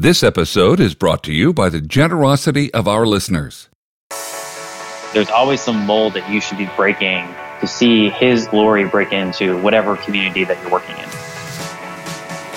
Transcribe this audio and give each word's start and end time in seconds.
This 0.00 0.22
episode 0.22 0.80
is 0.80 0.94
brought 0.94 1.22
to 1.24 1.32
you 1.34 1.52
by 1.52 1.68
the 1.68 1.82
generosity 1.82 2.72
of 2.72 2.88
our 2.88 3.04
listeners. 3.04 3.68
There's 5.12 5.28
always 5.28 5.60
some 5.60 5.84
mold 5.84 6.14
that 6.14 6.26
you 6.30 6.40
should 6.40 6.56
be 6.56 6.70
breaking 6.74 7.28
to 7.60 7.66
see 7.66 8.08
His 8.08 8.48
glory 8.48 8.88
break 8.88 9.12
into 9.12 9.60
whatever 9.60 9.98
community 9.98 10.44
that 10.44 10.58
you're 10.62 10.70
working 10.70 10.96
in. 10.96 11.04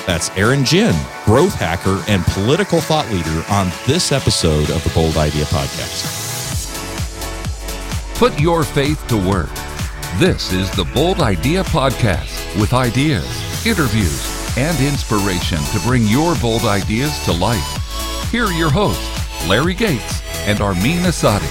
That's 0.08 0.30
Aaron 0.38 0.64
Ginn, 0.64 0.96
growth 1.26 1.56
hacker 1.56 2.02
and 2.08 2.24
political 2.28 2.80
thought 2.80 3.12
leader 3.12 3.44
on 3.50 3.68
this 3.86 4.14
episode 4.14 4.70
of 4.70 4.82
the 4.86 4.92
Bold 4.92 5.18
Idea 5.18 5.44
Podcast. 5.44 6.08
Put 8.16 8.40
your 8.40 8.64
faith 8.64 9.06
to 9.10 9.18
work. 9.18 9.54
This 10.16 10.54
is 10.54 10.72
the 10.78 10.86
Bold 10.94 11.20
Idea 11.20 11.66
Podcast 11.66 12.58
with 12.58 12.72
ideas, 12.72 13.66
interviews, 13.68 14.43
and 14.58 14.80
inspiration 14.82 15.58
to 15.58 15.80
bring 15.80 16.04
your 16.04 16.36
bold 16.36 16.64
ideas 16.64 17.24
to 17.26 17.32
life. 17.32 18.30
Here 18.32 18.46
are 18.46 18.54
your 18.54 18.70
hosts, 18.70 19.48
Larry 19.48 19.74
Gates 19.74 20.22
and 20.48 20.62
Armin 20.62 21.04
Asadi. 21.04 21.50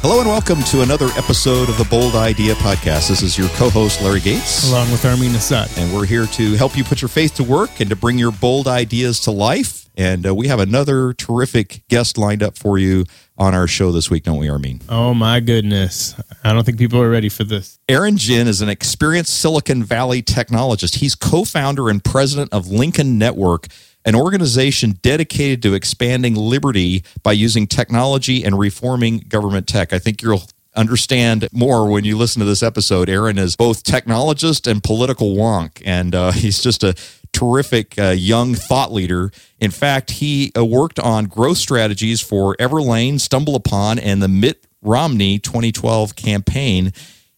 Hello 0.00 0.20
and 0.20 0.28
welcome 0.28 0.62
to 0.64 0.82
another 0.82 1.08
episode 1.16 1.68
of 1.68 1.76
the 1.76 1.84
Bold 1.84 2.14
Idea 2.14 2.54
Podcast. 2.54 3.08
This 3.08 3.22
is 3.22 3.36
your 3.36 3.48
co 3.50 3.68
host, 3.68 4.00
Larry 4.00 4.20
Gates. 4.20 4.70
Along 4.70 4.90
with 4.90 5.04
Armin 5.04 5.34
Assad. 5.34 5.70
And 5.76 5.92
we're 5.92 6.06
here 6.06 6.26
to 6.26 6.54
help 6.54 6.76
you 6.76 6.84
put 6.84 7.02
your 7.02 7.08
faith 7.08 7.34
to 7.34 7.44
work 7.44 7.80
and 7.80 7.90
to 7.90 7.96
bring 7.96 8.16
your 8.16 8.30
bold 8.30 8.68
ideas 8.68 9.20
to 9.20 9.32
life. 9.32 9.77
And 9.98 10.24
uh, 10.24 10.32
we 10.32 10.46
have 10.46 10.60
another 10.60 11.12
terrific 11.12 11.82
guest 11.88 12.16
lined 12.16 12.40
up 12.40 12.56
for 12.56 12.78
you 12.78 13.04
on 13.36 13.52
our 13.52 13.66
show 13.66 13.90
this 13.90 14.08
week, 14.08 14.22
don't 14.22 14.38
we, 14.38 14.48
Armin? 14.48 14.80
Oh, 14.88 15.12
my 15.12 15.40
goodness. 15.40 16.14
I 16.44 16.52
don't 16.52 16.64
think 16.64 16.78
people 16.78 17.02
are 17.02 17.10
ready 17.10 17.28
for 17.28 17.42
this. 17.42 17.80
Aaron 17.88 18.16
Ginn 18.16 18.46
is 18.46 18.62
an 18.62 18.68
experienced 18.68 19.34
Silicon 19.34 19.82
Valley 19.82 20.22
technologist. 20.22 20.96
He's 20.96 21.16
co 21.16 21.44
founder 21.44 21.90
and 21.90 22.02
president 22.02 22.52
of 22.52 22.68
Lincoln 22.68 23.18
Network, 23.18 23.66
an 24.04 24.14
organization 24.14 24.92
dedicated 25.02 25.62
to 25.62 25.74
expanding 25.74 26.36
liberty 26.36 27.02
by 27.24 27.32
using 27.32 27.66
technology 27.66 28.44
and 28.44 28.56
reforming 28.56 29.24
government 29.28 29.66
tech. 29.66 29.92
I 29.92 29.98
think 29.98 30.22
you'll 30.22 30.44
understand 30.76 31.48
more 31.52 31.90
when 31.90 32.04
you 32.04 32.16
listen 32.16 32.38
to 32.38 32.46
this 32.46 32.62
episode. 32.62 33.08
Aaron 33.08 33.36
is 33.36 33.56
both 33.56 33.82
technologist 33.82 34.70
and 34.70 34.80
political 34.80 35.34
wonk, 35.34 35.82
and 35.84 36.14
uh, 36.14 36.30
he's 36.32 36.62
just 36.62 36.84
a 36.84 36.94
terrific 37.32 37.98
uh, 37.98 38.10
young 38.10 38.54
thought 38.54 38.92
leader. 38.92 39.30
In 39.60 39.70
fact, 39.70 40.12
he 40.12 40.52
uh, 40.56 40.64
worked 40.64 40.98
on 40.98 41.26
growth 41.26 41.58
strategies 41.58 42.20
for 42.20 42.56
Everlane, 42.56 43.14
StumbleUpon, 43.14 44.00
and 44.02 44.22
the 44.22 44.28
Mitt 44.28 44.66
Romney 44.82 45.38
2012 45.38 46.16
campaign. 46.16 46.92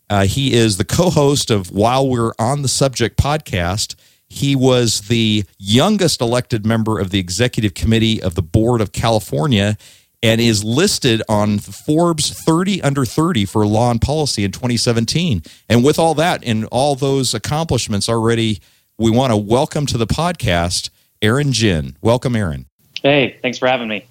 Uh, 0.08 0.24
he 0.24 0.52
is 0.52 0.76
the 0.76 0.84
co 0.84 1.10
host 1.10 1.50
of 1.50 1.70
While 1.70 2.08
We're 2.08 2.32
on 2.38 2.62
the 2.62 2.68
Subject 2.68 3.16
podcast. 3.16 3.94
He 4.28 4.54
was 4.54 5.02
the 5.02 5.44
youngest 5.58 6.20
elected 6.20 6.64
member 6.64 6.98
of 6.98 7.10
the 7.10 7.18
executive 7.18 7.74
committee 7.74 8.22
of 8.22 8.34
the 8.34 8.42
Board 8.42 8.80
of 8.80 8.92
California 8.92 9.76
and 10.22 10.40
is 10.40 10.62
listed 10.62 11.22
on 11.28 11.58
Forbes 11.58 12.30
30 12.30 12.82
under 12.82 13.04
30 13.04 13.44
for 13.46 13.66
law 13.66 13.90
and 13.90 14.00
policy 14.00 14.44
in 14.44 14.52
2017. 14.52 15.42
And 15.68 15.82
with 15.82 15.98
all 15.98 16.14
that 16.14 16.44
and 16.44 16.66
all 16.66 16.94
those 16.94 17.34
accomplishments 17.34 18.08
already, 18.08 18.60
we 19.00 19.10
want 19.10 19.32
to 19.32 19.36
welcome 19.36 19.86
to 19.86 19.96
the 19.96 20.06
podcast 20.06 20.90
Aaron 21.22 21.52
Ginn. 21.52 21.96
Welcome, 22.02 22.36
Aaron. 22.36 22.66
Hey, 23.02 23.38
thanks 23.40 23.56
for 23.56 23.66
having 23.66 23.88
me. 23.88 24.04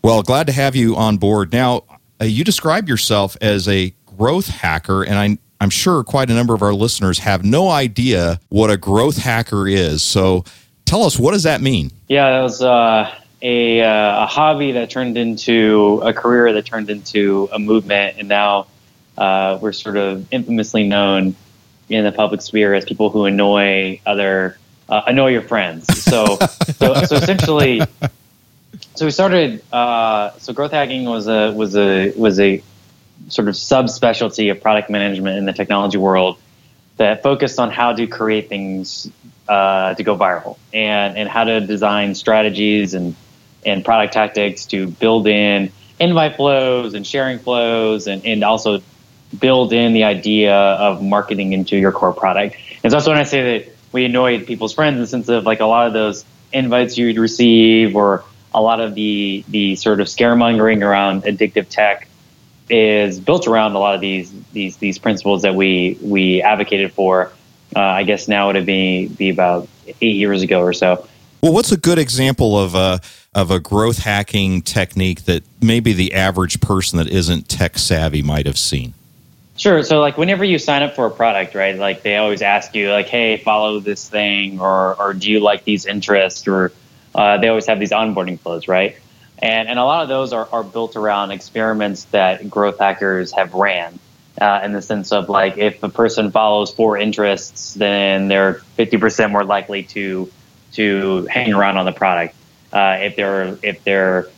Well, 0.00 0.22
glad 0.22 0.46
to 0.46 0.52
have 0.52 0.76
you 0.76 0.94
on 0.94 1.16
board. 1.16 1.52
Now, 1.52 1.82
uh, 2.20 2.24
you 2.24 2.44
describe 2.44 2.88
yourself 2.88 3.36
as 3.40 3.66
a 3.66 3.92
growth 4.16 4.46
hacker, 4.46 5.02
and 5.02 5.16
I, 5.16 5.38
I'm 5.60 5.70
sure 5.70 6.04
quite 6.04 6.30
a 6.30 6.34
number 6.34 6.54
of 6.54 6.62
our 6.62 6.72
listeners 6.72 7.18
have 7.18 7.44
no 7.44 7.68
idea 7.68 8.38
what 8.48 8.70
a 8.70 8.76
growth 8.76 9.16
hacker 9.16 9.66
is. 9.66 10.04
So 10.04 10.44
tell 10.84 11.02
us, 11.02 11.18
what 11.18 11.32
does 11.32 11.42
that 11.42 11.60
mean? 11.60 11.90
Yeah, 12.06 12.30
that 12.30 12.42
was 12.42 12.62
uh, 12.62 13.12
a, 13.42 13.80
uh, 13.80 14.22
a 14.22 14.26
hobby 14.26 14.70
that 14.70 14.88
turned 14.88 15.18
into 15.18 16.00
a 16.04 16.12
career 16.12 16.52
that 16.52 16.64
turned 16.64 16.90
into 16.90 17.48
a 17.52 17.58
movement, 17.58 18.18
and 18.20 18.28
now 18.28 18.68
uh, 19.16 19.58
we're 19.60 19.72
sort 19.72 19.96
of 19.96 20.32
infamously 20.32 20.86
known 20.86 21.34
in 21.88 22.04
the 22.04 22.12
public 22.12 22.42
sphere 22.42 22.74
as 22.74 22.84
people 22.84 23.10
who 23.10 23.24
annoy 23.24 24.00
other 24.04 24.58
uh, 24.88 25.02
annoy 25.06 25.28
your 25.28 25.42
friends. 25.42 25.86
So, 26.02 26.36
so, 26.76 26.94
so 27.04 27.16
essentially, 27.16 27.82
so 28.94 29.04
we 29.04 29.10
started. 29.10 29.62
Uh, 29.72 30.32
so 30.38 30.52
growth 30.52 30.72
hacking 30.72 31.04
was 31.04 31.28
a 31.28 31.52
was 31.52 31.76
a 31.76 32.12
was 32.12 32.40
a 32.40 32.62
sort 33.28 33.48
of 33.48 33.54
subspecialty 33.54 34.50
of 34.50 34.60
product 34.60 34.90
management 34.90 35.38
in 35.38 35.44
the 35.44 35.52
technology 35.52 35.98
world 35.98 36.38
that 36.96 37.22
focused 37.22 37.58
on 37.58 37.70
how 37.70 37.92
to 37.92 38.06
create 38.06 38.48
things 38.48 39.10
uh, 39.48 39.94
to 39.94 40.02
go 40.02 40.16
viral 40.16 40.56
and 40.72 41.16
and 41.16 41.28
how 41.28 41.44
to 41.44 41.60
design 41.60 42.14
strategies 42.14 42.94
and 42.94 43.14
and 43.66 43.84
product 43.84 44.12
tactics 44.12 44.66
to 44.66 44.86
build 44.86 45.26
in 45.26 45.70
invite 46.00 46.36
flows 46.36 46.94
and 46.94 47.06
sharing 47.06 47.38
flows 47.38 48.06
and, 48.06 48.24
and 48.24 48.44
also 48.44 48.80
build 49.38 49.72
in 49.72 49.92
the 49.92 50.04
idea 50.04 50.54
of 50.54 51.02
marketing 51.02 51.52
into 51.52 51.76
your 51.76 51.92
core 51.92 52.12
product. 52.12 52.56
And 52.82 52.90
so 52.90 52.96
that's 52.96 53.08
when 53.08 53.18
I 53.18 53.24
say 53.24 53.58
that 53.58 53.72
we 53.92 54.04
annoyed 54.04 54.46
people's 54.46 54.74
friends 54.74 54.96
in 54.96 55.00
the 55.00 55.06
sense 55.06 55.28
of 55.28 55.44
like 55.44 55.60
a 55.60 55.66
lot 55.66 55.86
of 55.86 55.92
those 55.92 56.24
invites 56.52 56.96
you'd 56.96 57.18
receive 57.18 57.94
or 57.94 58.24
a 58.54 58.60
lot 58.60 58.80
of 58.80 58.94
the 58.94 59.44
the 59.48 59.76
sort 59.76 60.00
of 60.00 60.06
scaremongering 60.06 60.82
around 60.82 61.24
addictive 61.24 61.68
tech 61.68 62.08
is 62.70 63.20
built 63.20 63.46
around 63.46 63.72
a 63.72 63.78
lot 63.78 63.94
of 63.94 64.00
these 64.00 64.32
these 64.52 64.76
these 64.78 64.98
principles 64.98 65.42
that 65.42 65.54
we 65.54 65.98
we 66.02 66.42
advocated 66.42 66.92
for. 66.92 67.32
Uh, 67.76 67.80
I 67.80 68.04
guess 68.04 68.28
now 68.28 68.50
would 68.50 68.64
be 68.64 69.08
be 69.08 69.28
about 69.28 69.68
eight 70.00 70.16
years 70.16 70.42
ago 70.42 70.60
or 70.60 70.72
so. 70.72 71.06
Well, 71.42 71.52
what's 71.52 71.70
a 71.70 71.76
good 71.76 71.98
example 71.98 72.58
of 72.58 72.74
a 72.74 73.00
of 73.34 73.50
a 73.50 73.60
growth 73.60 73.98
hacking 73.98 74.62
technique 74.62 75.24
that 75.26 75.44
maybe 75.60 75.92
the 75.92 76.14
average 76.14 76.60
person 76.60 76.98
that 76.98 77.08
isn't 77.08 77.48
tech 77.48 77.78
savvy 77.78 78.22
might 78.22 78.46
have 78.46 78.58
seen? 78.58 78.94
Sure. 79.58 79.82
So 79.82 80.00
like 80.00 80.16
whenever 80.16 80.44
you 80.44 80.56
sign 80.58 80.84
up 80.84 80.94
for 80.94 81.06
a 81.06 81.10
product, 81.10 81.54
right? 81.56 81.76
Like 81.76 82.02
they 82.02 82.16
always 82.16 82.42
ask 82.42 82.74
you 82.76 82.92
like, 82.92 83.08
"Hey, 83.08 83.36
follow 83.38 83.80
this 83.80 84.08
thing," 84.08 84.60
or 84.60 84.94
"or 84.94 85.14
do 85.14 85.30
you 85.30 85.40
like 85.40 85.64
these 85.64 85.84
interests?" 85.84 86.46
Or 86.46 86.72
uh, 87.14 87.38
they 87.38 87.48
always 87.48 87.66
have 87.66 87.80
these 87.80 87.90
onboarding 87.90 88.38
flows, 88.38 88.68
right? 88.68 88.96
And 89.40 89.68
and 89.68 89.78
a 89.80 89.84
lot 89.84 90.04
of 90.04 90.08
those 90.08 90.32
are, 90.32 90.48
are 90.52 90.62
built 90.62 90.94
around 90.94 91.32
experiments 91.32 92.04
that 92.06 92.48
growth 92.48 92.78
hackers 92.78 93.32
have 93.32 93.52
ran. 93.54 93.98
Uh, 94.40 94.60
in 94.62 94.70
the 94.72 94.80
sense 94.80 95.10
of 95.10 95.28
like, 95.28 95.58
if 95.58 95.82
a 95.82 95.88
person 95.88 96.30
follows 96.30 96.72
four 96.72 96.96
interests, 96.96 97.74
then 97.74 98.28
they're 98.28 98.54
fifty 98.76 98.96
percent 98.96 99.32
more 99.32 99.42
likely 99.42 99.82
to 99.82 100.30
to 100.74 101.26
hang 101.26 101.52
around 101.52 101.78
on 101.78 101.84
the 101.84 101.92
product. 101.92 102.36
Uh, 102.72 102.98
if 103.00 103.16
they're 103.16 103.58
if 103.64 103.82
they're 103.82 104.28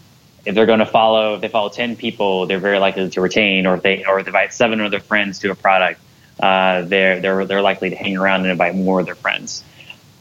if 0.45 0.55
they're 0.55 0.67
going 0.67 0.79
to 0.79 0.87
follow, 0.87 1.35
if 1.35 1.41
they 1.41 1.49
follow 1.49 1.69
10 1.69 1.97
people, 1.97 2.47
they're 2.47 2.59
very 2.59 2.79
likely 2.79 3.09
to 3.11 3.21
retain, 3.21 3.67
or 3.67 3.75
if 3.75 3.83
they, 3.83 4.05
or 4.05 4.19
if 4.19 4.25
they 4.25 4.31
invite 4.31 4.53
seven 4.53 4.81
of 4.81 4.91
their 4.91 5.01
friends 5.01 5.39
to 5.41 5.51
a 5.51 5.55
product, 5.55 6.01
uh, 6.41 6.83
they're, 6.83 7.21
they're, 7.21 7.45
they're 7.45 7.63
likely 7.63 7.91
to 7.91 7.97
hang 7.97 8.17
around 8.17 8.43
and 8.43 8.51
invite 8.51 8.75
more 8.75 9.01
of 9.01 9.07
their 9.07 9.15
friends. 9.15 9.63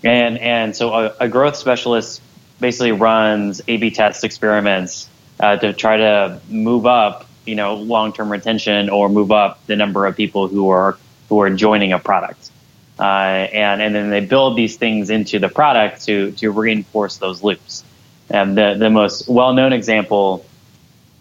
And, 0.03 0.37
and 0.37 0.75
so 0.75 0.93
a, 0.93 1.15
a 1.21 1.29
growth 1.29 1.55
specialist 1.55 2.21
basically 2.59 2.91
runs 2.91 3.61
A-B 3.67 3.91
test 3.91 4.23
experiments, 4.23 5.09
uh, 5.39 5.55
to 5.57 5.73
try 5.73 5.97
to 5.97 6.41
move 6.49 6.85
up, 6.85 7.25
you 7.45 7.55
know, 7.55 7.75
long-term 7.75 8.29
retention 8.29 8.89
or 8.89 9.07
move 9.07 9.31
up 9.31 9.65
the 9.67 9.75
number 9.75 10.05
of 10.05 10.17
people 10.17 10.47
who 10.47 10.69
are, 10.69 10.97
who 11.29 11.39
are 11.41 11.49
joining 11.49 11.93
a 11.93 11.99
product. 11.99 12.51
Uh, 12.99 13.03
and, 13.03 13.81
and 13.81 13.95
then 13.95 14.09
they 14.09 14.19
build 14.19 14.57
these 14.57 14.75
things 14.75 15.09
into 15.09 15.39
the 15.39 15.47
product 15.47 16.05
to, 16.05 16.31
to 16.33 16.51
reinforce 16.51 17.17
those 17.17 17.41
loops. 17.41 17.85
And 18.29 18.57
the, 18.57 18.75
the 18.77 18.89
most 18.89 19.27
well 19.27 19.53
known 19.53 19.73
example 19.73 20.45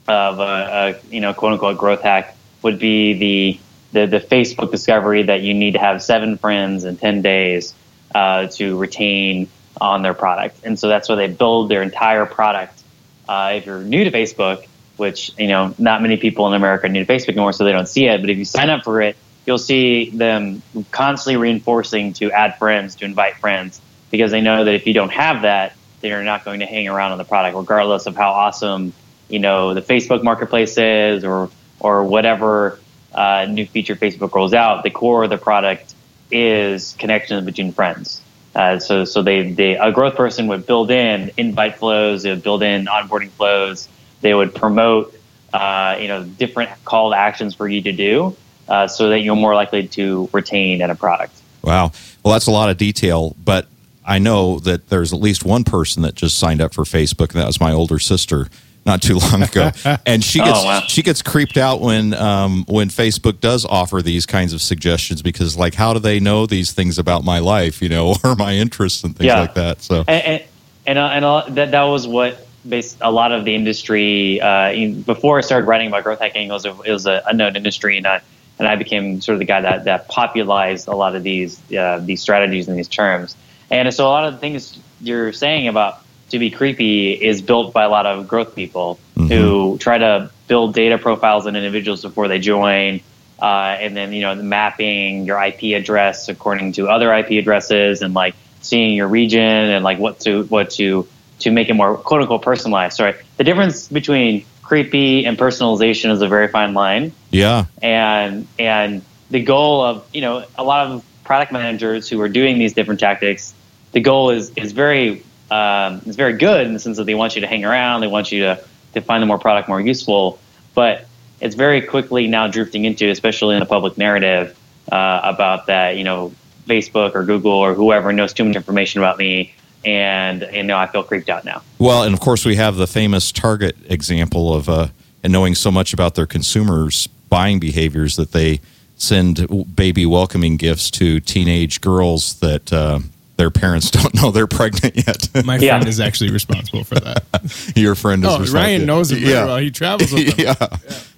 of 0.06 0.38
a, 0.41 0.42
a, 0.42 1.14
you 1.14 1.20
know 1.20 1.34
quote 1.34 1.52
unquote 1.52 1.78
growth 1.78 2.02
hack 2.02 2.36
would 2.62 2.78
be 2.78 3.14
the, 3.14 3.60
the, 3.92 4.06
the 4.06 4.20
Facebook 4.20 4.70
discovery 4.70 5.22
that 5.24 5.42
you 5.42 5.54
need 5.54 5.72
to 5.72 5.78
have 5.78 6.02
seven 6.02 6.36
friends 6.36 6.84
in 6.84 6.97
ten 6.97 7.22
days 7.22 7.74
uh, 8.14 8.47
to 8.48 8.76
retain 8.76 9.48
on 9.80 10.02
their 10.02 10.14
product. 10.14 10.60
And 10.64 10.78
so 10.78 10.88
that's 10.88 11.08
why 11.08 11.14
they 11.14 11.28
build 11.28 11.68
their 11.68 11.83
entire 11.83 12.27
product. 12.27 12.83
Uh, 13.28 13.54
if 13.56 13.66
you're 13.66 13.83
new 13.83 14.04
to 14.04 14.10
Facebook, 14.10 14.66
which 14.97 15.33
you 15.38 15.48
know 15.48 15.74
not 15.78 16.03
many 16.03 16.16
people 16.16 16.48
in 16.48 16.54
America 16.54 16.86
are 16.86 16.88
new 16.88 17.04
to 17.04 17.12
Facebook 17.12 17.28
anymore, 17.28 17.53
so 17.53 17.65
they 17.65 17.72
don't 17.72 17.88
see 17.88 18.06
it. 18.06 18.21
But 18.21 18.30
if 18.30 18.38
you 18.38 18.44
sign 18.44 18.71
up 18.71 18.84
for 18.84 19.00
it, 19.00 19.16
you'll 19.47 19.59
see 19.59 20.10
them 20.10 20.62
constantly 20.91 21.36
reinforcing 21.36 22.12
to 22.15 22.30
add 22.33 22.59
friends, 22.59 22.97
to 22.97 23.04
invite 23.04 23.36
friends, 23.36 23.80
because 24.10 24.30
they 24.30 24.41
know 24.41 24.65
that 24.65 24.74
if 24.74 24.86
you 24.86 24.94
don't 24.94 25.12
have 25.12 25.42
that, 25.42 25.74
they're 26.00 26.24
not 26.24 26.45
going 26.45 26.60
to 26.60 26.66
hang 26.66 26.89
around 26.89 27.12
on 27.12 27.18
the 27.18 27.24
product, 27.24 27.56
regardless 27.56 28.06
of 28.06 28.16
how 28.16 28.30
awesome 28.30 28.92
you 29.28 29.39
know 29.39 29.74
the 29.74 29.83
Facebook 29.83 30.22
Marketplace 30.22 30.77
is 30.78 31.24
or 31.24 31.50
or 31.80 32.04
whatever 32.04 32.78
uh, 33.15 33.47
new 33.48 33.66
feature 33.66 33.95
Facebook 33.95 34.34
rolls 34.34 34.54
out. 34.54 34.83
The 34.83 34.91
core 34.91 35.24
of 35.24 35.30
the 35.30 35.39
product 35.39 35.95
is 36.30 36.95
connections 36.98 37.45
between 37.45 37.72
friends. 37.72 38.21
Uh, 38.54 38.78
so 38.78 39.04
so 39.04 39.22
they, 39.22 39.53
they 39.53 39.77
a 39.77 39.92
growth 39.92 40.16
person 40.16 40.48
would 40.48 40.66
build 40.66 40.91
in 40.91 41.30
invite 41.36 41.77
flows, 41.77 42.22
they 42.22 42.30
would 42.30 42.42
build 42.42 42.62
in 42.62 42.86
onboarding 42.86 43.30
flows, 43.30 43.89
they 44.21 44.34
would 44.34 44.54
promote 44.54 45.15
uh, 45.53 45.97
you 46.00 46.09
know 46.09 46.24
different 46.24 46.71
call 46.84 47.10
to 47.10 47.16
actions 47.16 47.54
for 47.54 47.68
you 47.68 47.83
to 47.83 47.92
do, 47.92 48.36
uh, 48.68 48.89
so 48.89 49.10
that 49.10 49.21
you're 49.21 49.36
more 49.36 49.54
likely 49.54 49.86
to 49.86 50.28
retain 50.33 50.83
in 50.83 50.91
a 50.91 50.95
product. 50.95 51.34
Wow. 51.62 51.92
Well, 52.24 52.33
that's 52.33 52.47
a 52.47 52.50
lot 52.50 52.71
of 52.71 52.77
detail, 52.78 53.36
but 53.45 53.66
I 54.09 54.19
know 54.19 54.59
that 54.60 54.89
there's 54.89 55.13
at 55.13 55.21
least 55.21 55.45
one 55.45 55.65
person 55.65 56.03
that 56.03 56.15
just 56.15 56.39
signed 56.39 56.60
up 56.63 56.72
for 56.75 56.84
Facebook, 56.84 57.31
and 57.33 57.41
that 57.41 57.47
was 57.47 57.60
my 57.60 57.72
older 57.72 57.99
sister 57.99 58.49
not 58.87 59.03
too 59.03 59.16
long 59.19 59.43
ago, 59.43 59.71
and 60.07 60.25
she 60.25 60.39
gets 60.39 60.59
Oh, 60.60 60.65
wow. 60.65 60.81
she 60.89 61.03
gets 61.03 61.21
creeped 61.21 61.59
out 61.59 61.81
when 61.83 62.15
um, 62.15 62.65
when 62.69 62.89
Facebook 62.89 63.39
does 63.41 63.66
offer 63.66 64.01
these 64.01 64.25
kinds 64.25 64.55
of 64.55 64.63
suggestions 64.63 65.21
because 65.21 65.57
like 65.59 65.75
how 65.75 65.93
do 65.93 65.99
they 66.01 66.21
know 66.21 66.47
these 66.47 66.72
things 66.72 66.99
about 66.99 67.22
my 67.22 67.39
life, 67.39 67.83
you 67.83 67.91
know, 67.91 68.15
or 68.25 68.34
my 68.34 68.55
interests 68.55 69.05
and 69.05 69.15
things 69.15 69.27
Yeah. 69.27 69.41
like 69.41 69.55
that? 69.55 69.83
So 69.83 70.05
and 70.09 70.25
and, 70.27 70.43
and, 70.87 70.99
uh, 70.99 71.10
and 71.13 71.25
uh, 71.25 71.45
that 71.51 71.71
that 71.72 71.83
was 71.84 72.09
what 72.09 72.47
based 72.66 72.97
a 73.03 73.10
lot 73.13 73.31
of 73.33 73.45
the 73.45 73.55
industry 73.55 74.41
uh, 74.41 74.71
in- 74.72 75.03
before 75.03 75.37
I 75.39 75.43
started 75.43 75.66
writing 75.66 75.89
about 75.89 76.05
growth 76.05 76.19
hacking 76.21 76.49
it 76.49 76.53
was 76.53 76.65
a, 76.65 76.71
it 76.83 76.93
was 76.93 77.07
an 77.07 77.21
unknown 77.27 77.57
industry 77.57 77.99
and 77.99 78.07
I 78.07 78.21
and 78.59 78.66
I 78.66 78.75
became 78.77 79.21
sort 79.21 79.34
of 79.34 79.39
the 79.41 79.45
guy 79.45 79.60
that 79.60 79.84
that 79.84 80.09
popularized 80.09 80.89
a 80.89 80.95
lot 80.97 81.15
of 81.15 81.22
these 81.22 81.60
uh, 81.72 82.01
these 82.03 82.22
strategies 82.22 82.69
and 82.69 82.78
these 82.78 82.89
terms 82.89 83.37
and 83.70 83.92
so 83.92 84.06
a 84.06 84.09
lot 84.09 84.24
of 84.26 84.34
the 84.34 84.38
things 84.38 84.78
you're 85.00 85.32
saying 85.32 85.68
about 85.68 86.03
to 86.30 86.38
be 86.38 86.50
creepy 86.50 87.12
is 87.12 87.41
built 87.41 87.72
by 87.72 87.84
a 87.84 87.88
lot 87.88 88.06
of 88.06 88.28
growth 88.28 88.54
people 88.54 88.98
who 89.16 89.78
try 89.78 89.98
to 89.98 90.30
build 90.47 90.74
data 90.74 90.98
profiles 90.98 91.47
on 91.47 91.56
individuals 91.56 92.03
before 92.03 92.28
they 92.28 92.38
join 92.38 93.00
uh, 93.41 93.76
and 93.80 93.97
then 93.97 94.12
you 94.12 94.22
know 94.22 94.34
mapping 94.34 95.24
your 95.24 95.42
IP 95.42 95.76
address 95.76 96.28
according 96.28 96.72
to 96.72 96.88
other 96.88 97.12
IP 97.15 97.32
addresses 97.32 98.03
and 98.03 98.15
like 98.15 98.34
seeing 98.60 98.94
your 98.94 99.09
region 99.09 99.41
and 99.41 99.84
like 99.84 99.98
what 99.98 100.21
to 100.21 100.44
what 100.44 100.71
to 100.71 101.06
to 101.41 101.50
make 101.50 101.68
it 101.68 101.74
more 101.74 101.97
quote 101.97 102.22
unquote 102.22 102.42
personalized. 102.42 102.97
Sorry, 102.97 103.14
the 103.36 103.44
difference 103.44 103.88
between 103.88 104.44
creepy 104.62 105.24
and 105.24 105.38
personalization 105.38 106.10
is 106.10 106.21
a 106.21 106.28
very 106.28 106.48
fine 106.48 106.74
line, 106.74 107.12
yeah, 107.30 107.66
and 107.80 108.47
and 108.59 109.03
the 109.30 109.42
goal 109.42 109.82
of 109.82 110.06
you 110.12 110.21
know 110.21 110.44
a 110.56 110.64
lot 110.64 110.88
of 110.88 111.04
product 111.24 111.53
managers 111.53 112.09
who 112.09 112.21
are 112.21 112.28
doing 112.28 112.59
these 112.59 112.72
different 112.72 113.00
tactics, 113.00 113.54
the 113.92 114.00
goal 114.00 114.30
is 114.30 114.50
is 114.56 114.72
very 114.72 115.24
um, 115.50 116.02
is 116.06 116.16
very 116.16 116.34
good 116.34 116.66
in 116.66 116.72
the 116.72 116.78
sense 116.78 116.96
that 116.98 117.04
they 117.04 117.14
want 117.14 117.34
you 117.34 117.40
to 117.40 117.46
hang 117.46 117.64
around, 117.64 118.00
they 118.00 118.06
want 118.06 118.32
you 118.32 118.42
to 118.42 118.64
to 118.94 119.00
find 119.00 119.22
the 119.22 119.26
more 119.26 119.38
product 119.38 119.68
more 119.68 119.80
useful, 119.80 120.38
but 120.74 121.06
it's 121.40 121.54
very 121.54 121.82
quickly 121.82 122.26
now 122.26 122.48
drifting 122.48 122.84
into, 122.84 123.08
especially 123.10 123.54
in 123.54 123.60
the 123.60 123.66
public 123.66 123.96
narrative, 123.96 124.58
uh, 124.90 125.20
about 125.22 125.66
that 125.66 125.96
you 125.96 126.04
know 126.04 126.32
Facebook 126.66 127.14
or 127.14 127.24
Google 127.24 127.52
or 127.52 127.74
whoever 127.74 128.12
knows 128.12 128.32
too 128.32 128.44
much 128.44 128.56
information 128.56 129.00
about 129.00 129.18
me, 129.18 129.54
and 129.84 130.42
and 130.42 130.66
now 130.66 130.78
I 130.78 130.86
feel 130.86 131.02
creeped 131.02 131.28
out 131.28 131.44
now. 131.44 131.62
Well, 131.78 132.02
and 132.02 132.14
of 132.14 132.20
course, 132.20 132.44
we 132.44 132.56
have 132.56 132.76
the 132.76 132.86
famous 132.86 133.32
Target 133.32 133.76
example 133.88 134.54
of 134.54 134.68
uh, 134.68 134.88
and 135.22 135.32
knowing 135.32 135.54
so 135.54 135.70
much 135.70 135.92
about 135.92 136.14
their 136.14 136.26
consumers' 136.26 137.06
buying 137.28 137.58
behaviors 137.58 138.16
that 138.16 138.32
they 138.32 138.60
send 138.96 139.76
baby 139.76 140.04
welcoming 140.04 140.56
gifts 140.56 140.90
to 140.90 141.20
teenage 141.20 141.80
girls 141.80 142.40
that 142.40 142.72
uh, 142.72 142.98
their 143.38 143.50
parents 143.50 143.90
don't 143.92 144.14
know 144.14 144.30
they're 144.30 144.46
pregnant 144.46 144.96
yet. 144.96 145.28
My 145.46 145.56
Yeah. 145.56 145.76
friend 145.76 145.88
is 145.88 146.00
actually 146.00 146.30
responsible 146.30 146.84
for 146.84 146.96
that. 146.96 147.24
Your 147.76 147.94
friend 147.94 148.22
is 148.22 148.28
responsible. 148.28 148.34
oh, 148.36 148.38
responsible. 148.40 148.60
Ryan 148.60 148.86
knows 148.86 149.10
it 149.12 149.20
very 149.20 149.32
Yeah. 149.32 149.44
well. 149.46 149.56
He 149.58 149.70
travels 149.70 150.12
with 150.12 150.36
them. 150.36 150.44
yeah. 150.46 150.66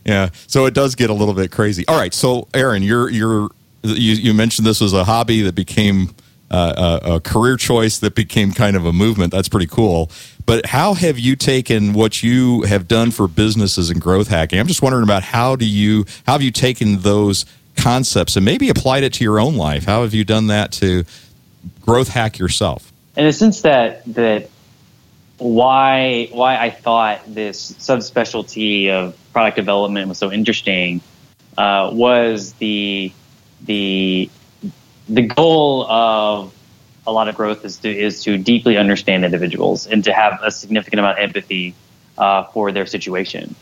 yeah, 0.05 0.28
So 0.46 0.67
it 0.67 0.75
does 0.75 0.94
get 0.94 1.11
a 1.11 1.14
little 1.14 1.34
bit 1.34 1.50
crazy. 1.50 1.84
All 1.88 1.99
right, 1.99 2.14
so 2.14 2.46
Aaron, 2.55 2.82
you're 2.84 3.11
you're 3.11 3.49
you, 3.82 4.12
you 4.12 4.34
mentioned 4.34 4.67
this 4.67 4.81
was 4.81 4.93
a 4.93 5.05
hobby 5.05 5.40
that 5.43 5.55
became 5.55 6.14
uh, 6.50 7.00
a, 7.02 7.12
a 7.14 7.20
career 7.20 7.56
choice 7.56 7.99
that 8.00 8.14
became 8.14 8.52
kind 8.52 8.76
of 8.76 8.84
a 8.84 8.93
movement. 8.93 9.32
That's 9.32 9.49
pretty 9.49 9.67
cool. 9.69 10.11
But 10.44 10.67
how 10.67 10.93
have 10.94 11.19
you 11.19 11.34
taken 11.37 11.93
what 11.94 12.22
you 12.22 12.62
have 12.62 12.87
done 12.88 13.11
for 13.12 13.26
businesses 13.28 13.88
and 13.88 13.99
growth 14.00 14.28
hacking? 14.28 14.58
I'm 14.58 14.67
just 14.67 14.82
wondering 14.82 15.05
about 15.05 15.22
how 15.22 15.56
do 15.56 15.64
you 15.64 16.05
how 16.26 16.32
have 16.32 16.43
you 16.43 16.50
taken 16.50 16.99
those 17.00 17.46
concepts 17.76 18.37
and 18.37 18.44
maybe 18.44 18.69
applied 18.69 19.05
it 19.05 19.14
to 19.14 19.25
your 19.25 19.40
own 19.40 19.55
life? 19.56 19.84
How 19.87 20.02
have 20.02 20.12
you 20.12 20.25
done 20.25 20.49
that 20.49 20.72
to 20.72 21.05
growth 21.81 22.09
hack 22.09 22.38
yourself? 22.38 22.91
in 23.17 23.27
the 23.27 23.32
sense 23.32 23.62
that 23.62 24.05
that 24.15 24.49
why 25.38 26.29
why 26.32 26.56
I 26.56 26.71
thought 26.71 27.23
this 27.27 27.73
subspecialty 27.73 28.91
of 28.91 29.17
product 29.32 29.56
development 29.56 30.09
was 30.09 30.19
so 30.19 30.31
interesting 30.31 31.00
uh, 31.56 31.91
was 31.93 32.53
the 32.55 33.12
the 33.62 34.31
the 35.09 35.23
goal 35.23 35.91
of 35.91 36.55
a 37.06 37.12
lot 37.12 37.29
of 37.29 37.35
growth 37.35 37.65
is 37.65 37.79
to 37.79 37.91
is 37.91 38.23
to 38.25 38.38
deeply 38.38 38.77
understand 38.77 39.25
individuals 39.25 39.87
and 39.87 40.05
to 40.05 40.12
have 40.12 40.38
a 40.43 40.50
significant 40.50 41.00
amount 41.00 41.19
of 41.19 41.25
empathy 41.25 41.75
uh, 42.19 42.44
for 42.44 42.71
their 42.71 42.87
situation. 42.87 43.55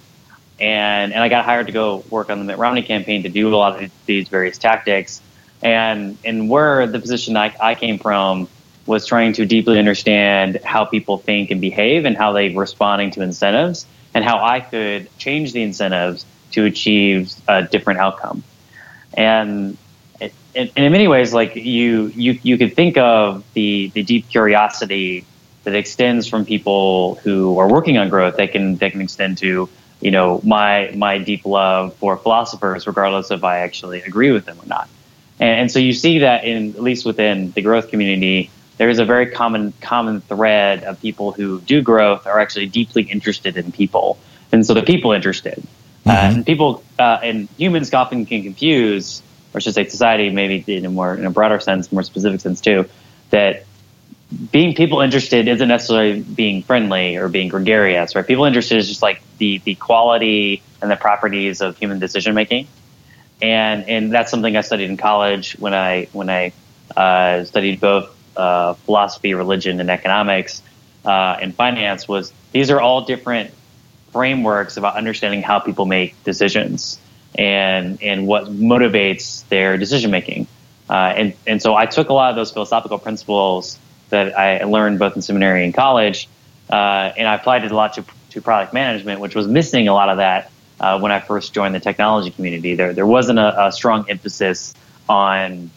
And 0.61 1.13
and 1.13 1.23
I 1.23 1.29
got 1.29 1.45
hired 1.45 1.69
to 1.69 1.73
go 1.73 2.05
work 2.11 2.31
on 2.31 2.39
the 2.41 2.45
Mitt 2.45 2.59
Romney 2.59 2.83
campaign 2.83 3.23
to 3.23 3.29
do 3.29 3.55
a 3.55 3.57
lot 3.57 3.83
of 3.83 3.91
these 4.07 4.29
various 4.29 4.59
tactics. 4.59 5.23
And 5.63 6.19
and 6.25 6.49
where 6.49 6.87
the 6.87 7.01
position 7.01 7.37
I, 7.37 7.55
I 7.61 7.75
came 7.75 7.99
from 7.99 8.49
was 8.87 9.07
trying 9.07 9.35
to 9.35 9.45
deeply 9.45 9.79
understand 9.79 10.61
how 10.65 10.85
people 10.85 11.19
think 11.19 11.51
and 11.51 11.61
behave 11.61 12.05
and 12.05 12.17
how 12.17 12.33
they're 12.33 12.51
responding 12.51 13.11
to 13.13 13.23
incentives 13.23 13.87
and 14.15 14.25
how 14.25 14.43
I 14.43 14.61
could 14.61 15.09
change 15.19 15.53
the 15.53 15.63
incentives 15.63 16.25
to 16.53 16.65
achieve 16.65 17.33
a 17.47 17.63
different 17.63 18.01
outcome. 18.01 18.43
And 19.15 19.77
and 20.55 20.71
in 20.77 20.93
many 20.93 21.07
ways, 21.07 21.33
like 21.33 21.55
you, 21.55 22.07
you, 22.09 22.39
you 22.43 22.59
could 22.59 22.75
think 22.75 22.97
of 22.97 23.45
the, 23.55 23.91
the 23.95 24.03
deep 24.03 24.29
curiosity 24.29 25.25
that 25.65 25.75
extends 25.75 26.27
from 26.27 26.45
people 26.45 27.17
who 27.17 27.59
are 27.59 27.69
working 27.69 27.99
on 27.99 28.09
growth 28.09 28.37
that 28.39 28.53
can, 28.53 28.77
that 28.77 28.93
can 28.93 29.01
extend 29.01 29.39
to, 29.39 29.69
you 30.01 30.11
know, 30.11 30.41
my, 30.43 30.93
my 30.97 31.19
deep 31.19 31.45
love 31.45 31.95
for 31.97 32.17
philosophers, 32.17 32.87
regardless 32.87 33.31
if 33.31 33.45
I 33.45 33.59
actually 33.59 34.03
agree 34.03 34.33
with 34.33 34.47
them 34.47 34.59
or 34.61 34.67
not. 34.67 34.89
And, 35.41 35.61
and 35.61 35.71
so 35.71 35.79
you 35.79 35.93
see 35.93 36.21
that 36.21 36.45
in, 36.45 36.75
at 36.75 36.83
least 36.83 37.05
within 37.05 37.53
the 37.53 37.63
growth 37.63 37.89
community, 37.89 38.51
there 38.77 38.89
is 38.89 38.99
a 38.99 39.05
very 39.05 39.31
common, 39.31 39.73
common 39.81 40.21
thread 40.21 40.85
of 40.85 41.01
people 41.01 41.33
who 41.33 41.61
do 41.61 41.83
growth 41.83 42.27
are 42.27 42.39
actually 42.39 42.67
deeply 42.67 43.03
interested 43.03 43.57
in 43.57 43.73
people. 43.73 44.19
And 44.53 44.65
so 44.65 44.73
the 44.75 44.83
people 44.83 45.13
interested. 45.13 45.63
Uh, 46.07 46.13
and 46.13 46.47
people 46.47 46.83
uh, 46.99 47.19
and 47.23 47.49
humans 47.59 47.93
often 47.93 48.25
can 48.25 48.43
confuse, 48.43 49.23
or 49.53 49.61
should 49.61 49.75
say, 49.75 49.87
society 49.87 50.31
maybe 50.31 50.65
in 50.75 50.87
a 50.87 50.91
more 50.91 51.15
in 51.15 51.27
a 51.27 51.31
broader 51.31 51.61
sense, 51.61 51.93
more 51.93 52.03
specific 52.03 52.41
sense 52.41 52.63
too, 52.63 52.87
that 53.29 53.67
being 54.51 54.75
people 54.75 55.01
interested 55.01 55.49
isn't 55.49 55.69
necessarily 55.69 56.21
being 56.23 56.63
friendly 56.63 57.17
or 57.17 57.29
being 57.29 57.49
gregarious, 57.49 58.15
right? 58.15 58.27
People 58.27 58.45
interested 58.45 58.79
is 58.79 58.89
just 58.89 59.03
like 59.03 59.21
the 59.37 59.59
the 59.65 59.75
quality 59.75 60.63
and 60.81 60.91
the 60.91 60.97
properties 60.97 61.61
of 61.61 61.77
human 61.77 61.99
decision 61.99 62.35
making, 62.35 62.69
and 63.41 63.89
and 63.89 64.13
that's 64.13 64.31
something 64.31 64.57
I 64.57 64.63
studied 64.63 64.91
in 64.91 64.97
college 64.97 65.57
when 65.59 65.75
I 65.75 66.09
when 66.13 66.29
I 66.31 66.53
uh, 66.97 67.45
studied 67.45 67.81
both 67.81 68.15
uh, 68.37 68.75
philosophy, 68.75 69.35
religion, 69.35 69.81
and 69.81 69.91
economics 69.91 70.63
uh, 71.05 71.39
and 71.41 71.55
finance. 71.55 72.09
Was 72.09 72.33
these 72.53 72.71
are 72.71 72.81
all 72.81 73.03
different 73.03 73.53
frameworks 74.13 74.77
about 74.77 74.97
understanding 74.97 75.43
how 75.43 75.59
people 75.61 75.87
make 75.87 76.23
decisions 76.25 76.99
and 77.35 78.03
and 78.03 78.27
what 78.27 78.47
motivates 78.47 79.47
their 79.49 79.77
decision 79.77 80.11
making. 80.11 80.47
Uh, 80.91 81.13
and 81.17 81.35
and 81.47 81.63
so 81.63 81.75
I 81.75 81.87
took 81.87 82.09
a 82.09 82.15
lot 82.15 82.31
of 82.31 82.37
those 82.37 82.51
philosophical 82.51 82.99
principles 82.99 83.79
that 84.09 84.37
I 84.37 84.65
learned 84.65 84.99
both 84.99 85.15
in 85.15 85.23
seminary 85.23 85.65
and 85.65 85.75
college, 85.75 86.29
uh, 86.71 87.13
and 87.17 87.29
I 87.29 87.35
applied 87.35 87.65
it 87.65 87.71
a 87.71 87.77
lot 87.77 87.95
to 87.95 88.05
to 88.31 88.43
product 88.43 88.73
management, 88.73 89.21
which 89.21 89.35
was 89.35 89.47
missing 89.47 89.87
a 89.87 89.95
lot 89.95 90.09
of 90.09 90.17
that 90.17 90.51
uh, 90.81 90.99
when 90.99 91.13
I 91.13 91.21
first 91.21 91.53
joined 91.53 91.75
the 91.75 91.81
technology 91.81 92.31
community. 92.31 92.75
There 92.75 92.93
there 92.93 93.07
wasn't 93.07 93.39
a, 93.39 93.67
a 93.67 93.73
strong 93.73 94.09
emphasis 94.09 94.75
on 95.09 95.71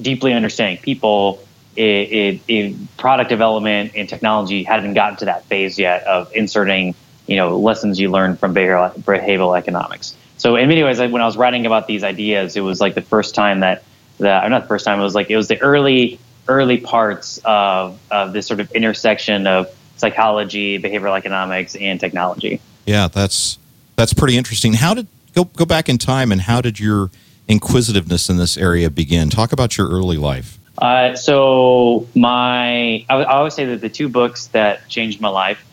deeply 0.00 0.32
understanding 0.32 0.78
people. 0.82 1.44
It, 1.76 1.82
it, 1.82 2.40
it, 2.48 2.96
product 2.96 3.30
development 3.30 3.92
and 3.94 4.08
technology 4.08 4.64
hadn't 4.64 4.94
gotten 4.94 5.16
to 5.18 5.26
that 5.26 5.44
phase 5.44 5.78
yet 5.78 6.02
of 6.04 6.32
inserting 6.34 6.96
you 7.28 7.36
know 7.36 7.56
lessons 7.58 8.00
you 8.00 8.10
learned 8.10 8.40
from 8.40 8.54
behavioral, 8.54 8.92
behavioral 9.02 9.56
economics. 9.56 10.16
So 10.38 10.56
in 10.56 10.68
many 10.68 10.82
ways, 10.82 10.98
when 10.98 11.20
I 11.20 11.26
was 11.26 11.36
writing 11.36 11.66
about 11.66 11.86
these 11.86 12.02
ideas, 12.02 12.56
it 12.56 12.60
was 12.60 12.80
like 12.80 12.94
the 12.94 13.02
first 13.02 13.34
time 13.34 13.60
that 13.60 13.84
that 14.18 14.44
or 14.44 14.48
not 14.48 14.62
the 14.62 14.68
first 14.68 14.84
time. 14.84 14.98
It 14.98 15.02
was 15.02 15.14
like 15.14 15.30
it 15.30 15.36
was 15.36 15.48
the 15.48 15.60
early 15.60 16.18
early 16.48 16.78
parts 16.78 17.38
of 17.44 17.98
of 18.10 18.32
this 18.32 18.46
sort 18.46 18.60
of 18.60 18.72
intersection 18.72 19.46
of 19.46 19.72
psychology, 19.96 20.78
behavioral 20.78 21.16
economics, 21.16 21.76
and 21.76 22.00
technology. 22.00 22.60
Yeah, 22.86 23.08
that's 23.08 23.57
that's 23.98 24.14
pretty 24.14 24.38
interesting. 24.38 24.74
How 24.74 24.94
did 24.94 25.08
go 25.34 25.44
go 25.44 25.66
back 25.66 25.88
in 25.88 25.98
time 25.98 26.30
and 26.30 26.40
how 26.40 26.60
did 26.60 26.78
your 26.78 27.10
inquisitiveness 27.48 28.30
in 28.30 28.36
this 28.36 28.56
area 28.56 28.88
begin? 28.88 29.28
Talk 29.28 29.52
about 29.52 29.76
your 29.76 29.88
early 29.88 30.16
life. 30.16 30.58
Uh, 30.78 31.16
so 31.16 32.06
my, 32.14 33.04
I, 33.10 33.16
I 33.16 33.36
always 33.38 33.54
say 33.54 33.64
that 33.64 33.80
the 33.80 33.88
two 33.88 34.08
books 34.08 34.46
that 34.48 34.88
changed 34.88 35.20
my 35.20 35.28
life 35.28 35.64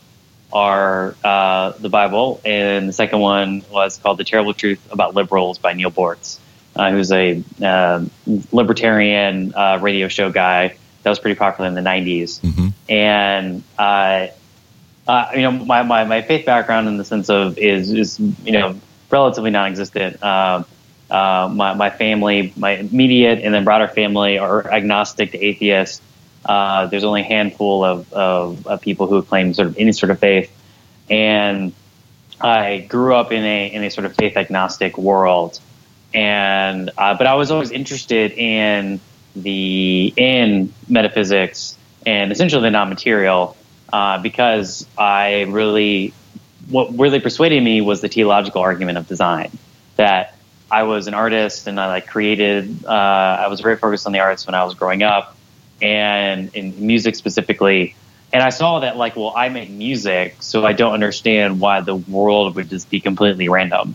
are 0.52 1.14
uh, 1.22 1.70
the 1.78 1.88
Bible, 1.88 2.40
and 2.44 2.88
the 2.88 2.92
second 2.92 3.20
one 3.20 3.62
was 3.70 3.98
called 3.98 4.18
"The 4.18 4.24
Terrible 4.24 4.54
Truth 4.54 4.92
About 4.92 5.14
Liberals" 5.14 5.58
by 5.58 5.74
Neal 5.74 5.92
Boortz, 5.92 6.40
uh, 6.74 6.90
who's 6.90 7.12
a 7.12 7.44
uh, 7.62 8.04
libertarian 8.50 9.54
uh, 9.54 9.78
radio 9.80 10.08
show 10.08 10.32
guy 10.32 10.76
that 11.04 11.10
was 11.10 11.20
pretty 11.20 11.38
popular 11.38 11.68
in 11.68 11.74
the 11.74 11.80
'90s. 11.80 12.40
Mm-hmm. 12.40 12.68
And 12.88 13.62
uh, 15.06 15.30
you 15.34 15.42
know, 15.42 15.52
my, 15.52 15.82
my, 15.82 16.04
my 16.04 16.22
faith 16.22 16.46
background 16.46 16.88
in 16.88 16.96
the 16.96 17.04
sense 17.04 17.30
of 17.30 17.58
is 17.58 17.92
is 17.92 18.18
you 18.18 18.52
know 18.52 18.78
relatively 19.10 19.50
non-existent. 19.50 20.22
Uh, 20.22 20.64
uh, 21.08 21.48
my, 21.52 21.74
my 21.74 21.90
family, 21.90 22.52
my 22.56 22.72
immediate 22.72 23.38
and 23.40 23.54
then 23.54 23.62
broader 23.62 23.86
family 23.86 24.38
are 24.38 24.68
agnostic 24.68 25.30
to 25.30 25.38
atheist. 25.38 26.02
Uh, 26.44 26.86
there's 26.86 27.04
only 27.04 27.20
a 27.20 27.24
handful 27.24 27.84
of, 27.84 28.12
of, 28.12 28.66
of, 28.66 28.80
people 28.80 29.06
who 29.06 29.22
claim 29.22 29.54
sort 29.54 29.68
of 29.68 29.78
any 29.78 29.92
sort 29.92 30.10
of 30.10 30.18
faith, 30.18 30.50
and 31.08 31.72
I 32.40 32.78
grew 32.78 33.14
up 33.14 33.32
in 33.32 33.44
a 33.44 33.66
in 33.72 33.84
a 33.84 33.90
sort 33.90 34.04
of 34.04 34.14
faith 34.16 34.36
agnostic 34.36 34.98
world, 34.98 35.60
and 36.12 36.90
uh, 36.98 37.16
but 37.16 37.26
I 37.26 37.34
was 37.34 37.50
always 37.50 37.70
interested 37.70 38.32
in 38.32 39.00
the 39.36 40.12
in 40.16 40.72
metaphysics 40.88 41.76
and 42.06 42.32
essentially 42.32 42.62
the 42.62 42.70
non-material 42.70 43.56
uh, 43.92 44.18
because 44.22 44.86
I 44.98 45.42
really 45.42 46.12
what 46.68 46.98
really 46.98 47.20
persuaded 47.20 47.62
me 47.62 47.80
was 47.80 48.00
the 48.00 48.08
teleological 48.08 48.60
argument 48.60 48.98
of 48.98 49.06
design 49.06 49.56
that 49.96 50.36
I 50.70 50.82
was 50.82 51.06
an 51.06 51.14
artist 51.14 51.68
and 51.68 51.80
I 51.80 51.86
like 51.86 52.06
created 52.06 52.84
uh, 52.84 52.90
I 52.90 53.48
was 53.48 53.60
very 53.60 53.76
focused 53.76 54.06
on 54.06 54.12
the 54.12 54.20
arts 54.20 54.46
when 54.46 54.54
I 54.54 54.64
was 54.64 54.74
growing 54.74 55.02
up 55.02 55.36
and 55.80 56.54
in 56.54 56.86
music 56.86 57.14
specifically 57.14 57.94
and 58.32 58.42
I 58.42 58.48
saw 58.50 58.80
that 58.80 58.96
like 58.96 59.14
well 59.14 59.32
I 59.36 59.48
make 59.48 59.70
music 59.70 60.42
so 60.42 60.66
I 60.66 60.72
don't 60.72 60.94
understand 60.94 61.60
why 61.60 61.80
the 61.80 61.94
world 61.94 62.56
would 62.56 62.68
just 62.68 62.90
be 62.90 63.00
completely 63.00 63.48
random 63.48 63.94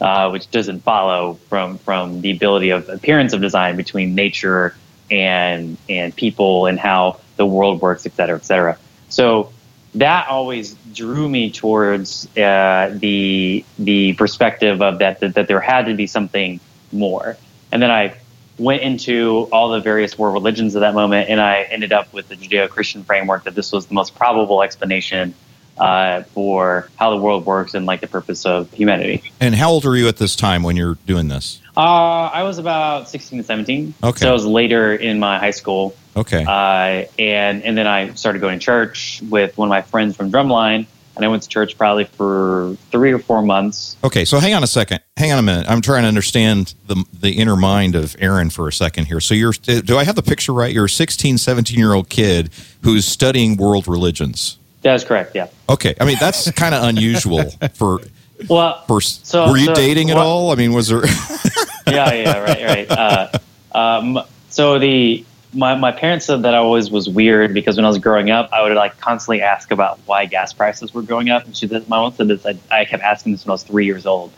uh, 0.00 0.30
which 0.30 0.50
doesn't 0.50 0.80
follow 0.80 1.34
from 1.48 1.78
from 1.78 2.20
the 2.20 2.30
ability 2.30 2.70
of 2.70 2.88
appearance 2.88 3.32
of 3.32 3.40
design 3.40 3.76
between 3.76 4.14
nature 4.14 4.74
and 5.10 5.76
and 5.88 6.14
people 6.14 6.66
and 6.66 6.78
how 6.78 7.20
the 7.36 7.46
world 7.46 7.80
works, 7.80 8.06
et 8.06 8.12
cetera, 8.14 8.36
et 8.36 8.44
cetera. 8.44 8.78
So 9.10 9.52
that 9.94 10.28
always 10.28 10.74
drew 10.94 11.28
me 11.28 11.50
towards 11.50 12.26
uh, 12.36 12.96
the 12.98 13.64
the 13.78 14.14
perspective 14.14 14.80
of 14.82 15.00
that, 15.00 15.20
that 15.20 15.34
that 15.34 15.48
there 15.48 15.60
had 15.60 15.86
to 15.86 15.94
be 15.94 16.06
something 16.06 16.60
more. 16.92 17.36
And 17.72 17.82
then 17.82 17.90
I 17.90 18.16
went 18.58 18.82
into 18.82 19.48
all 19.52 19.70
the 19.70 19.80
various 19.80 20.18
world 20.18 20.34
religions 20.34 20.74
of 20.74 20.82
that 20.82 20.94
moment, 20.94 21.30
and 21.30 21.40
I 21.40 21.62
ended 21.62 21.92
up 21.92 22.12
with 22.12 22.28
the 22.28 22.36
Judeo-Christian 22.36 23.04
framework 23.04 23.44
that 23.44 23.54
this 23.54 23.72
was 23.72 23.86
the 23.86 23.94
most 23.94 24.14
probable 24.14 24.62
explanation 24.62 25.34
uh, 25.80 26.22
for 26.34 26.88
how 26.96 27.10
the 27.10 27.16
world 27.16 27.46
works 27.46 27.74
and 27.74 27.86
like 27.86 28.00
the 28.00 28.06
purpose 28.06 28.44
of 28.44 28.70
humanity. 28.72 29.32
And 29.40 29.54
how 29.54 29.70
old 29.70 29.86
are 29.86 29.96
you 29.96 30.06
at 30.08 30.18
this 30.18 30.36
time 30.36 30.62
when 30.62 30.76
you're 30.76 30.98
doing 31.06 31.28
this? 31.28 31.60
Uh, 31.76 31.80
I 31.80 32.42
was 32.42 32.58
about 32.58 33.08
16 33.08 33.38
to 33.38 33.44
17. 33.44 33.94
Okay. 34.02 34.18
So 34.20 34.28
I 34.28 34.32
was 34.32 34.44
later 34.44 34.94
in 34.94 35.18
my 35.18 35.38
high 35.38 35.52
school. 35.52 35.96
Okay. 36.14 36.44
Uh, 36.44 37.06
and, 37.18 37.62
and 37.62 37.78
then 37.78 37.86
I 37.86 38.12
started 38.14 38.40
going 38.40 38.58
to 38.58 38.64
church 38.64 39.22
with 39.28 39.56
one 39.56 39.68
of 39.68 39.70
my 39.70 39.82
friends 39.82 40.16
from 40.16 40.30
Drumline. 40.30 40.86
And 41.16 41.24
I 41.24 41.28
went 41.28 41.42
to 41.42 41.48
church 41.48 41.76
probably 41.76 42.04
for 42.04 42.76
three 42.90 43.12
or 43.12 43.18
four 43.18 43.42
months. 43.42 43.96
Okay, 44.04 44.24
so 44.24 44.38
hang 44.38 44.54
on 44.54 44.62
a 44.62 44.66
second. 44.66 45.00
Hang 45.16 45.32
on 45.32 45.38
a 45.38 45.42
minute. 45.42 45.68
I'm 45.68 45.82
trying 45.82 46.02
to 46.02 46.08
understand 46.08 46.72
the 46.86 47.04
the 47.12 47.32
inner 47.32 47.56
mind 47.56 47.94
of 47.94 48.16
Aaron 48.20 48.48
for 48.48 48.68
a 48.68 48.72
second 48.72 49.06
here. 49.06 49.20
So 49.20 49.34
you're 49.34 49.52
do 49.52 49.98
I 49.98 50.04
have 50.04 50.14
the 50.14 50.22
picture 50.22 50.54
right? 50.54 50.72
You're 50.72 50.86
a 50.86 50.88
16, 50.88 51.36
17 51.36 51.78
year 51.78 51.92
old 51.92 52.08
kid 52.08 52.50
who's 52.84 53.04
studying 53.04 53.58
world 53.58 53.86
religions. 53.86 54.56
That 54.82 54.94
is 54.94 55.04
correct. 55.04 55.34
Yeah. 55.34 55.48
Okay. 55.68 55.94
I 56.00 56.04
mean, 56.04 56.16
that's 56.18 56.50
kind 56.52 56.74
of 56.74 56.84
unusual 56.84 57.50
for. 57.74 58.00
Well, 58.48 58.82
for, 58.86 59.02
so 59.02 59.50
were 59.50 59.58
you 59.58 59.66
so, 59.66 59.74
dating 59.74 60.10
at 60.10 60.16
all? 60.16 60.50
I 60.50 60.54
mean, 60.54 60.72
was 60.72 60.88
there? 60.88 61.04
yeah. 61.86 62.12
Yeah. 62.12 62.38
Right. 62.38 62.64
Right. 62.64 62.90
Uh, 62.90 63.38
um, 63.72 64.18
so 64.48 64.78
the 64.78 65.24
my 65.52 65.74
my 65.74 65.92
parents 65.92 66.26
said 66.26 66.42
that 66.42 66.54
I 66.54 66.58
always 66.58 66.90
was 66.90 67.08
weird 67.08 67.54
because 67.54 67.76
when 67.76 67.84
I 67.84 67.88
was 67.88 67.98
growing 67.98 68.30
up, 68.30 68.50
I 68.52 68.62
would 68.62 68.74
like 68.74 68.98
constantly 69.00 69.42
ask 69.42 69.70
about 69.70 69.98
why 70.06 70.26
gas 70.26 70.52
prices 70.52 70.94
were 70.94 71.02
going 71.02 71.30
up, 71.30 71.44
and 71.44 71.56
she 71.56 71.66
said 71.66 71.88
my 71.88 71.98
mom 71.98 72.12
said 72.12 72.28
this. 72.28 72.46
I, 72.46 72.58
I 72.70 72.84
kept 72.84 73.02
asking 73.02 73.32
this 73.32 73.44
when 73.44 73.50
I 73.50 73.54
was 73.54 73.62
three 73.62 73.86
years 73.86 74.06
old, 74.06 74.32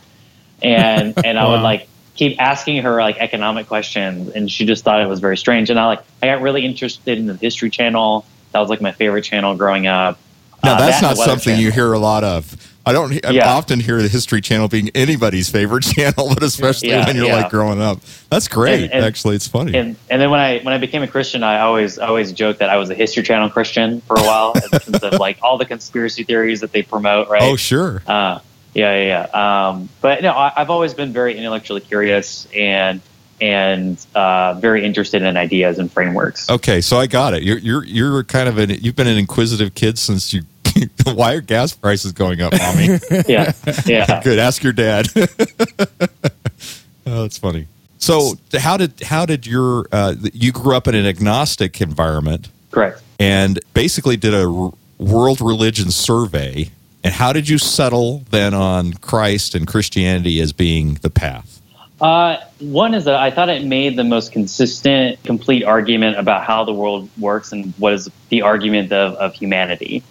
and 0.62 1.14
and 1.25 1.38
I 1.38 1.49
would 1.49 1.62
like 1.62 1.88
keep 2.14 2.40
asking 2.40 2.82
her 2.82 3.00
like 3.00 3.18
economic 3.18 3.68
questions, 3.68 4.30
and 4.30 4.50
she 4.50 4.64
just 4.64 4.84
thought 4.84 5.00
it 5.00 5.08
was 5.08 5.20
very 5.20 5.37
strange. 5.37 5.70
And 5.70 5.78
I 5.78 5.87
like 5.87 6.00
I 6.22 6.26
got 6.26 6.40
really 6.40 6.64
interested 6.64 7.18
in 7.18 7.26
the 7.26 7.34
History 7.34 7.70
Channel. 7.70 8.25
That 8.52 8.61
was 8.61 8.68
like 8.68 8.80
my 8.80 8.92
favorite 8.92 9.22
channel 9.22 9.54
growing 9.56 9.87
up. 9.87 10.18
Now, 10.64 10.75
uh, 10.75 10.78
that's 10.78 11.00
that 11.00 11.09
not 11.09 11.16
something 11.16 11.54
channel. 11.54 11.61
you 11.62 11.73
hear 11.73 11.92
a 11.92 11.99
lot 11.99 12.25
of. 12.25 12.57
I 12.85 12.92
don't 12.92 13.25
I 13.25 13.31
yeah. 13.31 13.54
often 13.54 13.78
hear 13.78 14.02
the 14.02 14.09
History 14.09 14.40
Channel 14.40 14.66
being 14.66 14.90
anybody's 14.95 15.49
favorite 15.49 15.83
channel, 15.95 16.28
but 16.35 16.42
especially 16.42 16.88
yeah, 16.88 17.07
when 17.07 17.16
you're 17.16 17.26
yeah. 17.26 17.42
like 17.42 17.50
growing 17.50 17.81
up. 17.81 18.00
That's 18.28 18.49
great. 18.49 18.85
And, 18.85 18.92
and, 18.92 19.04
Actually, 19.04 19.37
it's 19.37 19.47
funny. 19.47 19.76
And, 19.76 19.97
and, 20.11 20.21
then 20.21 20.31
when 20.31 20.40
I 20.40 20.61
when 20.61 20.75
I 20.75 20.78
became 20.78 21.02
a 21.02 21.09
Christian, 21.09 21.42
I 21.42 21.61
always 21.61 21.99
always 21.99 22.33
joked 22.33 22.59
that 22.59 22.71
I 22.71 22.76
was 22.76 22.90
a 22.90 22.95
History 22.95 23.23
Channel 23.23 23.50
Christian 23.50 24.00
for 24.02 24.16
a 24.16 24.23
while, 24.23 24.52
in 24.54 24.81
terms 24.81 25.02
of 25.02 25.12
like 25.14 25.38
all 25.42 25.59
the 25.59 25.64
conspiracy 25.64 26.25
theories 26.25 26.61
that 26.61 26.73
they 26.73 26.83
promote. 26.83 27.28
Right? 27.28 27.42
Oh, 27.42 27.57
sure. 27.57 28.02
Uh, 28.07 28.40
yeah, 28.75 28.97
yeah. 28.97 29.28
yeah. 29.33 29.69
Um, 29.69 29.88
but 30.00 30.23
no, 30.23 30.33
I, 30.33 30.52
I've 30.57 30.71
always 30.71 30.95
been 30.95 31.12
very 31.12 31.37
intellectually 31.37 31.83
curious 31.83 32.49
and 32.54 33.00
and 33.40 34.04
uh, 34.14 34.54
very 34.54 34.85
interested 34.85 35.23
in 35.23 35.37
ideas 35.37 35.78
and 35.78 35.90
frameworks. 35.90 36.49
Okay, 36.49 36.81
so 36.81 36.97
I 36.97 37.07
got 37.07 37.35
it. 37.35 37.42
You're 37.42 37.59
you're 37.59 37.85
you're 37.85 38.25
kind 38.25 38.49
of 38.49 38.59
an 38.59 38.71
you've 38.71 38.97
been 38.97 39.09
an 39.09 39.19
inquisitive 39.19 39.75
kid 39.75 39.99
since 39.99 40.33
you 40.33 40.42
why 41.05 41.35
are 41.35 41.41
gas 41.41 41.75
prices 41.75 42.12
going 42.12 42.41
up, 42.41 42.52
mommy? 42.52 42.99
yeah, 43.29 43.52
yeah. 43.87 44.21
Good. 44.25 44.38
Ask 44.38 44.62
your 44.62 44.73
dad. 44.73 45.09
oh, 45.17 47.23
that's 47.23 47.38
funny. 47.38 47.67
So, 47.99 48.35
how 48.59 48.76
did 48.76 49.00
how 49.02 49.26
did 49.26 49.47
your 49.47 49.87
uh, 49.93 50.14
you 50.33 50.52
grew 50.52 50.76
up 50.76 50.88
in 50.88 50.95
an 50.95 51.07
agnostic 51.07 51.81
environment? 51.81 52.49
Correct. 52.71 53.02
And 53.19 53.61
basically 53.75 54.17
did 54.17 54.35
a 54.35 54.49
r- 54.49 54.73
world 54.99 55.41
religion 55.41 55.91
survey. 55.91 56.71
And 57.05 57.12
how 57.12 57.33
did 57.33 57.49
you 57.49 57.59
settle 57.59 58.23
then 58.31 58.55
on 58.55 58.95
Christ 58.95 59.57
and 59.57 59.67
Christianity 59.67 60.41
as 60.41 60.52
being 60.52 60.95
the 61.02 61.11
path? 61.11 61.61
Uh, 62.00 62.37
one 62.61 62.95
is 62.95 63.05
that 63.05 63.17
I 63.17 63.31
thought 63.31 63.49
it 63.49 63.64
made 63.64 63.97
the 63.97 64.05
most 64.05 64.33
consistent, 64.33 65.23
complete 65.25 65.64
argument 65.64 66.19
about 66.19 66.45
how 66.45 66.64
the 66.64 66.73
world 66.73 67.09
works 67.19 67.52
and 67.52 67.75
what 67.79 67.93
is 67.93 68.09
the 68.29 68.43
argument 68.43 68.93
of, 68.93 69.14
of 69.14 69.35
humanity 69.35 70.02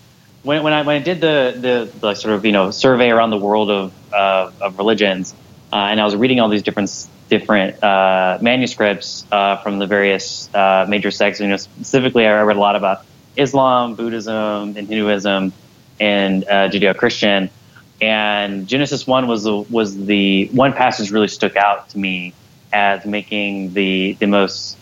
when, 0.43 0.63
when 0.63 0.73
I 0.73 0.81
when 0.81 0.95
I 0.95 1.03
did 1.03 1.21
the, 1.21 1.53
the, 1.55 1.99
the 1.99 2.15
sort 2.15 2.33
of 2.33 2.45
you 2.45 2.51
know 2.51 2.71
survey 2.71 3.09
around 3.09 3.29
the 3.29 3.37
world 3.37 3.69
of 3.69 3.93
uh, 4.13 4.51
of 4.59 4.77
religions, 4.77 5.33
uh, 5.71 5.75
and 5.75 5.99
I 5.99 6.05
was 6.05 6.15
reading 6.15 6.39
all 6.39 6.49
these 6.49 6.63
different 6.63 7.07
different 7.29 7.81
uh, 7.83 8.39
manuscripts 8.41 9.25
uh, 9.31 9.57
from 9.57 9.79
the 9.79 9.87
various 9.87 10.53
uh, 10.53 10.85
major 10.89 11.11
sects. 11.11 11.39
You 11.39 11.47
know, 11.47 11.57
specifically, 11.57 12.25
I 12.25 12.41
read 12.41 12.57
a 12.57 12.59
lot 12.59 12.75
about 12.75 13.05
Islam, 13.35 13.95
Buddhism, 13.95 14.75
and 14.75 14.87
Hinduism, 14.87 15.53
and 15.99 16.43
uh, 16.43 16.69
Judeo-Christian. 16.69 17.49
And 18.01 18.67
Genesis 18.67 19.05
one 19.05 19.27
was 19.27 19.43
the 19.43 19.57
was 19.57 19.95
the 19.95 20.47
one 20.47 20.73
passage 20.73 21.11
really 21.11 21.27
stuck 21.27 21.55
out 21.55 21.89
to 21.89 21.99
me 21.99 22.33
as 22.73 23.05
making 23.05 23.73
the 23.73 24.13
the 24.13 24.25
most 24.25 24.81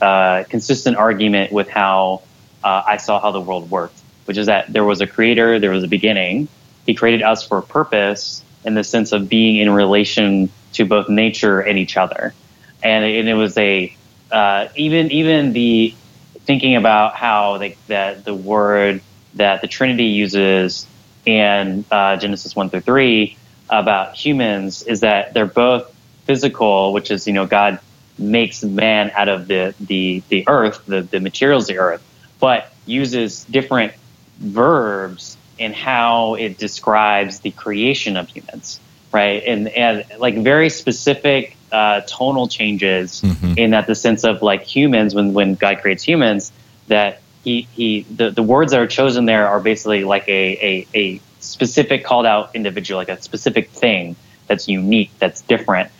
consistent 0.49 0.95
argument 0.95 1.51
with 1.51 1.67
how 1.67 2.21
I 2.63 2.95
saw 2.95 3.19
how 3.19 3.31
the 3.31 3.41
world 3.41 3.69
worked 3.69 3.98
which 4.29 4.37
is 4.37 4.45
that 4.45 4.71
there 4.71 4.85
was 4.85 5.01
a 5.01 5.07
creator, 5.07 5.57
there 5.57 5.71
was 5.71 5.83
a 5.83 5.87
beginning. 5.87 6.47
He 6.85 6.93
created 6.93 7.23
us 7.23 7.47
for 7.47 7.57
a 7.57 7.63
purpose 7.63 8.43
in 8.63 8.75
the 8.75 8.83
sense 8.83 9.11
of 9.11 9.27
being 9.27 9.55
in 9.55 9.71
relation 9.71 10.51
to 10.73 10.85
both 10.85 11.09
nature 11.09 11.61
and 11.61 11.79
each 11.79 11.97
other. 11.97 12.35
And, 12.83 13.03
and 13.03 13.27
it 13.27 13.33
was 13.33 13.57
a, 13.57 13.91
uh, 14.31 14.67
even, 14.75 15.09
even 15.09 15.51
the 15.53 15.95
thinking 16.41 16.75
about 16.75 17.15
how 17.15 17.57
that 17.87 18.23
the 18.23 18.35
word 18.35 19.01
that 19.33 19.61
the 19.61 19.67
Trinity 19.67 20.05
uses 20.05 20.85
in 21.25 21.83
uh, 21.89 22.17
Genesis 22.17 22.55
1 22.55 22.69
through 22.69 22.81
3 22.81 23.35
about 23.67 24.15
humans 24.15 24.83
is 24.83 24.99
that 24.99 25.33
they're 25.33 25.47
both 25.47 25.91
physical, 26.25 26.93
which 26.93 27.09
is, 27.09 27.25
you 27.25 27.33
know, 27.33 27.47
God 27.47 27.79
makes 28.19 28.63
man 28.63 29.09
out 29.15 29.27
of 29.27 29.47
the, 29.47 29.73
the, 29.79 30.21
the 30.29 30.47
earth, 30.47 30.85
the, 30.85 31.01
the 31.01 31.19
materials 31.19 31.63
of 31.63 31.69
the 31.69 31.79
earth, 31.79 32.03
but 32.39 32.71
uses 32.85 33.43
different 33.45 33.93
verbs 34.39 35.37
in 35.57 35.73
how 35.73 36.35
it 36.35 36.57
describes 36.57 37.41
the 37.41 37.51
creation 37.51 38.17
of 38.17 38.29
humans, 38.29 38.79
right? 39.11 39.43
And 39.45 39.67
and 39.67 40.05
like 40.17 40.37
very 40.37 40.69
specific 40.69 41.55
uh, 41.71 42.01
tonal 42.07 42.47
changes 42.47 43.21
mm-hmm. 43.21 43.53
in 43.57 43.71
that 43.71 43.85
the 43.85 43.95
sense 43.95 44.23
of 44.23 44.41
like 44.41 44.63
humans 44.63 45.13
when 45.13 45.33
when 45.33 45.55
God 45.55 45.79
creates 45.81 46.03
humans 46.03 46.51
that 46.87 47.21
he 47.43 47.67
he 47.73 48.01
the, 48.03 48.31
the 48.31 48.43
words 48.43 48.71
that 48.71 48.79
are 48.79 48.87
chosen 48.87 49.25
there 49.25 49.47
are 49.47 49.59
basically 49.59 50.03
like 50.03 50.27
a, 50.27 50.57
a, 50.65 50.87
a 50.95 51.21
specific 51.39 52.03
called 52.03 52.25
out 52.25 52.55
individual, 52.55 52.99
like 52.99 53.09
a 53.09 53.21
specific 53.21 53.69
thing 53.69 54.15
that's 54.47 54.67
unique, 54.67 55.11
that's 55.19 55.41
different. 55.41 55.91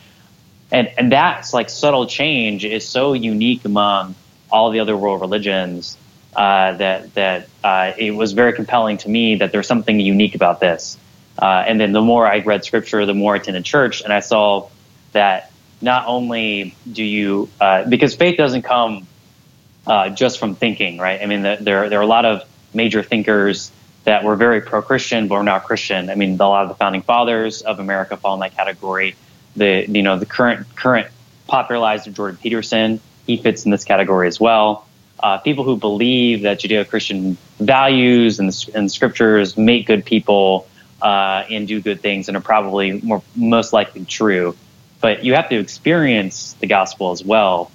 And 0.72 0.90
and 0.98 1.12
that's 1.12 1.54
like 1.54 1.70
subtle 1.70 2.08
change 2.08 2.64
is 2.64 2.88
so 2.88 3.14
unique 3.14 3.66
among 3.66 4.16
all 4.52 4.72
the 4.72 4.80
other 4.80 4.96
world 4.96 5.22
religions 5.22 5.98
uh, 6.36 6.74
that 6.74 7.14
that 7.16 7.50
uh, 7.64 7.92
it 7.98 8.12
was 8.12 8.34
very 8.34 8.54
compelling 8.54 8.98
to 8.98 9.10
me 9.10 9.36
that 9.36 9.52
there's 9.52 9.68
something 9.68 10.00
unique 10.00 10.36
about 10.36 10.60
this. 10.60 10.98
Uh, 11.38 11.64
and 11.66 11.80
then 11.80 11.94
the 11.94 12.02
more 12.02 12.28
I 12.28 12.40
read 12.40 12.66
scripture, 12.66 13.06
the 13.06 13.14
more 13.14 13.34
I 13.34 13.38
attended 13.38 13.64
church, 13.64 14.02
and 14.02 14.12
I 14.12 14.20
saw 14.20 14.70
that 15.14 15.52
not 15.82 16.06
only 16.08 16.76
do 16.92 17.04
you 17.04 17.50
uh, 17.60 17.88
because 17.90 18.16
faith 18.16 18.38
doesn't 18.38 18.64
come 18.64 19.08
uh, 19.88 20.10
just 20.10 20.40
from 20.40 20.56
thinking, 20.56 20.98
right? 20.98 21.22
I 21.22 21.26
mean, 21.26 21.44
the, 21.44 21.58
there 21.60 21.90
there 21.90 22.00
are 22.00 22.04
a 22.04 22.08
lot 22.08 22.26
of 22.26 22.44
major 22.74 23.02
thinkers 23.02 23.72
that 24.04 24.24
were 24.24 24.36
very 24.36 24.62
pro-Christian 24.62 25.28
but 25.28 25.36
were 25.36 25.44
not 25.44 25.66
Christian. 25.66 26.10
I 26.10 26.16
mean, 26.16 26.40
a 26.40 26.48
lot 26.48 26.64
of 26.64 26.70
the 26.70 26.76
founding 26.76 27.02
fathers 27.02 27.62
of 27.62 27.80
America 27.80 28.18
fall 28.18 28.36
in 28.36 28.40
that 28.42 28.56
category. 28.56 29.16
The 29.56 29.86
you 29.90 30.04
know 30.04 30.20
the 30.20 30.26
current 30.26 30.68
current 30.76 31.08
popularizer 31.48 32.12
Jordan 32.12 32.38
Peterson 32.38 33.00
he 33.26 33.38
fits 33.38 33.66
in 33.66 33.72
this 33.72 33.84
category 33.84 34.28
as 34.28 34.40
well. 34.40 34.86
Uh, 35.22 35.38
people 35.40 35.64
who 35.64 35.78
believe 35.78 36.44
that 36.44 36.60
Judeo-Christian 36.60 37.38
values 37.60 38.40
and, 38.40 38.54
and 38.74 38.92
scriptures 38.92 39.58
make 39.58 39.86
good 39.86 40.06
people 40.06 40.68
uh, 41.02 41.44
and 41.50 41.68
do 41.68 41.82
good 41.82 42.02
things 42.02 42.28
and 42.28 42.38
are 42.38 42.42
probably 42.42 43.02
more 43.02 43.22
most 43.36 43.74
likely 43.74 44.06
true. 44.06 44.56
But 45.02 45.24
you 45.24 45.34
have 45.36 45.50
to 45.50 45.58
experience 45.58 46.54
the 46.60 46.68
gospel 46.68 47.12
as 47.12 47.24
well. 47.24 47.72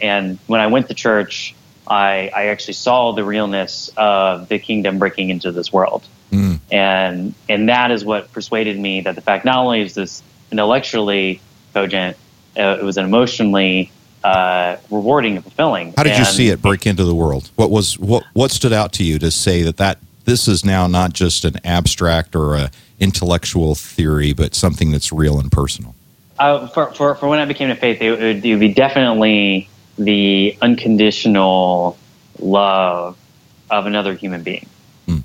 And 0.00 0.38
when 0.46 0.60
I 0.60 0.68
went 0.68 0.88
to 0.88 0.94
church, 0.94 1.54
I, 1.86 2.30
I 2.34 2.46
actually 2.46 2.74
saw 2.74 3.12
the 3.12 3.24
realness 3.24 3.90
of 3.96 4.48
the 4.48 4.58
kingdom 4.58 4.98
breaking 4.98 5.30
into 5.30 5.52
this 5.52 5.72
world. 5.72 6.04
Mm. 6.30 6.60
And 6.70 7.34
and 7.48 7.68
that 7.68 7.90
is 7.90 8.04
what 8.04 8.32
persuaded 8.32 8.78
me 8.78 9.02
that 9.02 9.14
the 9.14 9.20
fact 9.20 9.44
not 9.44 9.58
only 9.58 9.82
is 9.82 9.94
this 9.94 10.22
intellectually 10.50 11.40
cogent, 11.74 12.16
uh, 12.56 12.78
it 12.80 12.84
was 12.84 12.96
an 12.96 13.04
emotionally 13.04 13.92
uh, 14.24 14.76
rewarding 14.90 15.36
and 15.36 15.42
fulfilling. 15.42 15.94
How 15.96 16.02
did 16.02 16.12
and 16.12 16.20
you 16.20 16.24
see 16.24 16.48
it 16.48 16.62
break 16.62 16.86
into 16.86 17.04
the 17.04 17.14
world? 17.14 17.50
What 17.56 17.70
was 17.70 17.98
what 17.98 18.24
what 18.32 18.50
stood 18.50 18.72
out 18.72 18.92
to 18.94 19.04
you 19.04 19.18
to 19.18 19.30
say 19.30 19.62
that 19.62 19.76
that 19.78 19.98
this 20.24 20.48
is 20.48 20.64
now 20.64 20.86
not 20.86 21.12
just 21.12 21.44
an 21.44 21.56
abstract 21.64 22.36
or 22.36 22.54
a 22.54 22.70
intellectual 23.00 23.74
theory, 23.74 24.32
but 24.32 24.54
something 24.54 24.92
that's 24.92 25.12
real 25.12 25.38
and 25.38 25.50
personal? 25.50 25.94
Uh, 26.38 26.66
for, 26.68 26.92
for, 26.92 27.14
for 27.14 27.28
when 27.28 27.38
I 27.38 27.44
became 27.44 27.70
a 27.70 27.76
faith, 27.76 28.00
it 28.00 28.10
would, 28.10 28.44
it 28.44 28.50
would 28.50 28.60
be 28.60 28.72
definitely 28.72 29.68
the 29.98 30.56
unconditional 30.62 31.98
love 32.38 33.16
of 33.70 33.86
another 33.86 34.14
human 34.14 34.42
being 34.42 34.68
hmm. 35.06 35.18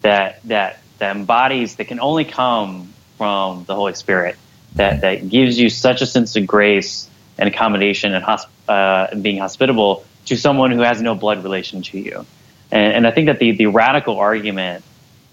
that 0.00 0.42
that 0.44 0.80
that 0.98 1.16
embodies 1.16 1.76
that 1.76 1.86
can 1.86 2.00
only 2.00 2.24
come 2.24 2.92
from 3.18 3.64
the 3.64 3.74
Holy 3.74 3.94
Spirit 3.94 4.36
that 4.74 5.02
that 5.02 5.28
gives 5.28 5.58
you 5.58 5.68
such 5.68 6.02
a 6.02 6.06
sense 6.06 6.36
of 6.36 6.46
grace 6.46 7.08
and 7.38 7.48
accommodation 7.48 8.14
and 8.14 8.24
hosp- 8.24 8.46
uh, 8.68 9.14
being 9.16 9.38
hospitable 9.38 10.04
to 10.26 10.36
someone 10.36 10.70
who 10.70 10.80
has 10.80 11.02
no 11.02 11.14
blood 11.14 11.42
relation 11.42 11.82
to 11.82 11.98
you. 11.98 12.26
And, 12.70 12.92
and 12.94 13.06
I 13.06 13.10
think 13.10 13.26
that 13.26 13.38
the, 13.38 13.52
the 13.52 13.66
radical 13.66 14.18
argument 14.18 14.84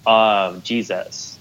of 0.05 0.63
Jesus 0.63 1.37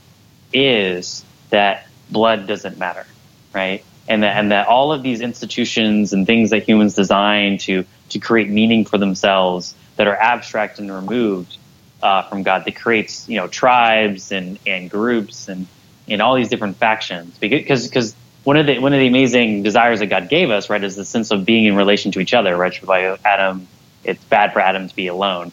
is 0.52 1.24
that 1.50 1.86
blood 2.10 2.46
doesn't 2.46 2.78
matter, 2.78 3.06
right? 3.54 3.84
And 4.08 4.22
that, 4.22 4.36
and 4.36 4.50
that 4.50 4.66
all 4.66 4.92
of 4.92 5.02
these 5.02 5.20
institutions 5.20 6.12
and 6.12 6.26
things 6.26 6.50
that 6.50 6.64
humans 6.64 6.94
design 6.94 7.58
to, 7.58 7.84
to 8.10 8.18
create 8.18 8.48
meaning 8.50 8.84
for 8.84 8.98
themselves 8.98 9.74
that 9.96 10.06
are 10.06 10.16
abstract 10.16 10.78
and 10.78 10.92
removed 10.92 11.56
uh, 12.02 12.22
from 12.22 12.42
God, 12.42 12.64
that 12.64 12.76
creates, 12.76 13.28
you 13.28 13.36
know, 13.36 13.46
tribes 13.46 14.32
and, 14.32 14.58
and 14.66 14.90
groups 14.90 15.48
and, 15.48 15.66
and 16.08 16.22
all 16.22 16.34
these 16.34 16.48
different 16.48 16.78
factions. 16.78 17.36
Because, 17.38 17.86
because 17.86 18.16
one 18.44 18.56
of 18.56 18.66
the 18.66 18.78
one 18.78 18.92
of 18.92 18.98
the 18.98 19.06
amazing 19.06 19.62
desires 19.62 20.00
that 20.00 20.06
God 20.06 20.28
gave 20.28 20.50
us, 20.50 20.70
right, 20.70 20.82
is 20.82 20.96
the 20.96 21.04
sense 21.04 21.30
of 21.30 21.44
being 21.44 21.66
in 21.66 21.76
relation 21.76 22.12
to 22.12 22.20
each 22.20 22.34
other, 22.34 22.56
right? 22.56 22.74
By 22.84 23.18
Adam, 23.24 23.68
it's 24.04 24.22
bad 24.24 24.52
for 24.52 24.60
Adam 24.60 24.88
to 24.88 24.96
be 24.96 25.08
alone. 25.08 25.52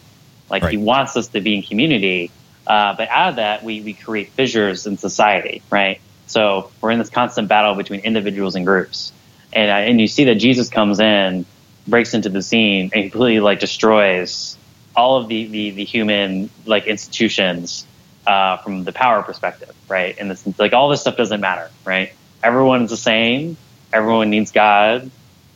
Like 0.50 0.64
right. 0.64 0.72
he 0.72 0.78
wants 0.78 1.18
us 1.18 1.28
to 1.30 1.42
be 1.42 1.56
in 1.56 1.64
community, 1.64 2.32
uh, 2.66 2.96
but 2.96 3.10
out 3.10 3.30
of 3.30 3.36
that, 3.38 3.64
we 3.64 3.82
we 3.82 3.94
create 3.94 4.30
fissures 4.30 4.88
in 4.88 4.98
society, 4.98 5.62
right? 5.70 6.00
So 6.28 6.72
we're 6.82 6.92
in 6.92 7.00
this 7.00 7.10
constant 7.10 7.48
battle 7.48 7.76
between 7.76 8.02
individuals 8.02 8.56
and 8.56 8.66
groups, 8.66 9.12
and 9.52 9.70
uh, 9.70 9.90
and 9.90 10.00
you 10.00 10.08
see 10.08 10.26
that 10.26 10.36
Jesus 10.36 10.70
comes 10.70 11.00
in, 11.00 11.46
breaks 11.88 12.14
into 12.14 12.30
the 12.30 12.42
scene, 12.42 12.92
and 12.94 13.12
completely 13.12 13.42
like 13.42 13.60
destroys 13.60 14.58
all 14.96 15.18
of 15.18 15.28
the 15.28 15.48
the, 15.48 15.70
the 15.72 15.84
human 15.84 16.50
like 16.66 16.88
institutions 16.88 17.86
uh, 18.26 18.58
from 18.58 18.86
the 18.86 18.94
power 18.94 19.24
perspective, 19.24 19.74
right? 19.90 20.16
And 20.18 20.32
this 20.32 20.48
like 20.58 20.72
all 20.72 20.88
this 20.88 21.02
stuff 21.02 21.18
doesn't 21.18 21.42
matter, 21.42 21.70
right? 21.84 22.14
Everyone's 22.44 22.90
the 22.90 22.98
same. 22.98 23.58
Everyone 23.92 24.30
needs 24.30 24.52
God, 24.52 25.10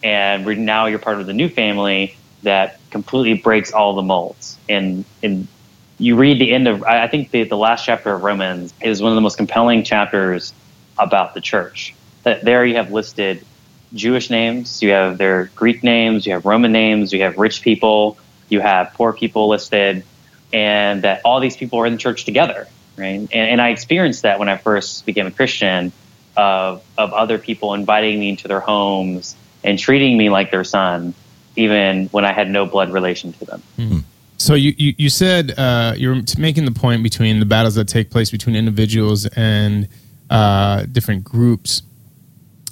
and 0.03 0.45
we're, 0.45 0.55
now 0.55 0.85
you're 0.85 0.99
part 0.99 1.19
of 1.19 1.27
the 1.27 1.33
new 1.33 1.49
family 1.49 2.15
that 2.43 2.79
completely 2.89 3.41
breaks 3.41 3.71
all 3.71 3.93
the 3.93 4.01
molds. 4.01 4.57
And 4.69 5.05
and 5.21 5.47
you 5.97 6.15
read 6.15 6.39
the 6.39 6.51
end 6.51 6.67
of 6.67 6.83
I 6.83 7.07
think 7.07 7.31
the, 7.31 7.43
the 7.43 7.57
last 7.57 7.85
chapter 7.85 8.13
of 8.13 8.23
Romans 8.23 8.73
is 8.81 9.01
one 9.01 9.11
of 9.11 9.15
the 9.15 9.21
most 9.21 9.37
compelling 9.37 9.83
chapters 9.83 10.53
about 10.97 11.33
the 11.33 11.41
church. 11.41 11.93
That 12.23 12.43
there 12.43 12.65
you 12.65 12.75
have 12.75 12.91
listed 12.91 13.45
Jewish 13.93 14.29
names, 14.29 14.81
you 14.81 14.91
have 14.91 15.17
their 15.17 15.51
Greek 15.55 15.83
names, 15.83 16.25
you 16.25 16.33
have 16.33 16.45
Roman 16.45 16.71
names, 16.71 17.11
you 17.11 17.21
have 17.21 17.37
rich 17.37 17.61
people, 17.61 18.17
you 18.49 18.61
have 18.61 18.93
poor 18.93 19.11
people 19.11 19.49
listed, 19.49 20.03
and 20.53 21.01
that 21.03 21.21
all 21.25 21.39
these 21.39 21.57
people 21.57 21.79
are 21.79 21.85
in 21.85 21.93
the 21.93 21.99
church 21.99 22.23
together, 22.23 22.67
right? 22.97 23.19
And, 23.19 23.31
and 23.31 23.61
I 23.61 23.69
experienced 23.69 24.21
that 24.21 24.39
when 24.39 24.49
I 24.49 24.57
first 24.57 25.05
became 25.05 25.27
a 25.27 25.31
Christian 25.31 25.91
of 26.37 26.83
of 26.97 27.13
other 27.13 27.37
people 27.37 27.73
inviting 27.73 28.19
me 28.19 28.29
into 28.29 28.47
their 28.47 28.59
homes 28.59 29.35
and 29.63 29.77
treating 29.77 30.17
me 30.17 30.29
like 30.29 30.51
their 30.51 30.63
son, 30.63 31.13
even 31.55 32.07
when 32.07 32.25
I 32.25 32.33
had 32.33 32.49
no 32.49 32.65
blood 32.65 32.91
relation 32.91 33.33
to 33.33 33.45
them. 33.45 33.63
Mm-hmm. 33.77 33.99
So 34.37 34.55
you, 34.55 34.73
you, 34.75 34.95
you 34.97 35.09
said 35.09 35.53
uh, 35.57 35.93
you're 35.95 36.19
making 36.37 36.65
the 36.65 36.71
point 36.71 37.03
between 37.03 37.39
the 37.39 37.45
battles 37.45 37.75
that 37.75 37.87
take 37.87 38.09
place 38.09 38.31
between 38.31 38.55
individuals 38.55 39.27
and 39.27 39.87
uh, 40.31 40.85
different 40.91 41.23
groups. 41.23 41.83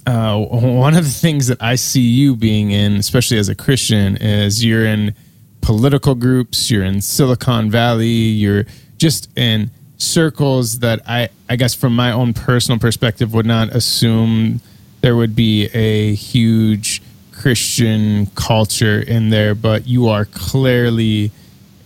Uh, 0.07 0.39
one 0.45 0.95
of 0.95 1.03
the 1.03 1.11
things 1.11 1.45
that 1.47 1.61
I 1.61 1.75
see 1.75 2.01
you 2.01 2.35
being 2.35 2.71
in, 2.71 2.93
especially 2.95 3.37
as 3.37 3.49
a 3.49 3.55
Christian, 3.55 4.17
is 4.17 4.65
you're 4.65 4.85
in 4.85 5.13
political 5.61 6.15
groups, 6.15 6.71
you're 6.71 6.83
in 6.83 7.01
Silicon 7.01 7.69
Valley, 7.69 8.07
you're 8.07 8.65
just 8.97 9.29
in 9.37 9.69
circles 9.99 10.79
that 10.79 11.01
I, 11.07 11.29
I 11.47 11.55
guess 11.55 11.75
from 11.75 11.95
my 11.95 12.11
own 12.11 12.33
personal 12.33 12.79
perspective 12.79 13.33
would 13.33 13.45
not 13.45 13.69
assume 13.69 14.61
there 15.01 15.15
would 15.15 15.35
be 15.35 15.65
a 15.67 16.15
huge 16.15 17.01
Christian 17.31 18.25
culture 18.35 18.99
in 18.99 19.29
there, 19.29 19.53
but 19.55 19.87
you 19.87 20.07
are 20.07 20.25
clearly 20.25 21.31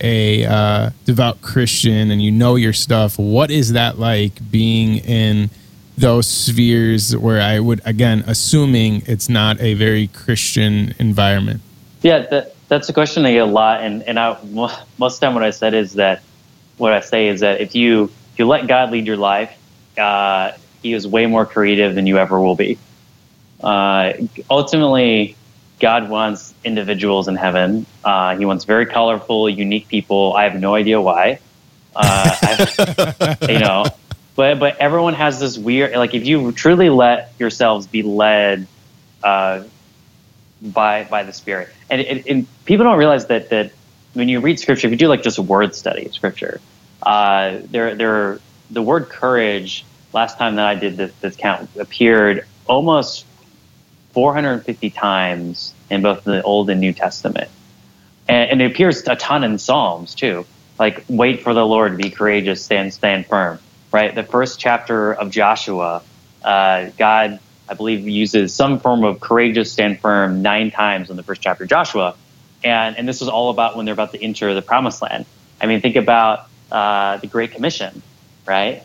a 0.00 0.44
uh, 0.44 0.90
devout 1.04 1.40
Christian 1.42 2.10
and 2.10 2.20
you 2.22 2.30
know 2.30 2.56
your 2.56 2.72
stuff. 2.72 3.18
What 3.18 3.50
is 3.50 3.72
that 3.72 3.98
like 3.98 4.50
being 4.50 4.96
in 4.98 5.50
those 5.96 6.26
spheres 6.26 7.16
where 7.16 7.40
I 7.40 7.60
would, 7.60 7.80
again, 7.84 8.24
assuming 8.26 9.02
it's 9.06 9.28
not 9.28 9.60
a 9.60 9.74
very 9.74 10.08
Christian 10.08 10.94
environment? 10.98 11.60
Yeah, 12.02 12.20
that, 12.30 12.54
that's 12.68 12.88
a 12.88 12.92
question 12.92 13.24
I 13.24 13.32
get 13.32 13.42
a 13.42 13.46
lot. 13.46 13.80
And, 13.82 14.02
and 14.02 14.18
I, 14.18 14.36
most 14.44 14.76
of 14.76 15.20
the 15.20 15.26
time, 15.26 15.34
what 15.34 15.44
I 15.44 15.50
said 15.50 15.74
is 15.74 15.94
that 15.94 16.22
what 16.76 16.92
I 16.92 17.00
say 17.00 17.28
is 17.28 17.40
that 17.40 17.60
if 17.60 17.74
you 17.74 18.04
if 18.32 18.38
you 18.38 18.46
let 18.46 18.66
God 18.66 18.90
lead 18.90 19.06
your 19.06 19.16
life, 19.16 19.56
uh, 19.98 20.52
He 20.82 20.92
is 20.92 21.06
way 21.06 21.26
more 21.26 21.46
creative 21.46 21.94
than 21.94 22.06
you 22.06 22.18
ever 22.18 22.40
will 22.40 22.56
be. 22.56 22.78
Uh, 23.62 24.12
ultimately, 24.50 25.36
God 25.80 26.08
wants 26.08 26.54
individuals 26.64 27.28
in 27.28 27.36
heaven. 27.36 27.86
Uh, 28.04 28.36
he 28.36 28.44
wants 28.44 28.64
very 28.64 28.86
colorful, 28.86 29.48
unique 29.48 29.88
people. 29.88 30.34
I 30.34 30.44
have 30.44 30.60
no 30.60 30.74
idea 30.74 31.00
why. 31.00 31.40
Uh, 31.94 33.36
you 33.48 33.58
know, 33.58 33.86
but 34.34 34.58
but 34.58 34.78
everyone 34.78 35.14
has 35.14 35.40
this 35.40 35.56
weird 35.56 35.94
like 35.94 36.14
if 36.14 36.26
you 36.26 36.52
truly 36.52 36.90
let 36.90 37.32
yourselves 37.38 37.86
be 37.86 38.02
led 38.02 38.66
uh, 39.22 39.64
by 40.60 41.04
by 41.04 41.22
the 41.22 41.32
Spirit, 41.32 41.70
and, 41.88 42.00
and, 42.00 42.26
and 42.26 42.64
people 42.64 42.84
don't 42.84 42.98
realize 42.98 43.26
that 43.26 43.50
that 43.50 43.72
when 44.14 44.28
you 44.28 44.40
read 44.40 44.58
scripture, 44.58 44.86
if 44.86 44.92
you 44.92 44.96
do 44.96 45.08
like 45.08 45.22
just 45.22 45.38
a 45.38 45.42
word 45.42 45.74
study 45.74 46.06
of 46.06 46.14
scripture, 46.14 46.60
uh, 47.02 47.58
there, 47.64 47.94
there, 47.94 48.40
the 48.70 48.82
word 48.82 49.08
courage. 49.08 49.84
Last 50.12 50.38
time 50.38 50.56
that 50.56 50.66
I 50.66 50.76
did 50.76 50.96
this, 50.96 51.12
this 51.20 51.36
count 51.36 51.68
appeared 51.78 52.46
almost 52.66 53.26
450 54.12 54.90
times 54.90 55.74
in 55.90 56.02
both 56.02 56.22
the 56.22 56.40
Old 56.42 56.70
and 56.70 56.80
New 56.80 56.92
Testament, 56.92 57.50
and, 58.28 58.52
and 58.52 58.62
it 58.62 58.70
appears 58.70 59.06
a 59.08 59.16
ton 59.16 59.42
in 59.42 59.58
Psalms 59.58 60.14
too. 60.14 60.46
Like, 60.78 61.04
wait 61.08 61.42
for 61.42 61.52
the 61.52 61.66
Lord, 61.66 61.96
be 61.96 62.10
courageous, 62.10 62.64
stand, 62.64 62.94
stand 62.94 63.26
firm. 63.26 63.58
Right, 63.92 64.12
the 64.12 64.24
first 64.24 64.58
chapter 64.58 65.12
of 65.12 65.30
Joshua, 65.30 66.02
uh, 66.42 66.90
God, 66.96 67.38
I 67.68 67.74
believe, 67.74 68.08
uses 68.08 68.52
some 68.52 68.80
form 68.80 69.04
of 69.04 69.20
courageous, 69.20 69.70
stand 69.72 70.00
firm 70.00 70.42
nine 70.42 70.72
times 70.72 71.10
in 71.10 71.16
the 71.16 71.22
first 71.22 71.42
chapter 71.42 71.62
of 71.62 71.70
Joshua 71.70 72.16
and 72.64 72.96
and 72.96 73.08
this 73.08 73.22
is 73.22 73.28
all 73.28 73.50
about 73.50 73.76
when 73.76 73.86
they're 73.86 73.92
about 73.92 74.12
to 74.12 74.22
enter 74.22 74.54
the 74.54 74.62
promised 74.62 75.02
land. 75.02 75.26
I 75.60 75.66
mean, 75.66 75.80
think 75.80 75.96
about 75.96 76.48
uh, 76.72 77.18
the 77.18 77.26
Great 77.26 77.52
Commission, 77.52 78.02
right? 78.46 78.82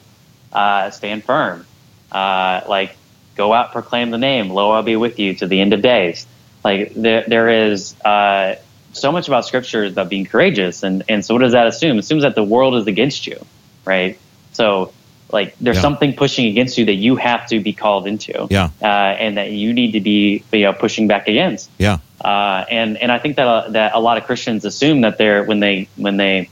Uh, 0.51 0.89
stand 0.89 1.23
firm, 1.23 1.65
uh, 2.11 2.61
like 2.67 2.95
go 3.35 3.53
out, 3.53 3.71
proclaim 3.71 4.09
the 4.09 4.17
name. 4.17 4.49
Lo, 4.49 4.71
I'll 4.71 4.83
be 4.83 4.95
with 4.95 5.19
you 5.19 5.35
to 5.35 5.47
the 5.47 5.59
end 5.61 5.73
of 5.73 5.81
days. 5.81 6.27
Like 6.63 6.93
there, 6.93 7.23
there 7.27 7.71
is 7.71 7.99
uh, 8.01 8.55
so 8.91 9.11
much 9.11 9.27
about 9.27 9.45
Scripture 9.45 9.85
about 9.85 10.09
being 10.09 10.25
courageous, 10.25 10.83
and 10.83 11.03
and 11.07 11.25
so 11.25 11.33
what 11.33 11.41
does 11.41 11.53
that 11.53 11.67
assume? 11.67 11.97
It 11.97 11.99
assumes 11.99 12.23
that 12.23 12.35
the 12.35 12.43
world 12.43 12.75
is 12.75 12.87
against 12.87 13.27
you, 13.27 13.43
right? 13.85 14.19
So 14.53 14.93
like 15.31 15.55
there's 15.59 15.77
yeah. 15.77 15.81
something 15.81 16.15
pushing 16.15 16.47
against 16.47 16.77
you 16.77 16.85
that 16.85 16.95
you 16.95 17.15
have 17.15 17.47
to 17.47 17.59
be 17.59 17.73
called 17.73 18.07
into 18.07 18.47
yeah 18.49 18.69
uh, 18.81 18.85
and 18.85 19.37
that 19.37 19.51
you 19.51 19.73
need 19.73 19.91
to 19.91 20.01
be 20.01 20.43
you 20.51 20.61
know 20.61 20.73
pushing 20.73 21.07
back 21.07 21.27
against 21.27 21.69
yeah 21.77 21.97
uh, 22.21 22.65
and 22.69 22.97
and 22.97 23.11
I 23.11 23.19
think 23.19 23.37
that 23.37 23.47
uh, 23.47 23.69
that 23.69 23.95
a 23.95 23.99
lot 23.99 24.17
of 24.17 24.25
Christians 24.25 24.65
assume 24.65 25.01
that 25.01 25.17
they're 25.17 25.43
when 25.43 25.59
they 25.59 25.87
when 25.95 26.17
they 26.17 26.49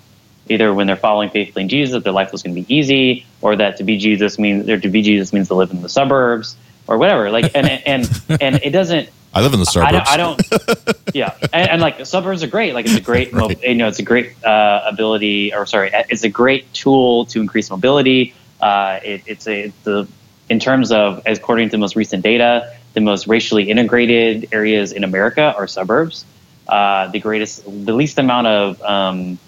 either 0.49 0.73
when 0.73 0.87
they're 0.87 0.95
following 0.95 1.29
faithfully 1.29 1.63
in 1.63 1.69
Jesus 1.69 1.93
that 1.93 2.03
their 2.03 2.13
life 2.13 2.31
was 2.31 2.41
going 2.41 2.55
to 2.55 2.61
be 2.61 2.73
easy 2.73 3.25
or 3.41 3.55
that 3.55 3.77
to 3.77 3.83
be 3.83 3.97
Jesus 3.97 4.39
means 4.39 4.69
or 4.69 4.79
to 4.79 4.89
be 4.89 5.01
Jesus 5.01 5.33
means 5.33 5.49
to 5.49 5.55
live 5.55 5.71
in 5.71 5.81
the 5.81 5.89
suburbs 5.89 6.55
or 6.87 6.97
whatever 6.97 7.29
like 7.29 7.51
and 7.53 7.67
and 7.67 8.21
and 8.41 8.55
it 8.63 8.71
doesn't 8.71 9.09
I 9.33 9.41
live 9.41 9.53
in 9.53 9.59
the 9.59 9.65
suburbs. 9.65 10.09
I 10.09 10.17
don't. 10.17 10.53
I 10.53 10.73
don't 10.83 11.15
yeah, 11.15 11.35
and, 11.53 11.69
and, 11.69 11.81
like 11.81 11.99
the 11.99 12.05
suburbs 12.05 12.41
are 12.43 12.47
great. 12.47 12.73
Like 12.73 12.85
it's 12.85 12.95
a 12.95 13.01
great, 13.01 13.33
right. 13.33 13.61
you 13.61 13.75
know, 13.75 13.87
it's 13.87 13.99
a 13.99 14.03
great 14.03 14.43
uh, 14.43 14.81
ability, 14.87 15.53
or 15.53 15.67
sorry, 15.67 15.91
it's 15.93 16.23
a 16.23 16.29
great 16.29 16.73
tool 16.73 17.25
to 17.27 17.41
increase 17.41 17.69
mobility. 17.69 18.33
Uh, 18.61 18.99
it, 19.03 19.23
it's 19.25 19.47
a 19.47 19.71
the 19.83 20.07
in 20.49 20.59
terms 20.59 20.91
of 20.91 21.21
as 21.25 21.37
according 21.37 21.69
to 21.69 21.71
the 21.71 21.77
most 21.77 21.95
recent 21.95 22.23
data, 22.23 22.75
the 22.93 23.01
most 23.01 23.27
racially 23.27 23.69
integrated 23.69 24.49
areas 24.51 24.91
in 24.91 25.03
America 25.03 25.53
are 25.55 25.67
suburbs. 25.67 26.25
Uh, 26.67 27.07
the 27.07 27.19
greatest, 27.19 27.63
the 27.65 27.93
least 27.93 28.17
amount 28.17 28.47
of 28.47 28.81
um, 28.81 29.39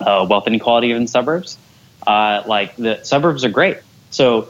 uh, 0.00 0.26
wealth 0.28 0.46
inequality 0.46 0.90
in 0.90 1.06
suburbs. 1.06 1.58
Uh, 2.06 2.42
like 2.46 2.76
the 2.76 3.02
suburbs 3.02 3.44
are 3.44 3.50
great. 3.50 3.78
So, 4.10 4.48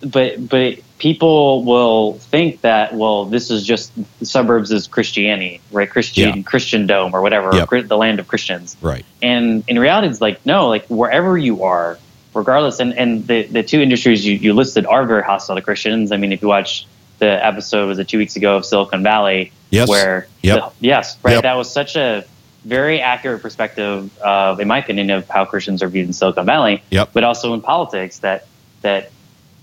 but 0.00 0.48
but 0.48 0.78
people 0.98 1.64
will 1.64 2.14
think 2.14 2.60
that 2.60 2.94
well, 2.94 3.24
this 3.24 3.50
is 3.50 3.64
just 3.64 3.92
the 4.18 4.26
suburbs 4.26 4.70
is 4.70 4.86
Christianity, 4.86 5.60
right? 5.72 5.88
Christian 5.88 6.38
yeah. 6.38 6.42
Christendom 6.42 7.14
or 7.14 7.22
whatever, 7.22 7.50
yep. 7.54 7.88
the 7.88 7.96
land 7.96 8.20
of 8.20 8.28
Christians, 8.28 8.76
right? 8.80 9.04
And 9.22 9.64
in 9.66 9.78
reality, 9.78 10.08
it's 10.08 10.20
like 10.20 10.44
no, 10.44 10.68
like 10.68 10.86
wherever 10.88 11.38
you 11.38 11.64
are, 11.64 11.98
regardless. 12.38 12.80
And 12.80 12.96
and 12.96 13.26
the 13.26 13.42
the 13.44 13.62
two 13.62 13.80
industries 13.80 14.24
you, 14.24 14.34
you 14.34 14.54
listed 14.54 14.86
are 14.86 15.04
very 15.04 15.22
hostile 15.22 15.56
to 15.56 15.62
Christians. 15.62 16.12
I 16.12 16.16
mean, 16.16 16.32
if 16.32 16.40
you 16.40 16.48
watch 16.48 16.86
the 17.18 17.44
episode 17.44 17.88
was 17.88 17.98
it 17.98 18.08
two 18.08 18.18
weeks 18.18 18.36
ago 18.36 18.56
of 18.56 18.64
Silicon 18.64 19.02
Valley, 19.02 19.52
yes, 19.70 19.88
where 19.88 20.28
yep. 20.42 20.72
the, 20.80 20.86
yes, 20.86 21.18
right, 21.22 21.32
yep. 21.32 21.42
that 21.42 21.54
was 21.54 21.70
such 21.70 21.96
a 21.96 22.24
very 22.64 23.00
accurate 23.00 23.42
perspective 23.42 24.16
of, 24.20 24.60
in 24.60 24.68
my 24.68 24.78
opinion, 24.78 25.10
of 25.10 25.28
how 25.28 25.44
Christians 25.44 25.82
are 25.82 25.88
viewed 25.88 26.06
in 26.06 26.12
Silicon 26.12 26.46
Valley, 26.46 26.82
yep. 26.90 27.10
but 27.12 27.24
also 27.24 27.54
in 27.54 27.60
politics. 27.60 28.18
That 28.20 28.46
that 28.82 29.10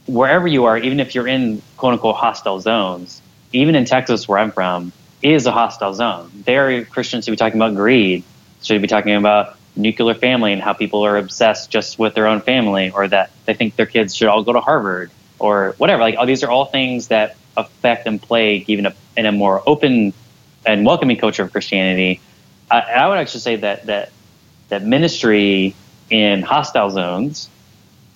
wherever 0.05 0.47
you 0.47 0.65
are, 0.65 0.77
even 0.77 0.99
if 0.99 1.15
you're 1.15 1.27
in 1.27 1.61
quote 1.77 1.93
unquote 1.93 2.17
hostile 2.17 2.59
zones, 2.59 3.21
even 3.53 3.75
in 3.75 3.85
Texas, 3.85 4.27
where 4.27 4.37
I'm 4.37 4.51
from, 4.51 4.91
is 5.21 5.45
a 5.45 5.51
hostile 5.51 5.93
zone. 5.93 6.29
There, 6.45 6.85
Christians 6.85 7.25
should 7.25 7.31
be 7.31 7.37
talking 7.37 7.59
about 7.59 7.75
greed, 7.75 8.23
should 8.61 8.81
be 8.81 8.87
talking 8.87 9.15
about 9.15 9.57
nuclear 9.75 10.13
family 10.13 10.53
and 10.53 10.61
how 10.61 10.73
people 10.73 11.05
are 11.05 11.17
obsessed 11.17 11.69
just 11.69 11.99
with 11.99 12.15
their 12.15 12.27
own 12.27 12.41
family, 12.41 12.91
or 12.91 13.07
that 13.07 13.31
they 13.45 13.53
think 13.53 13.75
their 13.75 13.85
kids 13.85 14.15
should 14.15 14.27
all 14.27 14.43
go 14.43 14.53
to 14.53 14.61
Harvard, 14.61 15.11
or 15.39 15.75
whatever. 15.77 16.01
Like, 16.01 16.15
oh, 16.17 16.25
these 16.25 16.43
are 16.43 16.49
all 16.49 16.65
things 16.65 17.09
that 17.09 17.35
affect 17.57 18.07
and 18.07 18.21
plague 18.21 18.69
even 18.69 18.87
a, 18.87 18.95
in 19.15 19.25
a 19.25 19.31
more 19.31 19.61
open 19.65 20.13
and 20.65 20.85
welcoming 20.85 21.17
culture 21.17 21.43
of 21.43 21.51
Christianity. 21.51 22.19
I, 22.69 22.79
I 22.79 23.07
would 23.07 23.17
actually 23.17 23.41
say 23.41 23.55
that 23.57 23.85
that 23.85 24.11
that 24.69 24.83
ministry 24.83 25.75
in 26.09 26.41
hostile 26.41 26.89
zones 26.89 27.49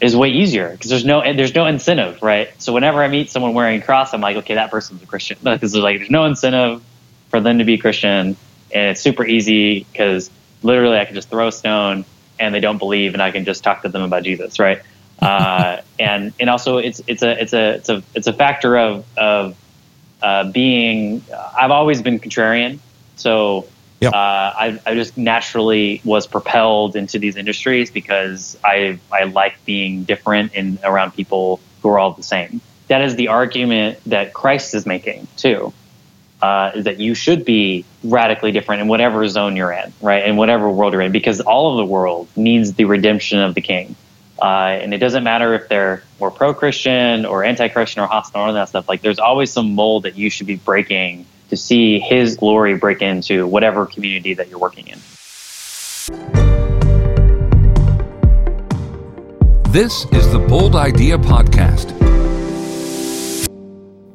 is 0.01 0.15
way 0.15 0.29
easier 0.29 0.69
because 0.69 0.89
there's 0.89 1.05
no 1.05 1.21
there's 1.21 1.53
no 1.53 1.65
incentive, 1.65 2.21
right? 2.21 2.49
So 2.61 2.73
whenever 2.73 3.03
I 3.03 3.07
meet 3.07 3.29
someone 3.29 3.53
wearing 3.53 3.81
a 3.81 3.85
cross, 3.85 4.13
I'm 4.13 4.21
like, 4.21 4.37
okay, 4.37 4.55
that 4.55 4.71
person's 4.71 5.03
a 5.03 5.05
Christian 5.05 5.37
because 5.43 5.71
there's 5.71 5.83
like 5.83 5.97
there's 5.97 6.09
no 6.09 6.25
incentive 6.25 6.83
for 7.29 7.39
them 7.39 7.59
to 7.59 7.63
be 7.63 7.77
Christian, 7.77 8.35
and 8.73 8.89
it's 8.91 9.01
super 9.01 9.25
easy 9.25 9.85
because 9.91 10.29
literally 10.63 10.97
I 10.97 11.05
can 11.05 11.15
just 11.15 11.29
throw 11.29 11.47
a 11.47 11.51
stone 11.51 12.05
and 12.39 12.55
they 12.55 12.59
don't 12.59 12.77
believe, 12.77 13.13
and 13.13 13.21
I 13.21 13.31
can 13.31 13.45
just 13.45 13.63
talk 13.63 13.81
to 13.81 13.89
them 13.89 14.01
about 14.01 14.23
Jesus, 14.23 14.59
right? 14.59 14.81
Uh, 15.21 15.81
and 15.99 16.33
and 16.39 16.49
also 16.49 16.77
it's 16.77 17.01
it's 17.07 17.23
a 17.23 17.41
it's 17.41 17.53
a 17.53 17.73
it's 17.75 17.89
a 17.89 18.03
it's 18.15 18.27
a 18.27 18.33
factor 18.33 18.77
of 18.77 19.05
of 19.17 19.55
uh, 20.21 20.49
being. 20.51 21.23
I've 21.57 21.71
always 21.71 22.01
been 22.01 22.19
contrarian, 22.19 22.79
so 23.15 23.67
Yep. 23.99 24.13
Uh, 24.13 24.15
I, 24.17 24.79
I 24.85 24.95
just 24.95 25.17
naturally 25.17 26.01
was 26.05 26.25
propelled 26.25 26.95
into 26.95 27.19
these 27.19 27.35
industries 27.35 27.91
because 27.91 28.57
I 28.63 28.99
I 29.11 29.23
like 29.25 29.63
being 29.65 30.03
different 30.05 30.53
and 30.55 30.79
around 30.83 31.15
people 31.15 31.59
who 31.81 31.89
are 31.89 31.99
all 31.99 32.13
the 32.13 32.23
same. 32.23 32.61
That 32.87 33.01
is 33.01 33.15
the 33.17 33.27
argument 33.27 33.99
that 34.05 34.33
Christ 34.33 34.73
is 34.73 34.85
making 34.85 35.27
too. 35.35 35.73
Uh, 36.41 36.71
is 36.73 36.85
that 36.85 37.01
you 37.01 37.13
should 37.13 37.43
be 37.43 37.83
radically 38.01 38.53
different 38.53 38.81
in 38.81 38.87
whatever 38.87 39.27
zone 39.27 39.57
you're 39.57 39.73
in, 39.73 39.91
right? 39.99 40.25
In 40.25 40.37
whatever 40.37 40.69
world 40.69 40.93
you're 40.93 41.01
in, 41.01 41.11
because 41.11 41.41
all 41.41 41.71
of 41.71 41.77
the 41.77 41.85
world 41.85 42.29
needs 42.37 42.73
the 42.73 42.85
redemption 42.85 43.39
of 43.39 43.55
the 43.55 43.61
King. 43.61 43.95
Uh, 44.41 44.79
and 44.81 44.93
it 44.93 44.99
doesn't 44.99 45.25
matter 45.25 45.53
if 45.53 45.67
they're 45.67 46.01
more 46.17 46.31
pro-Christian 46.31 47.25
or 47.25 47.43
anti-Christian 47.43 48.01
or 48.01 48.07
hostile 48.07 48.51
or 48.51 48.53
that 48.53 48.69
stuff. 48.69 48.87
Like, 48.87 49.01
there's 49.01 49.19
always 49.19 49.51
some 49.51 49.75
mold 49.75 50.03
that 50.03 50.15
you 50.15 50.29
should 50.29 50.47
be 50.47 50.55
breaking 50.55 51.25
to 51.49 51.57
see 51.57 51.99
His 51.99 52.37
glory 52.37 52.75
break 52.75 53.01
into 53.01 53.45
whatever 53.45 53.85
community 53.85 54.35
that 54.35 54.47
you're 54.47 54.59
working 54.59 54.87
in. 54.87 54.99
This 59.73 60.05
is 60.13 60.31
the 60.31 60.39
Bold 60.47 60.77
Idea 60.77 61.17
Podcast. 61.17 62.18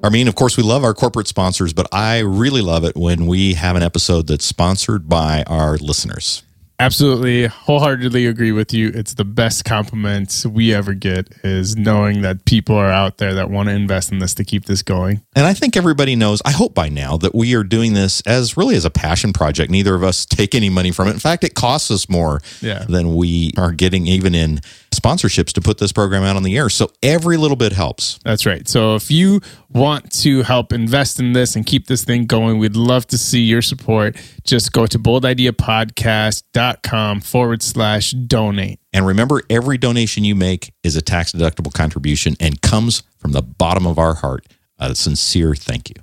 I 0.04 0.10
mean, 0.10 0.28
of 0.28 0.34
course, 0.34 0.58
we 0.58 0.62
love 0.62 0.84
our 0.84 0.92
corporate 0.92 1.26
sponsors, 1.28 1.72
but 1.72 1.86
I 1.90 2.18
really 2.18 2.60
love 2.60 2.84
it 2.84 2.94
when 2.94 3.26
we 3.26 3.54
have 3.54 3.74
an 3.74 3.82
episode 3.82 4.26
that's 4.26 4.44
sponsored 4.44 5.08
by 5.08 5.44
our 5.46 5.78
listeners. 5.78 6.42
Absolutely, 6.78 7.46
wholeheartedly 7.46 8.26
agree 8.26 8.52
with 8.52 8.74
you. 8.74 8.90
It's 8.92 9.14
the 9.14 9.24
best 9.24 9.64
compliment 9.64 10.44
we 10.46 10.74
ever 10.74 10.92
get 10.92 11.28
is 11.42 11.74
knowing 11.74 12.20
that 12.20 12.44
people 12.44 12.76
are 12.76 12.90
out 12.90 13.16
there 13.16 13.32
that 13.32 13.48
want 13.48 13.70
to 13.70 13.74
invest 13.74 14.12
in 14.12 14.18
this 14.18 14.34
to 14.34 14.44
keep 14.44 14.66
this 14.66 14.82
going. 14.82 15.22
And 15.34 15.46
I 15.46 15.54
think 15.54 15.74
everybody 15.74 16.16
knows, 16.16 16.42
I 16.44 16.50
hope 16.50 16.74
by 16.74 16.90
now, 16.90 17.16
that 17.18 17.34
we 17.34 17.54
are 17.54 17.62
doing 17.62 17.94
this 17.94 18.20
as 18.26 18.58
really 18.58 18.74
as 18.74 18.84
a 18.84 18.90
passion 18.90 19.32
project. 19.32 19.70
Neither 19.70 19.94
of 19.94 20.02
us 20.02 20.26
take 20.26 20.54
any 20.54 20.68
money 20.68 20.90
from 20.90 21.08
it. 21.08 21.12
In 21.12 21.20
fact, 21.20 21.44
it 21.44 21.54
costs 21.54 21.90
us 21.90 22.10
more 22.10 22.42
yeah. 22.60 22.84
than 22.88 23.14
we 23.14 23.52
are 23.56 23.72
getting 23.72 24.06
even 24.06 24.34
in 24.34 24.60
sponsorships 25.04 25.52
to 25.52 25.60
put 25.60 25.78
this 25.78 25.92
program 25.92 26.22
out 26.22 26.36
on 26.36 26.42
the 26.42 26.56
air. 26.56 26.70
So 26.70 26.90
every 27.02 27.36
little 27.36 27.56
bit 27.56 27.72
helps. 27.72 28.18
That's 28.24 28.46
right. 28.46 28.66
So 28.66 28.94
if 28.94 29.10
you 29.10 29.42
want 29.70 30.10
to 30.22 30.42
help 30.42 30.72
invest 30.72 31.20
in 31.20 31.32
this 31.32 31.56
and 31.56 31.66
keep 31.66 31.88
this 31.88 32.04
thing 32.04 32.26
going, 32.26 32.58
we'd 32.58 32.76
love 32.76 33.06
to 33.08 33.18
see 33.18 33.42
your 33.42 33.60
support. 33.62 34.16
Just 34.44 34.72
go 34.72 34.86
to 34.86 34.98
boldideapodcast.com 34.98 37.20
forward 37.20 37.62
slash 37.62 38.12
donate. 38.12 38.80
And 38.92 39.06
remember, 39.06 39.42
every 39.50 39.76
donation 39.78 40.24
you 40.24 40.34
make 40.34 40.72
is 40.82 40.96
a 40.96 41.02
tax 41.02 41.32
deductible 41.32 41.72
contribution 41.72 42.34
and 42.40 42.60
comes 42.62 43.04
from 43.18 43.30
the 43.32 43.42
bottom 43.42 43.86
of 43.86 43.98
our 43.98 44.14
heart. 44.14 44.46
A 44.78 44.94
sincere 44.94 45.54
thank 45.54 45.90
you. 45.90 45.96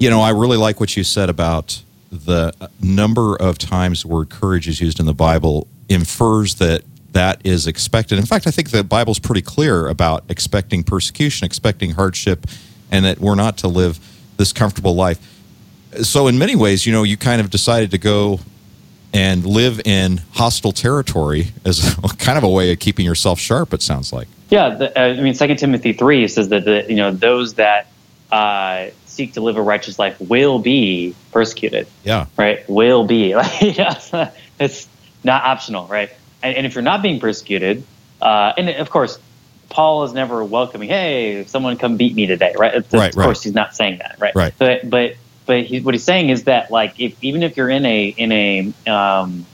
You 0.00 0.10
know, 0.10 0.20
I 0.20 0.30
really 0.30 0.56
like 0.56 0.78
what 0.78 0.96
you 0.96 1.02
said 1.02 1.28
about 1.28 1.82
the 2.12 2.52
number 2.80 3.34
of 3.34 3.58
times 3.58 4.02
the 4.02 4.08
word 4.08 4.30
courage 4.30 4.68
is 4.68 4.80
used 4.80 5.00
in 5.00 5.06
the 5.06 5.14
Bible 5.14 5.66
infers 5.88 6.54
that 6.56 6.82
that 7.12 7.40
is 7.44 7.66
expected. 7.66 8.16
In 8.16 8.24
fact, 8.24 8.46
I 8.46 8.52
think 8.52 8.70
the 8.70 8.84
Bible's 8.84 9.18
pretty 9.18 9.42
clear 9.42 9.88
about 9.88 10.22
expecting 10.28 10.84
persecution, 10.84 11.46
expecting 11.46 11.92
hardship, 11.92 12.46
and 12.92 13.04
that 13.04 13.18
we're 13.18 13.34
not 13.34 13.58
to 13.58 13.68
live 13.68 13.98
this 14.36 14.52
comfortable 14.52 14.94
life. 14.94 15.18
So, 16.02 16.28
in 16.28 16.38
many 16.38 16.54
ways, 16.54 16.86
you 16.86 16.92
know, 16.92 17.02
you 17.02 17.16
kind 17.16 17.40
of 17.40 17.50
decided 17.50 17.90
to 17.90 17.98
go 17.98 18.38
and 19.12 19.44
live 19.44 19.80
in 19.84 20.18
hostile 20.34 20.70
territory 20.70 21.48
as 21.64 21.96
kind 22.18 22.38
of 22.38 22.44
a 22.44 22.48
way 22.48 22.70
of 22.70 22.78
keeping 22.78 23.04
yourself 23.04 23.40
sharp. 23.40 23.74
It 23.74 23.82
sounds 23.82 24.12
like. 24.12 24.28
Yeah, 24.48 24.76
the, 24.76 24.96
uh, 24.96 25.18
I 25.18 25.20
mean, 25.20 25.34
Second 25.34 25.56
Timothy 25.56 25.92
three 25.92 26.28
says 26.28 26.50
that 26.50 26.64
the, 26.64 26.86
you 26.88 26.96
know 26.96 27.10
those 27.10 27.54
that 27.54 27.88
uh, 28.30 28.88
seek 29.18 29.32
to 29.32 29.40
live 29.40 29.56
a 29.56 29.62
righteous 29.62 29.98
life 29.98 30.16
will 30.20 30.60
be 30.60 31.12
persecuted. 31.32 31.88
Yeah. 32.04 32.26
Right? 32.36 32.66
Will 32.68 33.04
be. 33.04 33.34
Like, 33.38 34.32
it's 34.60 34.88
not 35.24 35.42
optional, 35.44 35.86
right? 35.86 36.10
And, 36.42 36.56
and, 36.56 36.66
if 36.66 36.74
you're 36.74 36.82
not 36.82 37.02
being 37.02 37.20
persecuted, 37.20 37.84
uh, 38.22 38.52
and 38.56 38.68
of 38.68 38.90
course, 38.90 39.18
Paul 39.68 40.04
is 40.04 40.12
never 40.12 40.44
welcoming, 40.44 40.88
hey, 40.88 41.44
someone 41.46 41.76
come 41.76 41.96
beat 41.96 42.14
me 42.14 42.26
today, 42.26 42.54
right? 42.58 42.74
It's, 42.74 42.92
right 42.92 43.10
of 43.10 43.16
right. 43.16 43.24
course, 43.24 43.42
he's 43.42 43.54
not 43.54 43.74
saying 43.74 43.98
that, 43.98 44.16
right? 44.20 44.34
Right. 44.34 44.54
But, 44.56 44.88
but, 44.88 45.16
but 45.46 45.64
he, 45.64 45.80
what 45.80 45.94
he's 45.94 46.04
saying 46.04 46.30
is 46.30 46.44
that, 46.44 46.70
like, 46.70 46.98
if 47.00 47.22
even 47.22 47.42
if 47.42 47.56
you're 47.56 47.70
in 47.70 47.84
a, 47.84 48.06
in 48.08 48.32
a, 48.32 48.72
um, 48.90 49.46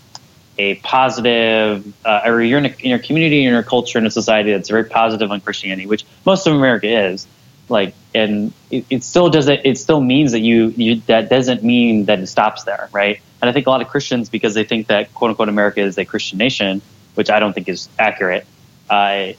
a 0.59 0.77
positive, 0.77 1.92
uh, 2.05 2.22
or 2.24 2.42
you're 2.42 2.59
in 2.59 2.66
a, 2.66 2.74
in 2.81 2.92
a 2.92 2.98
community, 2.98 3.44
in 3.44 3.53
your 3.53 3.62
culture, 3.62 3.98
in 3.98 4.07
a 4.07 4.11
society 4.11 4.53
that's 4.53 4.68
very 4.68 4.85
positive 4.85 5.31
on 5.31 5.40
Christianity, 5.40 5.87
which 5.87 6.05
most 6.24 6.46
of 6.46 6.55
America 6.55 6.87
is, 6.87 7.27
like 7.68 7.94
and 8.14 8.53
it, 8.70 8.85
it, 8.90 9.05
still 9.05 9.31
doesn't 9.31 9.61
it 9.64 9.79
still 9.79 10.00
means 10.00 10.33
that 10.33 10.40
you, 10.40 10.68
you 10.77 10.96
that 11.07 11.29
doesn't 11.31 11.62
mean 11.62 12.05
that 12.07 12.20
it 12.20 12.27
stops 12.27 12.64
there 12.64 12.88
right? 12.92 13.20
And 13.40 13.48
i 13.48 13.53
think 13.53 13.66
a 13.66 13.70
lot 13.70 13.83
of 13.83 13.88
christians 13.88 14.29
because 14.29 14.55
they 14.55 14.64
think 14.64 14.87
that 14.87 15.12
quote 15.14 15.31
unquote 15.31 15.48
america 15.48 15.81
is 15.81 15.98
a 15.98 16.05
christian 16.05 16.38
nation 16.38 16.81
which 17.14 17.29
i 17.31 17.40
don't 17.40 17.53
think 17.53 17.68
is 17.68 17.88
accurate 17.98 18.46
uh, 18.88 19.33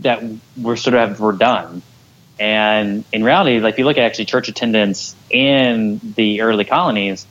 that 0.00 0.22
we're 0.56 0.76
sort 0.76 0.94
of 0.94 1.20
we're 1.20 1.32
done. 1.32 1.82
And 2.38 3.04
in 3.12 3.24
reality 3.24 3.60
like 3.60 3.74
if 3.74 3.78
you 3.78 3.86
look 3.86 3.96
at 3.96 4.04
actually 4.04 4.26
church 4.26 4.48
attendance 4.48 5.16
in 5.30 6.00
the 6.16 6.42
early 6.42 6.64
colonies 6.64 7.26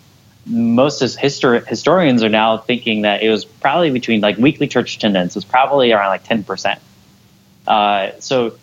most 0.47 1.01
histor- 1.01 1.65
historians 1.65 2.23
are 2.23 2.29
now 2.29 2.57
thinking 2.57 3.03
that 3.03 3.23
it 3.23 3.29
was 3.29 3.45
probably 3.45 3.91
between 3.91 4.21
like 4.21 4.37
weekly 4.37 4.67
church 4.67 4.95
attendance 4.95 5.35
was 5.35 5.45
probably 5.45 5.91
around 5.91 6.09
like 6.09 6.23
10% 6.23 6.79
uh, 7.67 8.11
so 8.19 8.57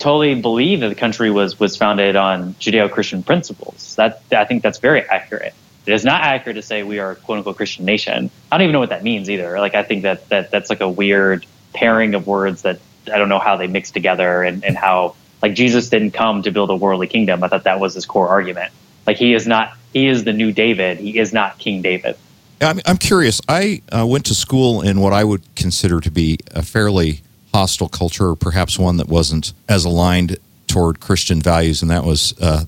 totally 0.00 0.34
believe 0.34 0.80
that 0.80 0.88
the 0.88 0.94
country 0.94 1.30
was 1.30 1.60
was 1.60 1.76
founded 1.76 2.16
on 2.16 2.54
Judeo-Christian 2.54 3.22
principles. 3.22 3.94
That 3.96 4.22
I 4.32 4.44
think 4.44 4.62
that's 4.62 4.78
very 4.78 5.02
accurate. 5.02 5.54
It 5.86 5.92
is 5.92 6.04
not 6.04 6.22
accurate 6.22 6.56
to 6.56 6.62
say 6.62 6.82
we 6.82 6.98
are 6.98 7.12
a 7.12 7.16
quote 7.16 7.38
unquote 7.38 7.56
Christian 7.56 7.84
nation. 7.84 8.30
I 8.50 8.58
don't 8.58 8.64
even 8.64 8.72
know 8.72 8.80
what 8.80 8.90
that 8.90 9.04
means 9.04 9.30
either. 9.30 9.58
Like 9.60 9.74
I 9.74 9.82
think 9.82 10.02
that, 10.02 10.28
that 10.28 10.50
that's 10.50 10.70
like 10.70 10.80
a 10.80 10.88
weird 10.88 11.46
pairing 11.72 12.14
of 12.14 12.26
words 12.26 12.62
that 12.62 12.80
I 13.12 13.18
don't 13.18 13.28
know 13.28 13.38
how 13.38 13.56
they 13.56 13.66
mix 13.66 13.90
together 13.90 14.42
and, 14.42 14.64
and 14.64 14.76
how 14.76 15.14
like 15.42 15.54
Jesus 15.54 15.88
didn't 15.88 16.10
come 16.12 16.42
to 16.42 16.50
build 16.50 16.70
a 16.70 16.76
worldly 16.76 17.06
kingdom. 17.06 17.42
I 17.42 17.48
thought 17.48 17.64
that 17.64 17.80
was 17.80 17.94
his 17.94 18.06
core 18.06 18.28
argument. 18.28 18.72
Like 19.06 19.16
he 19.16 19.34
is 19.34 19.46
not 19.46 19.76
he 19.92 20.06
is 20.06 20.24
the 20.24 20.32
new 20.32 20.52
David. 20.52 20.98
He 20.98 21.18
is 21.18 21.32
not 21.32 21.58
King 21.58 21.82
David. 21.82 22.16
I'm, 22.60 22.80
I'm 22.84 22.98
curious. 22.98 23.40
I 23.48 23.82
uh, 23.90 24.06
went 24.06 24.26
to 24.26 24.34
school 24.34 24.82
in 24.82 25.00
what 25.00 25.14
I 25.14 25.24
would 25.24 25.54
consider 25.54 25.98
to 26.00 26.10
be 26.10 26.38
a 26.50 26.62
fairly 26.62 27.22
hostile 27.52 27.88
culture, 27.88 28.28
or 28.28 28.36
perhaps 28.36 28.78
one 28.78 28.96
that 28.98 29.08
wasn't 29.08 29.52
as 29.68 29.84
aligned 29.84 30.38
toward 30.66 31.00
Christian 31.00 31.40
values, 31.40 31.82
and 31.82 31.90
that 31.90 32.04
was 32.04 32.34
uh, 32.40 32.64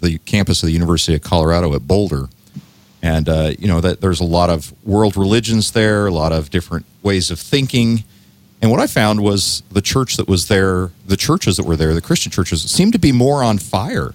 the 0.00 0.18
campus 0.18 0.62
of 0.62 0.66
the 0.66 0.72
University 0.72 1.14
of 1.14 1.22
Colorado 1.22 1.74
at 1.74 1.86
Boulder. 1.86 2.28
And 3.02 3.28
uh, 3.28 3.52
you 3.58 3.66
know 3.66 3.80
that 3.80 4.00
there's 4.02 4.20
a 4.20 4.24
lot 4.24 4.50
of 4.50 4.74
world 4.84 5.16
religions 5.16 5.72
there, 5.72 6.06
a 6.06 6.10
lot 6.10 6.32
of 6.32 6.50
different 6.50 6.84
ways 7.02 7.30
of 7.30 7.40
thinking. 7.40 8.04
And 8.60 8.70
what 8.70 8.78
I 8.78 8.86
found 8.86 9.22
was 9.22 9.62
the 9.70 9.80
church 9.80 10.18
that 10.18 10.28
was 10.28 10.48
there, 10.48 10.90
the 11.06 11.16
churches 11.16 11.56
that 11.56 11.64
were 11.64 11.76
there, 11.76 11.94
the 11.94 12.02
Christian 12.02 12.30
churches, 12.30 12.62
seemed 12.70 12.92
to 12.92 12.98
be 12.98 13.10
more 13.10 13.42
on 13.42 13.56
fire. 13.56 14.14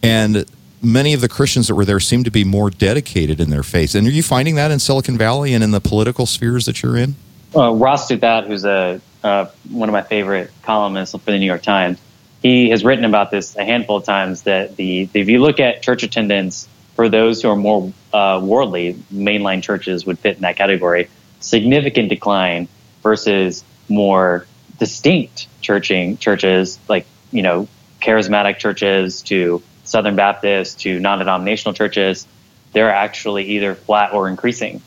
And 0.00 0.44
many 0.80 1.12
of 1.12 1.20
the 1.20 1.28
Christians 1.28 1.66
that 1.66 1.74
were 1.74 1.84
there 1.84 1.98
seemed 1.98 2.24
to 2.26 2.30
be 2.30 2.44
more 2.44 2.70
dedicated 2.70 3.40
in 3.40 3.50
their 3.50 3.64
faith. 3.64 3.96
And 3.96 4.06
are 4.06 4.10
you 4.10 4.22
finding 4.22 4.54
that 4.54 4.70
in 4.70 4.78
Silicon 4.78 5.18
Valley 5.18 5.52
and 5.54 5.64
in 5.64 5.72
the 5.72 5.80
political 5.80 6.24
spheres 6.24 6.66
that 6.66 6.82
you're 6.82 6.96
in? 6.96 7.16
Uh, 7.54 7.72
Ross 7.72 8.08
Douthat, 8.08 8.46
who's 8.46 8.64
a 8.64 9.00
uh, 9.22 9.46
one 9.70 9.88
of 9.88 9.92
my 9.92 10.02
favorite 10.02 10.50
columnists 10.62 11.14
for 11.14 11.30
the 11.30 11.38
New 11.38 11.46
York 11.46 11.62
Times, 11.62 11.98
he 12.42 12.70
has 12.70 12.84
written 12.84 13.04
about 13.04 13.30
this 13.30 13.56
a 13.56 13.64
handful 13.64 13.96
of 13.96 14.04
times. 14.04 14.42
That 14.42 14.76
the 14.76 15.08
if 15.12 15.28
you 15.28 15.40
look 15.40 15.60
at 15.60 15.82
church 15.82 16.02
attendance 16.02 16.68
for 16.94 17.08
those 17.08 17.42
who 17.42 17.50
are 17.50 17.56
more 17.56 17.92
uh, 18.12 18.40
worldly, 18.42 18.94
mainline 19.12 19.62
churches 19.62 20.06
would 20.06 20.18
fit 20.18 20.36
in 20.36 20.42
that 20.42 20.56
category. 20.56 21.08
Significant 21.40 22.08
decline 22.08 22.68
versus 23.02 23.64
more 23.88 24.46
distinct 24.78 25.48
churching 25.60 26.16
churches 26.16 26.78
like 26.88 27.06
you 27.30 27.42
know 27.42 27.68
charismatic 28.00 28.58
churches 28.58 29.22
to 29.22 29.62
Southern 29.84 30.16
Baptist 30.16 30.80
to 30.80 31.00
non-denominational 31.00 31.74
churches, 31.74 32.26
they're 32.72 32.92
actually 32.92 33.44
either 33.56 33.74
flat 33.74 34.12
or 34.12 34.28
increasing. 34.28 34.80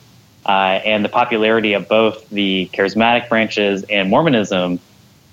Uh, 0.45 0.79
and 0.83 1.05
the 1.05 1.09
popularity 1.09 1.73
of 1.73 1.87
both 1.87 2.29
the 2.29 2.69
charismatic 2.73 3.29
branches 3.29 3.83
and 3.83 4.09
Mormonism, 4.09 4.79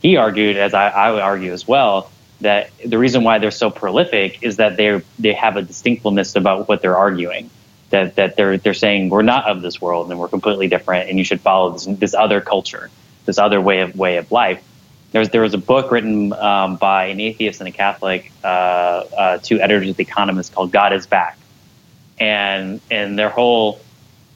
he 0.03 0.17
argued, 0.17 0.57
as 0.57 0.73
I, 0.73 0.89
I, 0.89 1.11
would 1.11 1.23
argue 1.23 1.53
as 1.53 1.67
well, 1.67 2.11
that 2.41 2.71
the 2.85 2.97
reason 2.97 3.25
why 3.25 3.39
they're 3.39 3.51
so 3.51 3.71
prolific 3.71 4.43
is 4.43 4.57
that 4.57 4.77
they 4.77 5.03
they 5.19 5.33
have 5.33 5.57
a 5.57 5.63
distinctfulness 5.63 6.37
about 6.37 6.69
what 6.69 6.81
they're 6.81 6.97
arguing. 6.97 7.51
That 7.91 8.15
that 8.17 8.37
they're 8.37 8.57
they're 8.57 8.73
saying 8.73 9.11
we're 9.11 9.23
not 9.23 9.49
of 9.49 9.63
this 9.63 9.81
world 9.81 10.11
and 10.11 10.21
we're 10.21 10.29
completely 10.29 10.69
different, 10.69 11.11
and 11.11 11.19
you 11.19 11.25
should 11.25 11.41
follow 11.41 11.73
this, 11.73 11.87
this 11.87 12.15
other 12.15 12.41
culture, 12.41 12.89
this 13.27 13.39
other 13.39 13.61
way 13.61 13.81
of 13.81 13.97
way 13.97 14.17
of 14.17 14.31
life 14.31 14.63
there 15.13 15.19
was 15.19 15.31
there 15.31 15.43
was 15.43 15.55
a 15.55 15.59
book 15.59 15.91
written 15.91 16.33
um, 16.33 16.77
by 16.77 17.07
an 17.07 17.21
atheist 17.21 17.61
and 17.61 17.69
a 17.69 17.73
Catholic, 17.73 18.31
uh, 18.45 18.47
uh, 18.47 19.39
two 19.39 19.61
editors 19.61 19.91
of 19.91 19.97
the 19.97 20.03
Economist, 20.03 20.55
called 20.55 20.71
"God 20.71 20.93
Is 20.93 21.07
Back," 21.07 21.39
and 22.19 22.81
and 22.91 23.19
their 23.19 23.29
whole 23.29 23.81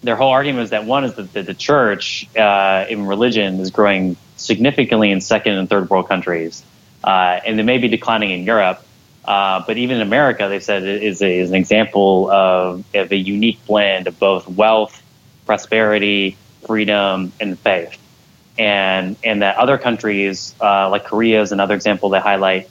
their 0.05 0.17
whole 0.17 0.31
argument 0.31 0.65
is 0.65 0.71
that 0.71 0.85
one 0.85 1.05
is 1.05 1.15
that 1.15 1.33
the, 1.33 1.43
the 1.43 1.55
church 1.55 2.29
uh, 2.37 2.87
in 2.89 3.07
religion 3.07 3.61
is 3.61 3.71
growing 3.71 4.17
significantly 4.37 5.11
in 5.11 5.21
second 5.21 5.55
and 5.55 5.69
third 5.69 5.91
world 5.91 6.09
countries, 6.09 6.63
uh, 7.03 7.41
and 7.45 7.59
they 7.59 7.63
may 7.63 7.79
be 7.79 7.89
declining 7.89 8.31
in 8.31 8.45
Europe. 8.45 8.85
Uh, 9.25 9.65
but 9.67 9.79
even 9.79 9.97
in 9.97 10.03
America, 10.03 10.49
they 10.49 10.61
said 10.61 10.83
it 10.83 11.03
is, 11.03 11.23
a, 11.23 11.39
is 11.39 11.49
an 11.49 11.57
example 11.57 12.31
of, 12.31 12.85
of 12.95 13.11
a 13.11 13.17
unique 13.17 13.65
blend 13.67 14.07
of 14.07 14.19
both 14.19 14.47
wealth, 14.47 15.03
prosperity, 15.47 16.37
freedom, 16.67 17.33
and 17.41 17.59
faith 17.59 17.99
and 18.59 19.17
and 19.25 19.43
that 19.43 19.57
other 19.57 19.79
countries 19.79 20.55
uh, 20.61 20.89
like 20.89 21.05
Korea 21.05 21.43
is 21.43 21.53
another 21.53 21.75
example 21.75 22.09
they 22.11 22.21
highlight 22.21 22.69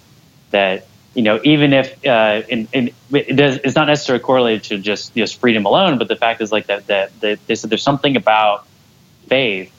that 0.51 0.87
you 1.13 1.21
know 1.21 1.39
even 1.43 1.73
if 1.73 2.05
uh, 2.05 2.41
in, 2.47 2.67
in, 2.73 2.91
it 3.11 3.35
does, 3.35 3.57
it's 3.57 3.75
not 3.75 3.87
necessarily 3.87 4.23
correlated 4.23 4.63
to 4.65 4.77
just 4.77 5.13
just 5.15 5.39
freedom 5.39 5.65
alone, 5.65 5.97
but 5.97 6.07
the 6.07 6.15
fact 6.15 6.41
is 6.41 6.51
like 6.51 6.67
that 6.67 6.87
that, 6.87 7.19
that 7.21 7.39
they 7.47 7.55
said 7.55 7.69
there's 7.69 7.83
something 7.83 8.15
about 8.15 8.67
faith 9.27 9.71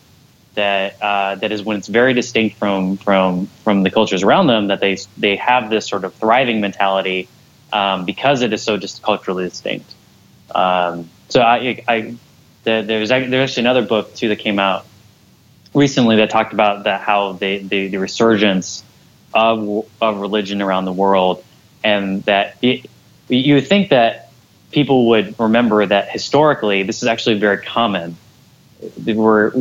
that 0.55 1.01
uh, 1.03 1.35
that 1.37 1.53
is 1.53 1.63
when 1.63 1.77
it's 1.77 1.89
very 1.89 2.15
distinct 2.15 2.57
from 2.57 2.97
from 2.97 3.47
from 3.65 3.83
the 3.83 3.91
cultures 3.91 4.23
around 4.23 4.47
them 4.47 4.69
that 4.69 4.81
they 4.81 4.97
they 5.19 5.37
have 5.37 5.71
this 5.71 5.87
sort 5.87 6.05
of 6.05 6.15
thriving 6.15 6.61
mentality 6.61 7.29
um, 7.73 8.05
because 8.05 8.43
it 8.43 8.53
is 8.53 8.63
so 8.63 8.77
just 8.77 9.03
culturally 9.03 9.45
distinct. 9.45 9.93
Um, 10.55 11.11
so 11.29 11.41
I, 11.41 11.83
I 11.89 12.15
there's 12.63 12.87
there's 12.87 13.11
actually 13.11 13.63
another 13.63 13.83
book 13.83 14.15
too 14.15 14.29
that 14.29 14.39
came 14.39 14.59
out 14.59 14.87
recently 15.75 16.17
that 16.17 16.31
talked 16.31 16.53
about 16.53 16.85
that 16.85 17.01
how 17.01 17.33
the, 17.33 17.59
the, 17.59 17.89
the 17.89 17.99
resurgence 17.99 18.85
of, 19.35 19.87
of 20.01 20.21
religion 20.21 20.63
around 20.63 20.85
the 20.85 20.93
world, 20.93 21.45
and 21.83 22.23
that 22.25 22.57
it, 22.63 22.89
you 23.29 23.55
would 23.55 23.67
think 23.67 23.91
that 23.91 24.31
people 24.71 25.09
would 25.09 25.39
remember 25.39 25.85
that 25.85 26.11
historically 26.11 26.83
this 26.83 27.03
is 27.03 27.09
actually 27.09 27.39
very 27.39 27.59
common. 27.59 28.17
Where 29.05 29.53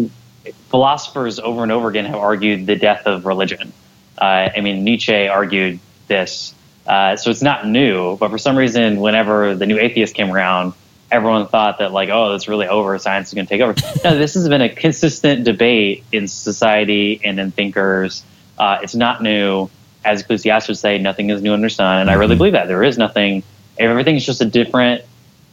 philosophers 0.69 1.39
over 1.39 1.63
and 1.63 1.71
over 1.71 1.87
again 1.87 2.05
have 2.05 2.15
argued 2.15 2.65
the 2.65 2.75
death 2.75 3.05
of 3.05 3.25
religion. 3.25 3.71
Uh, 4.17 4.49
I 4.55 4.61
mean, 4.61 4.83
Nietzsche 4.83 5.27
argued 5.27 5.79
this, 6.07 6.53
uh, 6.85 7.15
so 7.15 7.31
it's 7.31 7.41
not 7.41 7.67
new. 7.67 8.17
But 8.17 8.29
for 8.29 8.37
some 8.37 8.57
reason, 8.57 8.99
whenever 8.99 9.55
the 9.55 9.65
new 9.65 9.79
atheist 9.79 10.13
came 10.13 10.31
around, 10.31 10.73
everyone 11.11 11.47
thought 11.47 11.79
that 11.79 11.91
like, 11.91 12.09
oh, 12.09 12.33
it's 12.33 12.47
really 12.47 12.67
over. 12.67 12.97
Science 12.97 13.29
is 13.29 13.33
going 13.33 13.45
to 13.45 13.49
take 13.49 13.61
over. 13.61 13.75
no, 14.03 14.17
this 14.17 14.33
has 14.33 14.49
been 14.49 14.61
a 14.61 14.69
consistent 14.69 15.45
debate 15.45 16.03
in 16.11 16.27
society 16.27 17.21
and 17.23 17.39
in 17.39 17.51
thinkers. 17.51 18.23
Uh, 18.57 18.79
it's 18.81 18.95
not 18.95 19.21
new. 19.21 19.69
As 20.05 20.21
Ecclesiastes 20.21 20.67
would 20.67 20.77
say, 20.77 20.97
nothing 20.97 21.29
is 21.29 21.41
new 21.41 21.53
under 21.53 21.67
the 21.67 21.73
sun, 21.73 21.99
and 22.01 22.09
I 22.09 22.13
really 22.13 22.33
mm-hmm. 22.33 22.39
believe 22.39 22.53
that 22.53 22.67
there 22.67 22.83
is 22.83 22.97
nothing. 22.97 23.43
Everything 23.77 24.15
is 24.15 24.25
just 24.25 24.41
a 24.41 24.45
different, 24.45 25.03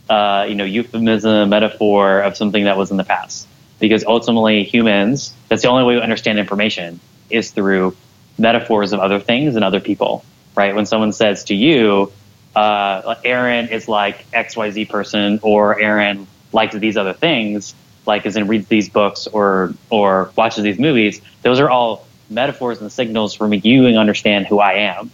uh, 0.09 0.47
you 0.49 0.55
know, 0.55 0.65
euphemism, 0.65 1.49
metaphor 1.49 2.21
of 2.21 2.37
something 2.37 2.65
that 2.65 2.77
was 2.77 2.91
in 2.91 2.97
the 2.97 3.05
past. 3.05 3.47
Because 3.79 4.05
ultimately, 4.05 4.65
humans, 4.65 5.33
that's 5.49 5.63
the 5.63 5.69
only 5.69 5.85
way 5.85 5.95
we 5.95 6.03
understand 6.03 6.39
information 6.39 7.01
is 7.31 7.51
through 7.53 7.97
metaphors 8.39 8.93
of 8.93 9.01
other 9.01 9.21
things 9.21 9.55
and 9.57 9.65
other 9.65 9.81
people. 9.81 10.25
Right? 10.57 10.75
When 10.75 10.85
someone 10.85 11.13
says 11.13 11.45
to 11.45 11.55
you, 11.55 12.13
uh, 12.55 13.15
Aaron 13.25 13.69
is 13.69 13.89
like 13.89 14.29
XYZ 14.33 14.89
person 14.89 15.39
or 15.43 15.81
Aaron 15.81 16.27
likes 16.53 16.75
these 16.75 16.97
other 16.97 17.13
things, 17.13 17.75
like 18.07 18.27
as 18.27 18.37
in 18.37 18.49
reads 18.49 18.67
these 18.69 18.89
books 18.89 19.27
or 19.29 19.75
or 19.89 20.33
watches 20.37 20.65
these 20.65 20.79
movies, 20.79 21.21
those 21.43 21.61
are 21.61 21.71
all 21.71 22.07
metaphors 22.31 22.81
and 22.81 22.91
signals 22.91 23.35
for 23.35 23.47
me 23.47 23.61
you 23.63 23.87
and 23.87 23.99
understand 23.99 24.47
who 24.47 24.61
I 24.61 24.75
am. 24.75 25.11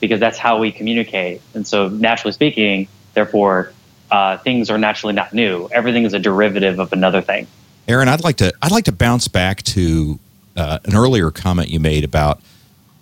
Because 0.00 0.20
that's 0.20 0.38
how 0.38 0.60
we 0.60 0.70
communicate. 0.70 1.42
And 1.54 1.66
so 1.66 1.88
naturally 1.88 2.32
speaking, 2.32 2.86
therefore, 3.14 3.72
uh, 4.12 4.38
things 4.38 4.70
are 4.70 4.78
naturally 4.78 5.12
not 5.12 5.32
new. 5.32 5.68
Everything 5.72 6.04
is 6.04 6.14
a 6.14 6.20
derivative 6.20 6.78
of 6.78 6.92
another 6.92 7.20
thing. 7.20 7.48
Aaron, 7.88 8.08
I'd 8.08 8.22
like 8.22 8.36
to 8.36 8.52
I'd 8.62 8.70
like 8.70 8.84
to 8.84 8.92
bounce 8.92 9.28
back 9.28 9.62
to 9.64 10.20
uh, 10.56 10.78
an 10.84 10.94
earlier 10.94 11.30
comment 11.30 11.68
you 11.68 11.80
made 11.80 12.04
about 12.04 12.40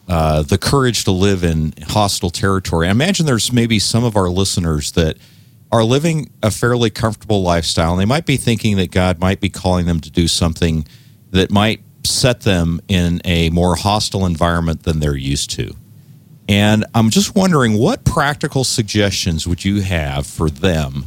uh, 0.09 0.43
the 0.43 0.57
courage 0.57 1.05
to 1.05 1.11
live 1.11 1.43
in 1.43 1.75
hostile 1.89 2.31
territory. 2.31 2.87
I 2.87 2.93
imagine 2.93 3.27
there's 3.27 3.53
maybe 3.53 3.79
some 3.79 4.05
of 4.05 4.17
our 4.17 4.29
listeners 4.29 4.93
that 4.93 5.17
are 5.73 5.83
living 5.83 6.31
a 6.43 6.51
fairly 6.51 6.91
comfortable 6.91 7.43
lifestyle, 7.43 7.93
and 7.93 8.01
they 8.01 8.07
might 8.07 8.25
be 8.25 8.37
thinking 8.37 8.77
that 8.77 8.93
God 8.93 9.19
might 9.19 9.41
be 9.41 9.49
calling 9.49 9.87
them 9.87 10.01
to 10.01 10.11
do 10.11 10.29
something 10.29 10.87
that 11.33 11.51
might 11.51 11.81
set 12.07 12.43
them 12.43 12.81
in 12.89 13.21
a 13.25 13.51
more 13.51 13.77
hostile 13.77 14.27
environment 14.27 14.85
than 14.85 15.01
they're 15.01 15.17
used 15.17 15.51
to. 15.53 15.75
And 16.49 16.85
I'm 16.95 17.11
just 17.11 17.35
wondering 17.35 17.77
what 17.77 18.05
practical 18.05 18.65
suggestions 18.65 19.47
would 19.47 19.65
you 19.65 19.81
have 19.83 20.27
for 20.27 20.49
them, 20.49 21.07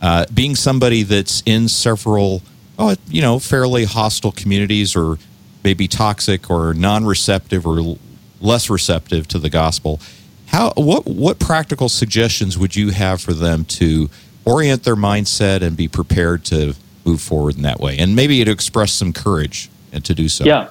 uh, 0.00 0.26
being 0.32 0.56
somebody 0.56 1.04
that's 1.04 1.42
in 1.46 1.68
several, 1.68 2.42
oh, 2.78 2.96
you 3.08 3.22
know, 3.22 3.38
fairly 3.38 3.84
hostile 3.84 4.32
communities 4.32 4.96
or 4.96 5.18
maybe 5.62 5.86
toxic 5.86 6.50
or 6.50 6.74
non 6.74 7.04
receptive 7.04 7.66
or 7.66 7.96
less 8.40 8.68
receptive 8.68 9.28
to 9.28 9.38
the 9.38 9.50
gospel. 9.50 10.00
How 10.46 10.72
what 10.76 11.06
what 11.06 11.38
practical 11.38 11.88
suggestions 11.88 12.58
would 12.58 12.74
you 12.74 12.90
have 12.90 13.20
for 13.20 13.32
them 13.32 13.64
to 13.66 14.10
orient 14.44 14.82
their 14.82 14.96
mindset 14.96 15.62
and 15.62 15.76
be 15.76 15.86
prepared 15.86 16.44
to 16.46 16.74
move 17.04 17.20
forward 17.20 17.56
in 17.56 17.62
that 17.62 17.80
way, 17.80 17.96
and 17.98 18.16
maybe 18.16 18.44
to 18.44 18.50
express 18.50 18.92
some 18.92 19.12
courage 19.12 19.70
to 20.00 20.14
do 20.14 20.28
so? 20.28 20.44
Yeah, 20.44 20.70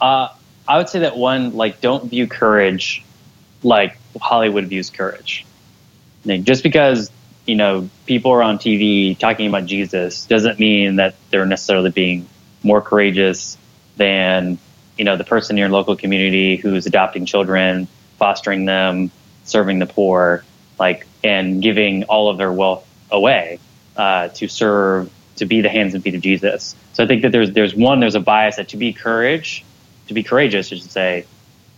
uh, 0.00 0.28
I 0.66 0.78
would 0.78 0.88
say 0.88 1.00
that 1.00 1.16
one 1.16 1.54
like 1.56 1.80
don't 1.80 2.08
view 2.08 2.26
courage 2.26 3.04
like 3.62 3.96
Hollywood 4.20 4.66
views 4.66 4.90
courage. 4.90 5.46
Like, 6.24 6.42
just 6.44 6.62
because 6.62 7.10
you 7.46 7.56
know 7.56 7.88
people 8.06 8.32
are 8.32 8.42
on 8.42 8.58
TV 8.58 9.18
talking 9.18 9.48
about 9.48 9.66
Jesus 9.66 10.26
doesn't 10.26 10.58
mean 10.58 10.96
that 10.96 11.14
they're 11.30 11.46
necessarily 11.46 11.90
being 11.90 12.28
more 12.62 12.80
courageous 12.80 13.58
than 13.96 14.58
you 14.96 15.04
know 15.04 15.16
the 15.16 15.24
person 15.24 15.56
in 15.56 15.60
your 15.60 15.68
local 15.68 15.96
community 15.96 16.56
who's 16.56 16.86
adopting 16.86 17.26
children, 17.26 17.88
fostering 18.18 18.64
them, 18.64 19.10
serving 19.44 19.78
the 19.78 19.86
poor, 19.86 20.44
like 20.78 21.06
and 21.24 21.62
giving 21.62 22.04
all 22.04 22.28
of 22.28 22.38
their 22.38 22.52
wealth 22.52 22.86
away. 23.10 23.58
uh, 23.96 24.28
to 24.28 24.48
serve, 24.48 25.10
to 25.36 25.46
be 25.46 25.60
the 25.60 25.68
hands 25.68 25.94
and 25.94 26.02
feet 26.02 26.14
of 26.14 26.20
Jesus. 26.20 26.74
So 26.92 27.04
I 27.04 27.06
think 27.06 27.22
that 27.22 27.32
there's 27.32 27.52
there's 27.52 27.74
one 27.74 28.00
there's 28.00 28.14
a 28.14 28.20
bias 28.20 28.56
that 28.56 28.68
to 28.68 28.76
be 28.76 28.92
courage, 28.92 29.64
to 30.08 30.14
be 30.14 30.22
courageous, 30.22 30.72
I 30.72 30.76
should 30.76 30.90
say, 30.90 31.26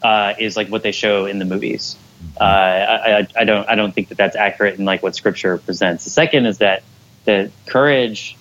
uh, 0.02 0.34
is 0.38 0.56
like 0.56 0.68
what 0.68 0.82
they 0.82 0.92
show 0.92 1.26
in 1.26 1.38
the 1.38 1.44
movies. 1.44 1.96
Uh, 2.40 2.44
I, 2.44 3.18
I, 3.18 3.28
I 3.40 3.44
don't 3.44 3.68
I 3.68 3.74
don't 3.74 3.94
think 3.94 4.08
that 4.08 4.18
that's 4.18 4.36
accurate 4.36 4.78
in 4.78 4.84
like 4.84 5.02
what 5.02 5.14
Scripture 5.14 5.58
presents. 5.58 6.04
The 6.04 6.10
second 6.10 6.46
is 6.46 6.58
that 6.58 6.82
the 7.24 7.50
courage 7.66 8.36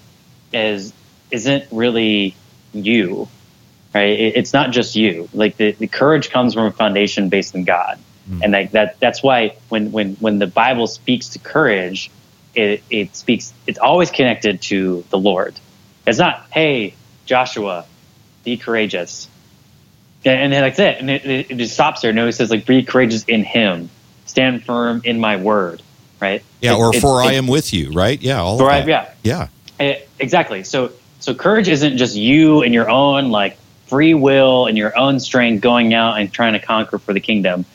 is 0.52 0.94
isn't 1.32 1.66
really 1.72 2.36
you, 2.74 3.28
right? 3.94 4.20
It, 4.20 4.38
it's 4.38 4.54
not 4.54 4.72
just 4.72 4.96
you. 4.96 5.30
Like 5.34 5.58
the, 5.58 5.72
the 5.72 5.88
courage 5.88 6.30
comes 6.30 6.54
from 6.54 6.66
a 6.66 6.72
foundation 6.72 7.30
based 7.30 7.56
in 7.56 7.64
God, 7.64 8.00
mm. 8.30 8.42
and 8.44 8.54
like 8.54 8.72
that 8.72 9.00
that's 9.00 9.22
why 9.22 9.56
when 9.70 9.92
when 9.92 10.16
when 10.16 10.40
the 10.40 10.48
Bible 10.48 10.88
speaks 10.88 11.30
to 11.30 11.40
courage, 11.40 12.10
it 12.56 12.84
it 12.90 13.16
speaks. 13.16 13.54
It's 13.68 13.80
always 13.80 14.12
connected 14.12 14.62
to 14.64 15.04
the 15.10 15.18
Lord. 15.18 15.56
It's 16.06 16.20
not, 16.20 16.48
hey 16.52 16.96
Joshua, 17.26 17.86
be 18.44 18.58
courageous 18.58 19.28
and, 20.26 20.54
and 20.54 20.64
that's 20.64 20.80
it. 20.80 21.00
And 21.00 21.10
it, 21.10 21.52
it, 21.52 21.58
just 21.58 21.74
stops 21.74 22.02
there. 22.02 22.14
No, 22.14 22.28
it 22.28 22.34
says 22.34 22.50
like, 22.50 22.66
be 22.66 22.84
courageous 22.84 23.24
in 23.26 23.44
Him, 23.44 23.90
stand 24.26 24.64
firm 24.64 25.02
in 25.04 25.20
My 25.20 25.38
word, 25.38 25.82
right? 26.22 26.44
Yeah, 26.62 26.74
it, 26.74 26.78
or 26.78 26.94
for 26.94 27.22
I 27.22 27.34
am 27.34 27.48
with 27.48 27.74
you, 27.74 27.92
right? 27.92 28.22
Yeah, 28.22 28.42
all 28.42 28.58
for 28.58 28.72
of 28.72 28.86
that. 28.86 28.88
yeah, 28.88 29.12
yeah, 29.24 29.48
eh, 29.80 30.00
exactly. 30.20 30.64
So, 30.64 30.92
so 31.20 31.34
courage 31.34 31.68
isn't 31.68 31.98
just 31.98 32.16
you 32.16 32.64
and 32.64 32.74
your 32.74 32.90
own 32.90 33.32
like 33.32 33.58
free 33.88 34.14
will 34.14 34.68
and 34.68 34.78
your 34.78 34.98
own 34.98 35.20
strength 35.20 35.62
going 35.62 35.94
out 35.94 36.20
and 36.20 36.32
trying 36.32 36.54
to 36.54 36.60
conquer 36.60 36.98
for 36.98 37.14
the 37.14 37.20
kingdom. 37.20 37.66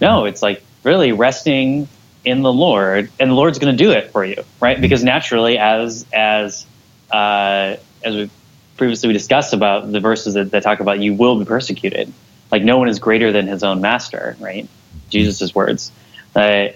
No, 0.00 0.24
it's 0.26 0.42
like 0.42 0.62
really 0.84 1.12
resting 1.12 1.88
in 2.26 2.42
the 2.42 2.52
Lord, 2.52 3.10
and 3.20 3.30
the 3.30 3.34
Lord's 3.34 3.58
going 3.58 3.74
to 3.74 3.82
do 3.82 3.92
it 3.92 4.10
for 4.10 4.24
you, 4.24 4.42
right? 4.60 4.78
Because 4.78 5.02
naturally, 5.04 5.56
as 5.58 6.04
as 6.12 6.66
uh, 7.10 7.76
as 8.02 8.14
we 8.14 8.30
previously 8.76 9.06
we 9.06 9.12
discussed 9.14 9.54
about 9.54 9.90
the 9.90 10.00
verses 10.00 10.34
that, 10.34 10.50
that 10.50 10.62
talk 10.62 10.80
about 10.80 11.00
you 11.00 11.14
will 11.14 11.38
be 11.38 11.44
persecuted. 11.44 12.12
Like 12.50 12.62
no 12.62 12.78
one 12.78 12.88
is 12.88 12.98
greater 12.98 13.32
than 13.32 13.46
his 13.46 13.62
own 13.62 13.80
master, 13.80 14.36
right? 14.40 14.68
Jesus' 15.08 15.54
words. 15.54 15.92
Uh, 16.34 16.68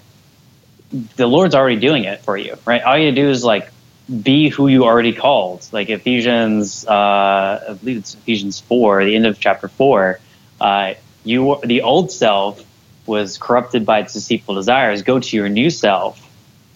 the 1.16 1.26
Lord's 1.26 1.54
already 1.54 1.76
doing 1.76 2.04
it 2.04 2.20
for 2.20 2.36
you, 2.36 2.56
right? 2.64 2.82
All 2.82 2.96
you 2.96 3.12
do 3.12 3.28
is 3.28 3.44
like 3.44 3.70
be 4.22 4.48
who 4.48 4.68
you 4.68 4.84
already 4.84 5.12
called. 5.12 5.68
Like 5.72 5.90
Ephesians, 5.90 6.86
uh, 6.86 7.64
I 7.70 7.72
believe 7.74 7.98
it's 7.98 8.14
Ephesians 8.14 8.60
four, 8.60 9.04
the 9.04 9.16
end 9.16 9.26
of 9.26 9.38
chapter 9.40 9.68
four. 9.68 10.20
Uh, 10.60 10.94
you, 11.24 11.60
the 11.64 11.82
old 11.82 12.10
self, 12.10 12.64
was 13.10 13.36
corrupted 13.36 13.84
by 13.84 13.98
its 13.98 14.14
deceitful 14.14 14.54
desires. 14.54 15.02
Go 15.02 15.18
to 15.18 15.36
your 15.36 15.48
new 15.48 15.68
self, 15.68 16.24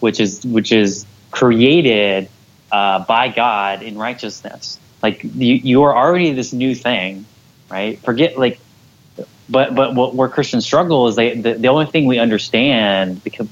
which 0.01 0.19
is 0.19 0.45
which 0.45 0.71
is 0.71 1.05
created 1.31 2.29
uh, 2.71 3.05
by 3.05 3.29
God 3.29 3.81
in 3.81 3.97
righteousness. 3.97 4.77
Like 5.01 5.23
you, 5.23 5.55
you 5.55 5.83
are 5.83 5.95
already 5.95 6.33
this 6.33 6.51
new 6.51 6.75
thing, 6.75 7.25
right? 7.69 7.97
Forget 7.99 8.37
like, 8.37 8.59
but 9.49 9.73
but 9.73 9.95
what 9.95 10.13
where 10.13 10.27
Christians 10.27 10.65
struggle 10.65 11.07
is 11.07 11.15
they 11.15 11.39
the, 11.39 11.53
the 11.53 11.69
only 11.69 11.85
thing 11.85 12.05
we 12.05 12.19
understand 12.19 13.23
because 13.23 13.47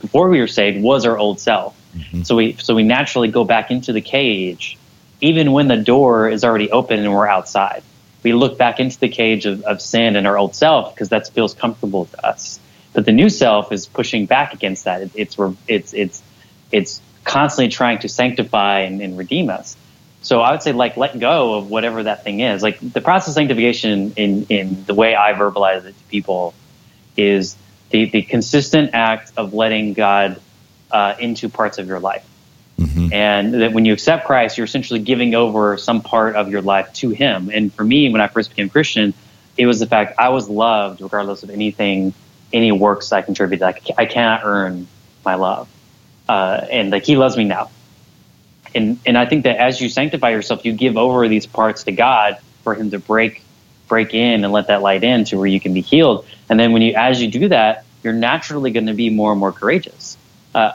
before 0.00 0.28
we 0.28 0.38
were 0.38 0.46
saved 0.46 0.82
was 0.82 1.06
our 1.06 1.16
old 1.18 1.40
self. 1.40 1.74
Mm-hmm. 1.96 2.22
So 2.22 2.36
we 2.36 2.52
so 2.58 2.74
we 2.74 2.82
naturally 2.82 3.28
go 3.28 3.44
back 3.44 3.70
into 3.70 3.92
the 3.92 4.02
cage, 4.02 4.76
even 5.22 5.52
when 5.52 5.68
the 5.68 5.78
door 5.78 6.28
is 6.28 6.44
already 6.44 6.70
open 6.70 7.00
and 7.00 7.12
we're 7.12 7.26
outside. 7.26 7.82
We 8.22 8.32
look 8.32 8.58
back 8.58 8.80
into 8.80 8.98
the 8.98 9.08
cage 9.08 9.46
of, 9.46 9.62
of 9.62 9.80
sin 9.80 10.16
and 10.16 10.26
our 10.26 10.36
old 10.36 10.54
self 10.54 10.94
because 10.94 11.10
that 11.10 11.28
feels 11.28 11.54
comfortable 11.54 12.06
to 12.06 12.26
us. 12.26 12.58
But 12.92 13.04
the 13.04 13.12
new 13.12 13.28
self 13.28 13.70
is 13.72 13.86
pushing 13.86 14.26
back 14.26 14.54
against 14.54 14.84
that. 14.84 15.02
It, 15.02 15.10
it's 15.14 15.36
it's 15.68 15.94
it's 15.94 16.22
it's 16.72 17.02
constantly 17.24 17.68
trying 17.70 17.98
to 18.00 18.08
sanctify 18.08 18.80
and, 18.80 19.00
and 19.00 19.16
redeem 19.16 19.50
us. 19.50 19.76
So 20.22 20.40
I 20.40 20.50
would 20.50 20.62
say 20.62 20.72
like 20.72 20.96
let 20.96 21.18
go 21.18 21.54
of 21.54 21.70
whatever 21.70 22.02
that 22.02 22.24
thing 22.24 22.40
is. 22.40 22.62
Like 22.62 22.80
the 22.80 23.00
process 23.00 23.28
of 23.28 23.34
sanctification 23.34 24.14
in, 24.16 24.46
in 24.48 24.84
the 24.84 24.94
way 24.94 25.14
I 25.14 25.32
verbalize 25.34 25.84
it 25.84 25.96
to 25.96 26.04
people 26.10 26.54
is 27.16 27.56
the, 27.90 28.10
the 28.10 28.22
consistent 28.22 28.90
act 28.94 29.32
of 29.36 29.54
letting 29.54 29.92
God 29.92 30.40
uh, 30.90 31.14
into 31.18 31.48
parts 31.48 31.78
of 31.78 31.86
your 31.86 32.00
life. 32.00 32.26
Mm-hmm. 32.78 33.12
And 33.12 33.54
that 33.54 33.72
when 33.72 33.84
you 33.84 33.92
accept 33.92 34.26
Christ, 34.26 34.56
you're 34.56 34.64
essentially 34.64 35.00
giving 35.00 35.34
over 35.34 35.76
some 35.76 36.00
part 36.00 36.36
of 36.36 36.48
your 36.48 36.62
life 36.62 36.92
to 36.94 37.10
Him. 37.10 37.50
And 37.52 37.72
for 37.72 37.84
me, 37.84 38.10
when 38.10 38.20
I 38.20 38.28
first 38.28 38.50
became 38.50 38.68
Christian, 38.68 39.14
it 39.56 39.66
was 39.66 39.80
the 39.80 39.86
fact 39.86 40.18
I 40.18 40.28
was 40.28 40.48
loved 40.48 41.00
regardless 41.00 41.42
of 41.42 41.50
anything, 41.50 42.14
any 42.52 42.70
works 42.70 43.12
I 43.12 43.22
contributed. 43.22 43.62
Like 43.62 43.82
I 43.98 44.06
cannot 44.06 44.42
earn 44.44 44.86
my 45.24 45.34
love, 45.34 45.68
uh, 46.28 46.66
and 46.70 46.90
like 46.90 47.04
He 47.04 47.16
loves 47.16 47.36
me 47.36 47.44
now 47.44 47.70
and 48.74 48.98
and 49.06 49.16
I 49.16 49.26
think 49.26 49.44
that 49.44 49.56
as 49.56 49.80
you 49.80 49.88
sanctify 49.88 50.30
yourself, 50.30 50.64
you 50.64 50.72
give 50.72 50.96
over 50.96 51.28
these 51.28 51.46
parts 51.46 51.84
to 51.84 51.92
God 51.92 52.38
for 52.62 52.74
Him 52.74 52.90
to 52.90 52.98
break 52.98 53.42
break 53.88 54.12
in 54.12 54.44
and 54.44 54.52
let 54.52 54.66
that 54.66 54.82
light 54.82 55.02
in 55.02 55.24
to 55.24 55.38
where 55.38 55.46
you 55.46 55.60
can 55.60 55.72
be 55.72 55.80
healed. 55.80 56.26
And 56.48 56.58
then 56.58 56.72
when 56.72 56.82
you 56.82 56.94
as 56.94 57.20
you 57.20 57.28
do 57.28 57.48
that, 57.48 57.84
you're 58.02 58.12
naturally 58.12 58.70
going 58.70 58.86
to 58.86 58.94
be 58.94 59.10
more 59.10 59.32
and 59.32 59.40
more 59.40 59.52
courageous. 59.52 60.16
Uh, 60.54 60.72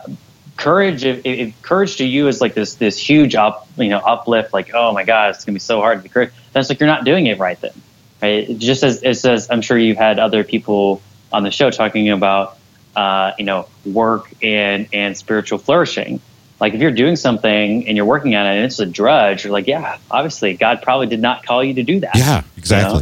courage, 0.58 1.04
if, 1.04 1.26
if, 1.26 1.62
courage 1.62 1.98
to 1.98 2.06
you 2.06 2.28
is 2.28 2.42
like 2.42 2.54
this 2.54 2.76
this 2.76 2.98
huge 2.98 3.36
up 3.36 3.68
you 3.78 3.90
know 3.90 4.00
uplift, 4.00 4.54
like 4.54 4.72
oh 4.74 4.94
my 4.94 5.04
God, 5.04 5.32
it's 5.32 5.46
going 5.46 5.54
to 5.54 5.56
be 5.56 5.60
so 5.60 5.80
hard 5.80 6.00
to 6.00 6.04
be 6.04 6.10
courageous. 6.10 6.36
That's 6.52 6.70
like 6.70 6.80
you're 6.80 6.88
not 6.88 7.06
doing 7.06 7.28
it 7.28 7.40
right 7.40 7.60
then, 7.60 7.74
right? 8.22 8.50
It 8.50 8.58
just 8.58 8.84
as 8.84 9.04
it 9.04 9.16
says, 9.16 9.50
I'm 9.50 9.62
sure 9.62 9.78
you've 9.78 9.98
had 9.98 10.20
other 10.20 10.44
people 10.44 11.02
on 11.32 11.44
the 11.44 11.52
show 11.52 11.72
talking 11.72 12.10
about 12.10 12.58
uh, 12.96 13.32
you 13.38 13.46
know 13.46 13.68
work 13.86 14.32
and 14.42 14.88
and 14.94 15.18
spiritual 15.18 15.60
flourishing 15.60 16.22
like 16.64 16.74
if 16.74 16.80
you're 16.80 16.92
doing 16.92 17.18
something 17.18 17.88
and 17.88 17.98
you're 17.98 18.06
working 18.06 18.36
on 18.36 18.46
it 18.48 18.56
and 18.56 18.64
it's 18.64 18.80
a 18.80 18.86
drudge, 18.86 19.44
you're 19.44 19.52
like, 19.52 19.68
yeah, 19.68 19.98
obviously 20.10 20.54
God 20.54 20.82
probably 20.82 21.08
did 21.08 21.20
not 21.20 21.46
call 21.46 21.62
you 21.62 21.74
to 21.74 21.84
do 21.84 22.00
that. 22.00 22.16
Yeah, 22.16 22.44
exactly. 22.56 23.00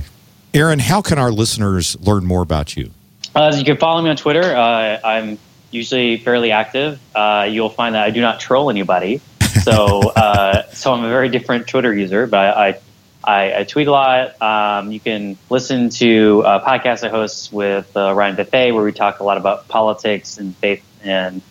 You 0.53 0.61
know? 0.61 0.65
Aaron, 0.65 0.79
how 0.79 1.03
can 1.03 1.19
our 1.19 1.31
listeners 1.31 1.95
learn 1.99 2.25
more 2.25 2.41
about 2.41 2.75
you? 2.75 2.89
Uh, 3.35 3.53
you 3.55 3.63
can 3.63 3.77
follow 3.77 4.01
me 4.01 4.09
on 4.09 4.15
Twitter. 4.15 4.55
Uh, 4.55 4.99
I'm 5.03 5.37
usually 5.71 6.17
fairly 6.17 6.51
active. 6.51 6.99
Uh, 7.15 7.47
you'll 7.49 7.69
find 7.69 7.95
that 7.95 8.03
I 8.03 8.11
do 8.11 8.21
not 8.21 8.39
troll 8.39 8.69
anybody. 8.69 9.21
So, 9.63 9.99
uh, 9.99 10.63
so 10.71 10.93
I'm 10.93 11.03
a 11.03 11.09
very 11.09 11.27
different 11.27 11.67
Twitter 11.67 11.93
user, 11.93 12.25
but 12.25 12.57
I, 12.57 12.79
I, 13.21 13.59
I 13.59 13.63
tweet 13.65 13.87
a 13.87 13.91
lot. 13.91 14.41
Um, 14.41 14.93
you 14.93 14.99
can 14.99 15.37
listen 15.49 15.89
to 15.89 16.41
a 16.45 16.61
podcast 16.61 17.05
I 17.05 17.09
host 17.09 17.51
with 17.51 17.95
uh, 17.95 18.13
Ryan 18.13 18.37
Buffet, 18.37 18.71
where 18.71 18.83
we 18.83 18.93
talk 18.93 19.19
a 19.19 19.23
lot 19.23 19.37
about 19.37 19.67
politics 19.67 20.37
and 20.37 20.55
faith 20.55 20.83
and 21.03 21.41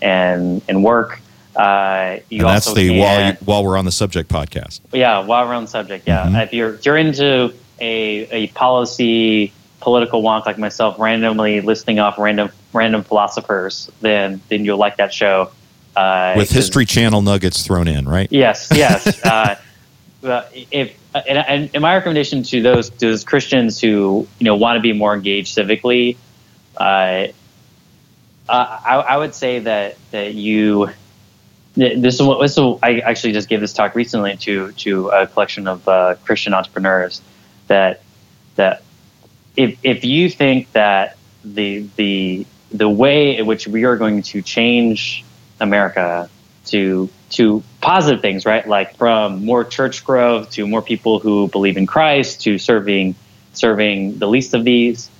and 0.00 0.62
and 0.68 0.84
work. 0.84 1.20
Uh, 1.56 2.20
and 2.30 2.40
that's 2.40 2.72
the 2.72 2.88
can, 2.88 2.98
while 2.98 3.26
you, 3.26 3.36
while 3.44 3.64
we're 3.64 3.76
on 3.76 3.84
the 3.84 3.92
subject 3.92 4.30
podcast. 4.30 4.80
Yeah, 4.92 5.26
while 5.26 5.46
we're 5.46 5.54
on 5.54 5.64
the 5.64 5.70
subject, 5.70 6.06
yeah. 6.06 6.26
Mm-hmm. 6.26 6.36
If 6.36 6.54
you're 6.54 6.74
if 6.74 6.86
you're 6.86 6.96
into 6.96 7.52
a 7.80 8.44
a 8.44 8.46
policy 8.48 9.52
political 9.80 10.22
wonk 10.22 10.46
like 10.46 10.58
myself, 10.58 10.98
randomly 10.98 11.60
listing 11.60 11.98
off 11.98 12.18
random 12.18 12.50
random 12.72 13.04
philosophers, 13.04 13.90
then 14.00 14.40
then 14.48 14.64
you'll 14.64 14.78
like 14.78 14.96
that 14.96 15.12
show. 15.12 15.50
Uh, 15.96 16.34
With 16.36 16.50
History 16.50 16.86
Channel 16.86 17.22
nuggets 17.22 17.66
thrown 17.66 17.88
in, 17.88 18.08
right? 18.08 18.28
Yes, 18.30 18.68
yes. 18.74 19.22
uh, 19.24 19.56
if 20.22 20.96
and, 21.14 21.70
and, 21.74 21.82
my 21.82 21.94
recommendation 21.94 22.42
to 22.44 22.62
those 22.62 22.90
those 22.90 23.24
Christians 23.24 23.80
who 23.80 24.26
you 24.38 24.44
know 24.44 24.56
want 24.56 24.76
to 24.76 24.80
be 24.80 24.92
more 24.92 25.14
engaged 25.14 25.56
civically, 25.56 26.16
uh, 26.76 27.28
I, 28.48 28.94
I 29.08 29.16
would 29.16 29.34
say 29.34 29.60
that 29.60 29.96
that 30.10 30.34
you 30.34 30.90
this 31.74 32.16
is 32.16 32.22
what 32.22 32.40
this 32.40 32.58
is, 32.58 32.78
I 32.82 32.98
actually 32.98 33.32
just 33.32 33.48
gave 33.48 33.60
this 33.60 33.72
talk 33.72 33.94
recently 33.94 34.36
to 34.38 34.72
to 34.72 35.08
a 35.08 35.26
collection 35.26 35.66
of 35.66 35.86
uh, 35.88 36.16
Christian 36.24 36.54
entrepreneurs 36.54 37.22
that 37.68 38.02
that 38.56 38.82
if 39.56 39.78
if 39.82 40.04
you 40.04 40.28
think 40.28 40.70
that 40.72 41.16
the 41.44 41.86
the 41.96 42.46
the 42.72 42.88
way 42.88 43.36
in 43.36 43.46
which 43.46 43.66
we 43.66 43.84
are 43.84 43.96
going 43.96 44.22
to 44.22 44.42
change 44.42 45.24
America 45.60 46.28
to 46.66 47.08
to 47.30 47.62
positive 47.80 48.20
things, 48.20 48.44
right? 48.44 48.66
Like 48.66 48.96
from 48.96 49.44
more 49.44 49.64
church 49.64 50.04
growth 50.04 50.50
to 50.52 50.66
more 50.66 50.82
people 50.82 51.20
who 51.20 51.48
believe 51.48 51.76
in 51.76 51.86
Christ 51.86 52.42
to 52.42 52.58
serving 52.58 53.14
serving 53.52 54.18
the 54.18 54.26
least 54.26 54.54
of 54.54 54.64
these. 54.64 55.10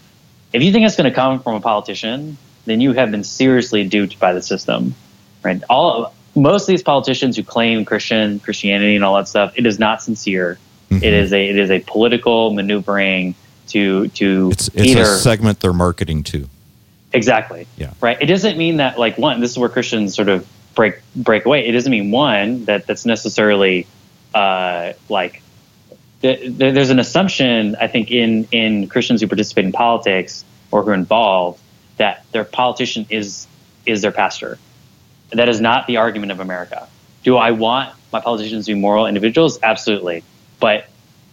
If 0.53 0.63
you 0.63 0.73
think 0.73 0.87
it's 0.87 0.97
going 0.97 1.09
to 1.09 1.15
come 1.15 1.41
from 1.41 1.55
a 1.55 1.61
politician, 1.61 2.37
then 2.65 2.81
you 2.81 2.93
have 2.93 3.11
been 3.11 3.25
seriously 3.25 3.87
duped 3.87 4.19
by 4.19 4.33
the 4.33 4.43
system, 4.43 4.95
right? 5.43 5.63
All 5.71 6.13
most 6.35 6.63
of 6.63 6.69
these 6.69 6.83
politicians 6.83 7.37
who 7.37 7.43
claim 7.43 7.85
Christian 7.85 8.41
Christianity 8.41 8.97
and 8.97 9.05
all 9.05 9.17
that 9.17 9.29
stuff, 9.29 9.53
it 9.57 9.67
is 9.67 9.79
not 9.79 10.03
sincere. 10.03 10.59
Mm-hmm. 10.91 11.05
It 11.05 11.15
is 11.15 11.33
a 11.33 11.49
it 11.49 11.59
is 11.59 11.71
a 11.71 11.81
political 11.81 12.53
maneuvering 12.53 13.35
to 13.69 14.09
to 14.09 14.51
it's, 14.53 14.69
it's 14.69 14.87
either, 14.87 15.03
a 15.03 15.07
segment 15.07 15.61
they're 15.61 15.73
marketing 15.73 16.23
to. 16.25 16.49
Exactly. 17.13 17.67
Yeah. 17.77 17.93
Right. 18.01 18.19
It 18.21 18.27
doesn't 18.27 18.57
mean 18.57 18.77
that 18.77 18.99
like 18.99 19.19
one. 19.19 19.41
This 19.41 19.53
is 19.53 19.59
where 19.59 19.69
Christians 19.69 20.15
sort 20.15 20.29
of 20.29 20.47
break 20.75 21.01
break 21.17 21.45
away. 21.45 21.67
It 21.67 21.73
doesn't 21.73 21.91
mean 21.91 22.11
one 22.11 22.65
that 22.67 22.87
that's 22.87 23.05
necessarily 23.05 23.87
uh, 24.35 24.93
like 25.09 25.43
there's 26.21 26.91
an 26.91 26.99
assumption 26.99 27.77
I 27.81 27.87
think 27.89 28.11
in 28.11 28.47
in 28.53 28.89
Christians 28.89 29.21
who 29.21 29.27
participate 29.27 29.65
in 29.65 29.73
politics 29.73 30.45
or 30.71 30.83
who 30.83 30.91
are 30.91 30.95
involved 30.95 31.61
that 31.97 32.25
their 32.33 32.45
politician 32.45 33.07
is 33.11 33.47
is 33.87 34.03
their 34.03 34.13
pastor 34.13 34.59
That 35.33 35.49
is 35.49 35.61
not 35.61 35.87
the 35.87 35.97
argument 35.97 36.33
of 36.33 36.41
America. 36.41 36.89
Do 37.23 37.37
I 37.37 37.53
want 37.53 37.95
my 38.13 38.21
politicians 38.21 38.67
to 38.67 38.75
be 38.75 38.81
moral 38.81 39.07
individuals? 39.07 39.59
Absolutely. 39.63 40.25
But 40.61 40.87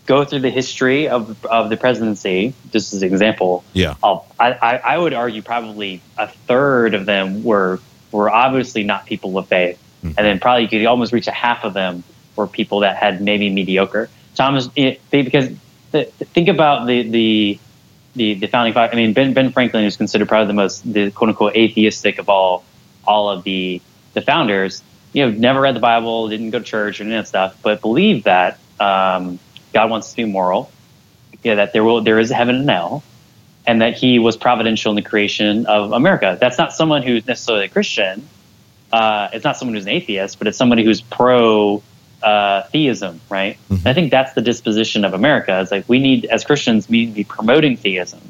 go 0.07 0.23
through 0.23 0.39
the 0.39 0.49
history 0.49 1.07
of, 1.07 1.45
of 1.45 1.69
the 1.69 1.77
presidency, 1.77 2.53
just 2.71 2.93
as 2.93 3.03
an 3.03 3.11
example. 3.11 3.63
Yeah. 3.73 3.93
I, 4.01 4.23
I, 4.39 4.77
I 4.77 4.97
would 4.97 5.13
argue 5.13 5.43
probably 5.43 6.01
a 6.17 6.27
third 6.27 6.95
of 6.95 7.05
them 7.05 7.43
were 7.43 7.79
were 8.11 8.29
obviously 8.29 8.83
not 8.83 9.05
people 9.05 9.37
of 9.37 9.47
faith, 9.47 9.77
mm-hmm. 9.99 10.17
and 10.17 10.25
then 10.25 10.39
probably 10.39 10.63
you 10.63 10.69
could 10.69 10.85
almost 10.85 11.13
reach 11.13 11.27
a 11.27 11.31
half 11.31 11.63
of 11.63 11.73
them 11.73 12.03
were 12.35 12.47
people 12.47 12.79
that 12.79 12.95
had 12.95 13.21
maybe 13.21 13.49
mediocre. 13.49 14.09
Thomas, 14.33 14.69
it, 14.75 15.01
because 15.11 15.49
the, 15.91 16.05
think 16.05 16.47
about 16.47 16.87
the 16.87 17.03
the 17.09 17.59
the, 18.15 18.33
the 18.35 18.47
founding 18.47 18.73
father. 18.73 18.93
I 18.93 18.95
mean, 18.95 19.13
Ben 19.13 19.33
Ben 19.33 19.51
Franklin 19.51 19.83
is 19.83 19.97
considered 19.97 20.27
probably 20.27 20.47
the 20.47 20.53
most 20.53 20.91
the 20.91 21.11
quote 21.11 21.29
unquote 21.29 21.55
atheistic 21.55 22.17
of 22.17 22.29
all 22.29 22.63
all 23.05 23.29
of 23.29 23.43
the 23.43 23.81
the 24.13 24.21
founders. 24.21 24.81
You 25.11 25.25
know, 25.25 25.31
never 25.37 25.61
read 25.61 25.75
the 25.75 25.79
Bible, 25.81 26.29
didn't 26.29 26.51
go 26.51 26.59
to 26.59 26.65
church 26.65 26.99
or 26.99 27.03
any 27.03 27.13
of 27.13 27.23
that 27.23 27.27
stuff, 27.27 27.57
but 27.61 27.81
believed 27.81 28.25
that 28.25 28.59
um, 28.79 29.39
God 29.73 29.89
wants 29.89 30.11
to 30.11 30.15
be 30.15 30.25
moral. 30.25 30.71
Yeah, 31.43 31.55
that 31.55 31.73
there 31.73 31.83
will 31.83 32.01
there 32.01 32.19
is 32.19 32.31
a 32.31 32.35
heaven 32.35 32.55
and 32.55 32.69
hell, 32.69 33.03
and 33.65 33.81
that 33.81 33.95
He 33.95 34.19
was 34.19 34.37
providential 34.37 34.91
in 34.91 34.95
the 34.95 35.01
creation 35.01 35.65
of 35.65 35.91
America. 35.91 36.37
That's 36.39 36.57
not 36.57 36.73
someone 36.73 37.03
who's 37.03 37.27
necessarily 37.27 37.65
a 37.65 37.69
Christian. 37.69 38.27
Uh, 38.91 39.29
it's 39.33 39.43
not 39.43 39.57
someone 39.57 39.75
who's 39.75 39.85
an 39.85 39.91
atheist, 39.91 40.39
but 40.39 40.47
it's 40.47 40.57
somebody 40.57 40.83
who's 40.83 41.01
pro 41.01 41.83
uh, 42.23 42.63
theism, 42.63 43.21
right? 43.29 43.57
Mm-hmm. 43.69 43.87
I 43.87 43.93
think 43.93 44.11
that's 44.11 44.33
the 44.33 44.41
disposition 44.41 45.05
of 45.05 45.13
America. 45.13 45.59
It's 45.61 45.71
like 45.71 45.87
we 45.87 45.99
need, 45.99 46.25
as 46.25 46.43
Christians, 46.43 46.89
we 46.89 47.05
need 47.05 47.11
to 47.11 47.15
be 47.15 47.23
promoting 47.23 47.77
theism, 47.77 48.21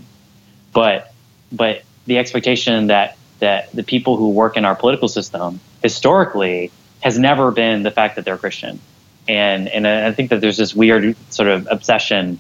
but 0.74 1.14
but 1.52 1.84
the 2.06 2.18
expectation 2.18 2.88
that 2.88 3.18
that 3.40 3.72
the 3.72 3.84
people 3.84 4.18
who 4.18 4.30
work 4.30 4.58
in 4.58 4.66
our 4.66 4.76
political 4.76 5.08
system 5.08 5.60
historically 5.82 6.72
has 7.02 7.20
never 7.20 7.52
been 7.52 7.84
the 7.84 7.92
fact 7.92 8.16
that 8.16 8.26
they're 8.26 8.38
Christian, 8.38 8.80
and 9.28 9.68
and 9.68 9.88
I 9.88 10.12
think 10.12 10.30
that 10.30 10.42
there's 10.42 10.58
this 10.58 10.74
weird 10.74 11.16
sort 11.30 11.50
of 11.50 11.68
obsession 11.70 12.40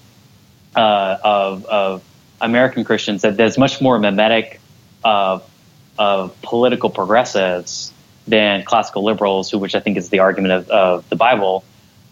uh, 0.76 1.18
of 1.24 1.66
of 1.66 2.04
American 2.42 2.84
Christians 2.84 3.24
that 3.24 3.38
there's 3.38 3.58
much 3.58 3.82
more 3.82 4.00
mimetic 4.00 4.60
of 5.04 5.44
of 5.98 6.40
political 6.42 6.90
progressives 6.90 7.92
than 8.28 8.64
classical 8.64 9.04
liberals, 9.04 9.50
who 9.50 9.58
which 9.58 9.76
I 9.76 9.80
think 9.80 9.98
is 9.98 10.10
the 10.10 10.20
argument 10.20 10.54
of, 10.54 10.70
of 10.70 11.10
the 11.10 11.16
Bible. 11.16 11.64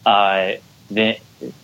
Uh, 0.05 0.53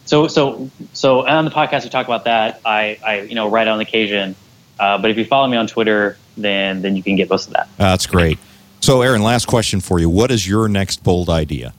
so 0.06 0.28
so 0.28 0.70
so 0.94 1.26
on 1.28 1.46
the 1.46 1.52
podcast 1.52 1.84
we 1.84 1.90
talk 1.90 2.06
about 2.06 2.26
that. 2.26 2.62
I, 2.66 3.00
I 3.06 3.22
you 3.22 3.36
know 3.36 3.50
write 3.50 3.68
on 3.68 3.80
occasion, 3.80 4.36
uh, 4.80 4.98
but 4.98 5.12
if 5.12 5.18
you 5.18 5.26
follow 5.26 5.48
me 5.48 5.58
on 5.58 5.68
Twitter, 5.68 6.18
then 6.38 6.82
then 6.82 6.96
you 6.96 7.04
can 7.04 7.16
get 7.16 7.30
most 7.30 7.48
of 7.48 7.54
that. 7.54 7.68
Uh, 7.80 7.92
that's 7.92 8.08
great. 8.08 8.38
So 8.82 9.02
Aaron, 9.02 9.24
last 9.24 9.46
question 9.46 9.80
for 9.80 10.00
you: 10.00 10.10
What 10.10 10.32
is 10.32 10.48
your 10.48 10.68
next 10.68 11.04
bold 11.04 11.30
idea? 11.30 11.74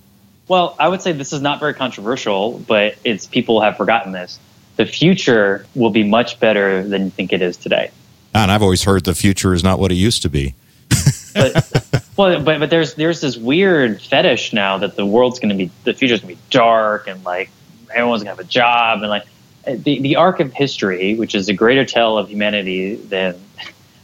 Well, 0.49 0.76
I 0.78 0.88
would 0.88 1.03
say 1.03 1.12
this 1.12 1.32
is 1.32 1.40
not 1.40 1.61
very 1.61 1.74
controversial, 1.74 2.59
but 2.59 2.97
it's 3.05 3.26
people 3.26 3.61
have 3.61 3.76
forgotten 3.76 4.12
this. 4.12 4.38
The 4.76 4.86
future 4.86 5.66
will 5.74 5.90
be 5.90 6.03
much 6.03 6.40
better 6.40 6.86
than 6.86 7.05
you 7.05 7.11
think 7.11 7.32
it 7.32 7.43
is 7.43 7.57
today. 7.57 7.90
And 8.34 8.51
I've 8.51 8.62
always 8.62 8.82
heard 8.84 9.05
the 9.05 9.14
future 9.14 9.55
is 9.55 9.62
not 9.62 9.78
what 9.78 9.93
it 9.93 9.97
used 9.97 10.22
to 10.22 10.30
be. 10.30 10.55
but, 11.34 12.03
well, 12.16 12.43
but 12.43 12.59
but 12.59 12.70
there's 12.70 12.95
there's 12.95 13.20
this 13.20 13.36
weird 13.36 14.01
fetish 14.01 14.53
now 14.53 14.78
that 14.78 14.97
the 14.97 15.07
world's 15.07 15.38
going 15.38 15.51
to 15.51 15.55
be 15.55 15.70
the 15.84 15.95
future's 15.95 16.20
going 16.20 16.36
to 16.36 16.43
be 16.43 16.49
dark 16.51 17.07
and 17.07 17.22
like 17.24 17.51
everyone's 17.90 18.22
going 18.22 18.36
to 18.36 18.43
have 18.43 18.47
a 18.47 18.51
job 18.51 19.03
and 19.03 19.11
like 19.11 19.26
the 19.64 20.01
the 20.01 20.16
arc 20.16 20.40
of 20.40 20.53
history, 20.53 21.14
which 21.14 21.34
is 21.34 21.49
a 21.49 21.55
greater 21.55 21.84
tale 21.84 22.18
of 22.18 22.28
humanity 22.28 22.97
than 22.97 23.40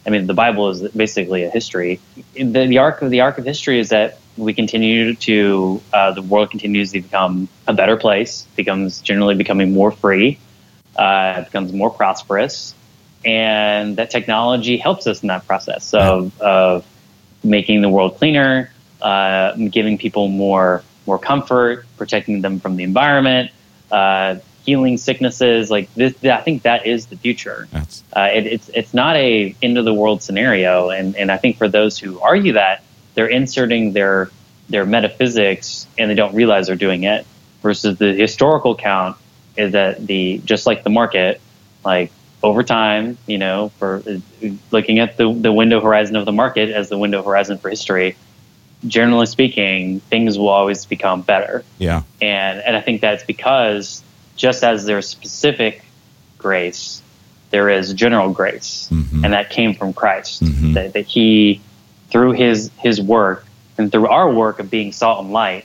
I 0.07 0.11
mean 0.11 0.27
the 0.27 0.35
Bible 0.35 0.69
is 0.71 0.89
basically 0.93 1.45
a 1.45 1.51
history. 1.51 2.01
The, 2.35 2.67
the 2.67 2.79
arc 2.79 3.03
of 3.03 3.11
the 3.11 3.21
arc 3.23 3.39
of 3.39 3.45
history 3.45 3.79
is 3.79 3.89
that 3.91 4.19
we 4.39 4.55
continue 4.55 5.15
to 5.15 5.83
uh, 5.93 6.13
the 6.13 6.23
world 6.23 6.51
continues 6.51 6.93
to 6.93 7.01
become 7.03 7.49
a 7.67 7.75
better 7.75 7.97
place, 7.97 8.47
becomes 8.57 9.01
generally 9.01 9.35
becoming 9.35 9.73
more 9.73 9.91
free, 9.91 10.39
uh, 10.97 11.43
becomes 11.43 11.73
more 11.73 11.91
prosperous, 11.91 12.75
and 13.25 13.97
that 13.97 14.11
technology 14.11 14.77
helps 14.77 15.07
us 15.07 15.23
in 15.23 15.29
that 15.29 15.47
process 15.47 15.93
of, 15.93 16.41
of 16.41 16.87
making 17.43 17.83
the 17.83 17.89
world 17.89 18.17
cleaner, 18.17 18.71
uh, 19.03 19.55
giving 19.71 19.99
people 19.99 20.29
more 20.29 20.83
more 21.07 21.19
comfort, 21.19 21.87
protecting 21.97 22.43
them 22.43 22.61
from 22.61 22.77
the 22.77 22.85
environment, 22.85 23.51
uh, 23.91 24.37
healing 24.65 24.99
sicknesses. 24.99 25.71
Like 25.71 25.93
this, 25.95 26.15
I 26.25 26.43
think 26.43 26.63
that 26.63 26.87
is 26.87 27.07
the 27.07 27.17
future. 27.17 27.67
Uh, 28.15 28.29
it, 28.33 28.47
it's 28.47 28.69
it's 28.69 28.95
not 28.95 29.17
a 29.17 29.55
end 29.63 29.79
of 29.79 29.85
the 29.85 29.95
world 29.95 30.23
scenario, 30.23 30.91
and 30.91 31.17
and 31.17 31.33
I 31.33 31.39
think 31.39 31.57
for 31.57 31.69
those 31.69 31.99
who 31.99 32.21
argue 32.21 32.53
that, 32.53 32.83
they're 33.19 33.27
inserting 33.27 33.93
their 33.95 34.31
their 34.69 34.87
metaphysics 34.87 35.89
and 35.99 36.09
they 36.09 36.15
don't 36.15 36.37
realize 36.37 36.69
they're 36.69 36.77
doing 36.77 37.03
it. 37.03 37.27
Versus 37.63 37.99
the 37.99 38.15
historical 38.15 38.77
count 38.77 39.17
is 39.57 39.73
that 39.73 40.07
the 40.07 40.41
just 40.45 40.67
like 40.67 40.85
the 40.85 40.91
market, 40.91 41.41
like 41.85 42.13
over 42.45 42.63
time, 42.63 43.19
you 43.27 43.39
know, 43.39 43.71
for 43.81 44.05
looking 44.71 45.01
at 45.01 45.17
the, 45.17 45.33
the 45.33 45.53
window 45.53 45.81
horizon 45.81 46.15
of 46.15 46.27
the 46.27 46.33
market 46.33 46.71
as 46.71 46.91
the 46.91 46.97
window 46.97 47.21
horizon 47.21 47.59
for 47.59 47.69
history, 47.69 48.15
generally 48.87 49.27
speaking, 49.27 49.99
things 49.99 50.39
will 50.39 50.49
always 50.49 50.87
become 50.87 51.23
better. 51.23 51.65
Yeah. 51.79 52.03
And 52.23 52.61
and 52.61 52.77
I 52.77 52.81
think 52.81 53.01
that's 53.01 53.25
because 53.25 54.05
just 54.37 54.63
as 54.63 54.85
there's 54.85 55.09
specific 55.09 55.83
grace, 56.39 57.03
there 57.51 57.69
is 57.69 57.93
general 57.95 58.33
grace. 58.33 58.89
Mm-hmm. 58.93 59.25
And 59.25 59.35
that 59.35 59.51
came 59.51 59.75
from 59.75 59.93
Christ. 59.93 60.45
Mm-hmm. 60.45 60.75
That, 60.75 60.93
that 60.93 61.07
he 61.07 61.61
through 62.11 62.33
his 62.33 62.71
his 62.79 63.01
work 63.01 63.45
and 63.77 63.93
through 63.93 64.09
our 64.09 64.31
work 64.33 64.59
of 64.59 64.71
being 64.71 64.93
salt 64.93 65.25
and 65.25 65.33
light 65.33 65.65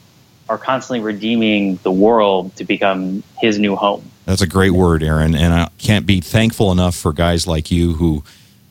are 0.49 0.57
constantly 0.57 0.99
redeeming 0.99 1.77
the 1.83 1.91
world 1.91 2.55
to 2.57 2.63
become 2.63 3.23
his 3.39 3.57
new 3.57 3.75
home. 3.75 4.09
That's 4.25 4.41
a 4.41 4.47
great 4.47 4.71
word, 4.71 5.03
Aaron. 5.03 5.35
And 5.35 5.53
I 5.53 5.69
can't 5.77 6.05
be 6.05 6.21
thankful 6.21 6.71
enough 6.71 6.95
for 6.95 7.13
guys 7.13 7.47
like 7.47 7.71
you 7.71 7.93
who 7.93 8.23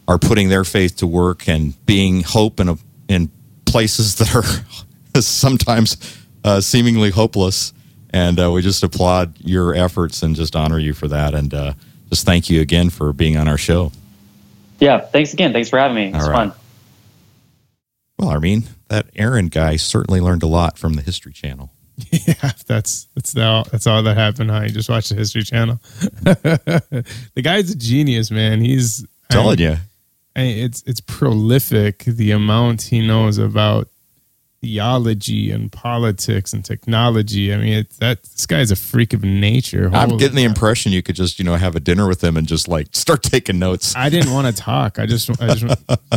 are 0.09 0.19
putting 0.19 0.49
their 0.49 0.65
faith 0.65 0.97
to 0.97 1.07
work 1.07 1.49
and 1.49 1.75
being 1.87 2.23
hope 2.23 2.61
in, 2.61 2.69
a, 2.69 2.77
in 3.09 3.31
places 3.65 4.17
that 4.17 4.35
are 4.35 5.21
sometimes 5.21 5.97
uh, 6.45 6.61
seemingly 6.61 7.11
hopeless. 7.11 7.73
And 8.11 8.39
uh, 8.39 8.51
we 8.51 8.61
just 8.61 8.83
applaud 8.83 9.35
your 9.41 9.75
efforts 9.75 10.23
and 10.23 10.37
just 10.37 10.55
honor 10.55 10.79
you 10.79 10.93
for 10.93 11.09
that. 11.09 11.35
And 11.35 11.53
uh, 11.53 11.73
just 12.11 12.27
thank 12.27 12.51
you 12.51 12.61
again 12.61 12.91
for 12.91 13.13
being 13.13 13.37
on 13.37 13.49
our 13.49 13.59
show. 13.59 13.93
Yeah, 14.81 15.01
thanks 15.01 15.33
again. 15.33 15.53
Thanks 15.53 15.71
for 15.71 15.79
having 15.79 15.95
me. 15.95 16.09
It's 16.09 16.27
right. 16.27 16.51
fun. 16.51 16.53
Well, 18.23 18.31
I 18.31 18.39
mean, 18.39 18.63
that 18.87 19.07
Aaron 19.17 19.49
guy 19.49 19.75
certainly 19.75 20.21
learned 20.21 20.45
a 20.45 20.47
lot 20.47 20.79
from 20.79 20.95
the 20.95 21.03
History 21.03 21.33
Channel. 21.33 21.73
Yeah, 22.11 22.53
that's 22.67 23.07
that's 23.15 23.37
all 23.37 23.65
that's 23.65 23.87
all 23.87 24.03
that 24.03 24.17
happened. 24.17 24.51
Huh? 24.51 24.63
You 24.63 24.71
just 24.71 24.89
watched 24.89 25.11
the 25.11 25.15
History 25.15 25.43
Channel. 25.43 25.81
the 26.23 27.43
guy's 27.43 27.71
a 27.71 27.77
genius, 27.77 28.31
man. 28.31 28.61
He's 28.61 29.07
telling 29.31 29.61
I, 29.61 29.63
you. 29.63 29.77
I, 30.35 30.41
it's 30.43 30.83
it's 30.87 31.01
prolific 31.01 31.99
the 32.05 32.31
amount 32.31 32.83
he 32.83 33.07
knows 33.07 33.39
about 33.39 33.89
theology 34.63 35.51
and 35.51 35.71
politics 35.73 36.53
and 36.53 36.65
technology. 36.65 37.53
I 37.53 37.57
mean, 37.57 37.73
it, 37.73 37.91
that 37.99 38.23
this 38.23 38.47
guy's 38.47 38.71
a 38.71 38.77
freak 38.77 39.13
of 39.13 39.25
nature. 39.25 39.89
Holy 39.89 40.01
I'm 40.01 40.17
getting 40.17 40.37
the 40.37 40.45
impression 40.45 40.93
you 40.93 41.03
could 41.03 41.17
just 41.17 41.39
you 41.39 41.45
know 41.45 41.57
have 41.57 41.75
a 41.75 41.81
dinner 41.81 42.07
with 42.07 42.23
him 42.23 42.37
and 42.37 42.47
just 42.47 42.69
like 42.69 42.87
start 42.93 43.23
taking 43.25 43.59
notes. 43.59 43.95
I 43.97 44.09
didn't 44.09 44.33
want 44.33 44.55
to 44.55 44.63
talk. 44.63 44.99
I 45.01 45.07
just 45.07 45.29
I 45.43 45.55
just, 45.55 45.87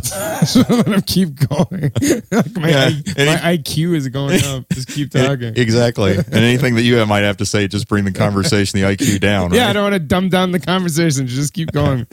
just 0.53 0.69
let 0.69 0.87
him 0.87 1.01
keep 1.01 1.47
going. 1.47 1.91
like 2.31 2.55
my, 2.55 2.69
yeah. 2.69 2.89
my 3.17 3.57
IQ 3.57 3.95
is 3.95 4.07
going 4.09 4.41
up. 4.43 4.65
Just 4.71 4.89
keep 4.89 5.11
talking. 5.11 5.53
Exactly. 5.57 6.15
and 6.15 6.33
anything 6.35 6.75
that 6.75 6.83
you 6.83 7.03
might 7.07 7.23
have 7.23 7.37
to 7.37 7.45
say, 7.45 7.67
just 7.67 7.87
bring 7.87 8.05
the 8.05 8.11
conversation, 8.11 8.79
the 8.79 8.85
IQ 8.85 9.19
down. 9.19 9.49
Right? 9.49 9.57
Yeah, 9.57 9.69
I 9.69 9.73
don't 9.73 9.83
want 9.83 9.93
to 9.93 9.99
dumb 9.99 10.29
down 10.29 10.51
the 10.51 10.59
conversation. 10.59 11.25
Just 11.25 11.53
keep 11.53 11.71
going. 11.71 12.05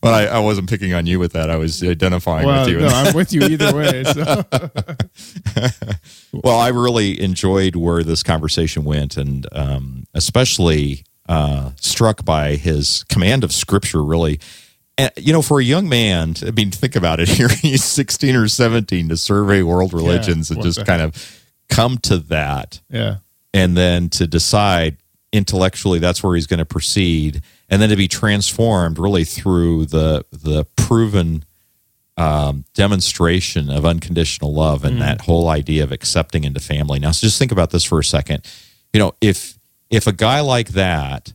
but 0.00 0.14
I, 0.14 0.26
I, 0.26 0.38
wasn't 0.40 0.68
picking 0.68 0.94
on 0.94 1.06
you 1.06 1.20
with 1.20 1.32
that. 1.32 1.48
I 1.48 1.56
was 1.56 1.82
identifying 1.82 2.46
well, 2.46 2.64
with 2.64 2.74
you. 2.74 2.80
No, 2.80 2.88
I'm 2.88 3.14
with 3.14 3.32
you 3.32 3.42
either 3.42 3.74
way. 3.74 4.04
So. 4.04 4.44
well, 6.32 6.58
I 6.58 6.68
really 6.68 7.20
enjoyed 7.20 7.76
where 7.76 8.02
this 8.02 8.22
conversation 8.22 8.84
went, 8.84 9.16
and 9.16 9.46
um, 9.52 10.04
especially 10.14 11.04
uh, 11.28 11.72
struck 11.80 12.24
by 12.24 12.56
his 12.56 13.04
command 13.08 13.44
of 13.44 13.52
Scripture. 13.52 14.02
Really, 14.02 14.40
and 14.96 15.10
you 15.16 15.32
know, 15.32 15.42
for 15.42 15.60
a 15.60 15.64
young 15.64 15.88
man, 15.88 16.34
I 16.46 16.50
mean, 16.50 16.70
think 16.70 16.96
about 16.96 17.20
it. 17.20 17.28
Here, 17.28 17.48
he's 17.48 17.84
sixteen 17.84 18.36
or 18.36 18.48
seventeen 18.48 19.08
to 19.08 19.16
survey 19.16 19.62
world 19.62 19.92
religions 19.92 20.50
yeah, 20.50 20.54
and 20.54 20.64
just 20.64 20.84
kind 20.84 21.02
of 21.02 21.42
come 21.68 21.98
to 21.98 22.18
that. 22.18 22.80
Yeah, 22.90 23.16
and 23.54 23.76
then 23.76 24.08
to 24.10 24.26
decide 24.26 24.96
intellectually 25.30 25.98
that's 25.98 26.22
where 26.22 26.34
he's 26.34 26.46
going 26.46 26.58
to 26.58 26.64
proceed, 26.64 27.42
and 27.68 27.80
then 27.80 27.90
to 27.90 27.96
be 27.96 28.08
transformed 28.08 28.98
really 28.98 29.24
through 29.24 29.86
the 29.86 30.24
the 30.32 30.64
proven 30.76 31.44
um, 32.18 32.64
demonstration 32.74 33.70
of 33.70 33.86
unconditional 33.86 34.52
love 34.52 34.84
and 34.84 34.96
mm. 34.96 35.00
that 35.00 35.22
whole 35.22 35.48
idea 35.48 35.84
of 35.84 35.92
accepting 35.92 36.42
into 36.42 36.58
family. 36.58 36.98
Now, 36.98 37.12
so 37.12 37.26
just 37.26 37.38
think 37.38 37.52
about 37.52 37.70
this 37.70 37.84
for 37.84 38.00
a 38.00 38.04
second. 38.04 38.44
You 38.92 39.00
know, 39.00 39.14
if 39.20 39.56
if 39.88 40.06
a 40.06 40.12
guy 40.12 40.40
like 40.40 40.70
that 40.70 41.32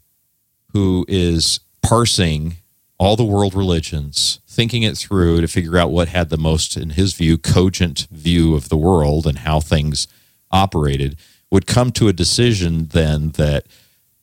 who 0.74 1.06
is 1.08 1.62
parsing 1.82 2.58
all 3.00 3.16
the 3.16 3.24
world 3.24 3.56
religions 3.56 4.40
thinking 4.48 4.84
it 4.84 4.98
through 4.98 5.42
to 5.42 5.48
figure 5.48 5.78
out 5.78 5.90
what 5.90 6.10
had 6.10 6.30
the 6.30 6.38
most, 6.38 6.78
in 6.78 6.92
his 6.92 7.14
view, 7.14 7.38
cogent 7.38 8.08
view 8.12 8.54
of 8.54 8.70
the 8.70 8.78
world 8.78 9.26
and 9.26 9.40
how 9.40 9.60
things 9.60 10.08
operated, 10.52 11.18
would 11.50 11.66
come 11.66 11.92
to 11.92 12.08
a 12.08 12.14
decision 12.14 12.88
then 12.88 13.30
that 13.32 13.66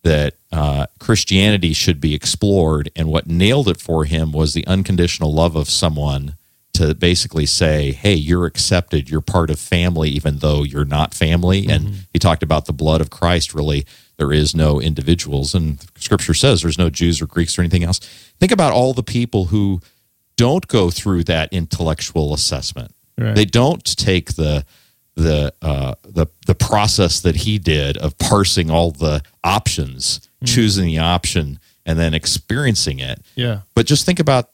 that 0.02 0.34
uh, 0.52 0.86
Christianity 0.98 1.72
should 1.72 2.00
be 2.00 2.14
explored. 2.14 2.90
And 2.96 3.08
what 3.08 3.26
nailed 3.26 3.68
it 3.68 3.80
for 3.80 4.04
him 4.04 4.32
was 4.32 4.54
the 4.54 4.66
unconditional 4.66 5.32
love 5.32 5.56
of 5.56 5.68
someone 5.68 6.36
to 6.80 6.94
basically 6.94 7.44
say, 7.44 7.92
hey, 7.92 8.14
you're 8.14 8.46
accepted, 8.46 9.10
you're 9.10 9.20
part 9.20 9.50
of 9.50 9.58
family, 9.58 10.08
even 10.08 10.38
though 10.38 10.62
you're 10.62 10.86
not 10.86 11.12
family. 11.12 11.62
Mm-hmm. 11.62 11.70
And 11.70 11.94
he 12.10 12.18
talked 12.18 12.42
about 12.42 12.64
the 12.64 12.72
blood 12.72 13.02
of 13.02 13.10
Christ, 13.10 13.52
really. 13.52 13.84
There 14.16 14.32
is 14.32 14.54
no 14.54 14.80
individuals. 14.80 15.54
And 15.54 15.78
scripture 15.98 16.32
says 16.32 16.62
there's 16.62 16.78
no 16.78 16.88
Jews 16.88 17.20
or 17.20 17.26
Greeks 17.26 17.58
or 17.58 17.62
anything 17.62 17.84
else. 17.84 17.98
Think 18.38 18.50
about 18.50 18.72
all 18.72 18.94
the 18.94 19.02
people 19.02 19.46
who 19.46 19.82
don't 20.36 20.66
go 20.68 20.90
through 20.90 21.24
that 21.24 21.52
intellectual 21.52 22.32
assessment. 22.32 22.94
Right. 23.18 23.34
They 23.34 23.44
don't 23.44 23.84
take 23.84 24.36
the 24.36 24.64
the 25.16 25.52
uh, 25.60 25.96
the 26.02 26.28
the 26.46 26.54
process 26.54 27.20
that 27.20 27.36
he 27.36 27.58
did 27.58 27.98
of 27.98 28.16
parsing 28.16 28.70
all 28.70 28.90
the 28.90 29.22
options, 29.44 30.20
mm. 30.42 30.48
choosing 30.48 30.86
the 30.86 30.98
option, 30.98 31.58
and 31.84 31.98
then 31.98 32.14
experiencing 32.14 33.00
it. 33.00 33.20
Yeah. 33.34 33.60
But 33.74 33.84
just 33.84 34.06
think 34.06 34.18
about 34.18 34.48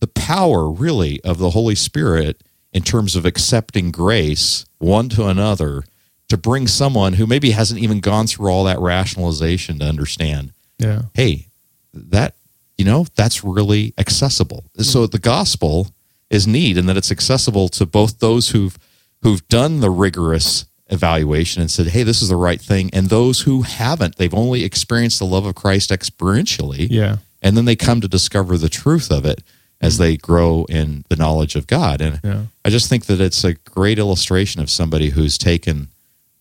the 0.00 0.06
power, 0.06 0.70
really, 0.70 1.20
of 1.22 1.38
the 1.38 1.50
Holy 1.50 1.74
Spirit 1.74 2.42
in 2.72 2.82
terms 2.82 3.16
of 3.16 3.24
accepting 3.24 3.90
grace 3.90 4.64
one 4.78 5.08
to 5.10 5.26
another 5.26 5.84
to 6.28 6.36
bring 6.36 6.66
someone 6.66 7.14
who 7.14 7.26
maybe 7.26 7.50
hasn't 7.50 7.80
even 7.80 8.00
gone 8.00 8.26
through 8.26 8.50
all 8.50 8.64
that 8.64 8.80
rationalization 8.80 9.78
to 9.78 9.84
understand. 9.84 10.52
Yeah. 10.78 11.02
Hey, 11.14 11.46
that 11.94 12.34
you 12.76 12.84
know 12.84 13.06
that's 13.14 13.44
really 13.44 13.94
accessible. 13.96 14.64
Mm. 14.78 14.84
So 14.84 15.06
the 15.06 15.18
gospel 15.18 15.88
is 16.28 16.46
neat 16.46 16.76
in 16.76 16.86
that 16.86 16.96
it's 16.96 17.12
accessible 17.12 17.68
to 17.70 17.86
both 17.86 18.18
those 18.18 18.50
who've 18.50 18.76
who've 19.22 19.46
done 19.48 19.80
the 19.80 19.90
rigorous 19.90 20.66
evaluation 20.88 21.62
and 21.62 21.70
said, 21.70 21.88
hey, 21.88 22.02
this 22.02 22.22
is 22.22 22.28
the 22.28 22.36
right 22.36 22.60
thing, 22.60 22.90
and 22.92 23.08
those 23.08 23.40
who 23.40 23.62
haven't. 23.62 24.16
They've 24.16 24.34
only 24.34 24.64
experienced 24.64 25.18
the 25.18 25.26
love 25.26 25.46
of 25.46 25.54
Christ 25.54 25.90
experientially. 25.90 26.88
Yeah. 26.90 27.16
And 27.42 27.56
then 27.56 27.64
they 27.64 27.76
come 27.76 28.00
to 28.00 28.08
discover 28.08 28.58
the 28.58 28.68
truth 28.68 29.10
of 29.10 29.24
it 29.24 29.42
as 29.80 29.98
they 29.98 30.16
grow 30.16 30.64
in 30.68 31.04
the 31.08 31.16
knowledge 31.16 31.54
of 31.54 31.66
God. 31.66 32.00
And 32.00 32.20
yeah. 32.24 32.42
I 32.64 32.70
just 32.70 32.88
think 32.88 33.06
that 33.06 33.20
it's 33.20 33.44
a 33.44 33.54
great 33.54 33.98
illustration 33.98 34.60
of 34.60 34.70
somebody 34.70 35.10
who's 35.10 35.36
taken 35.36 35.88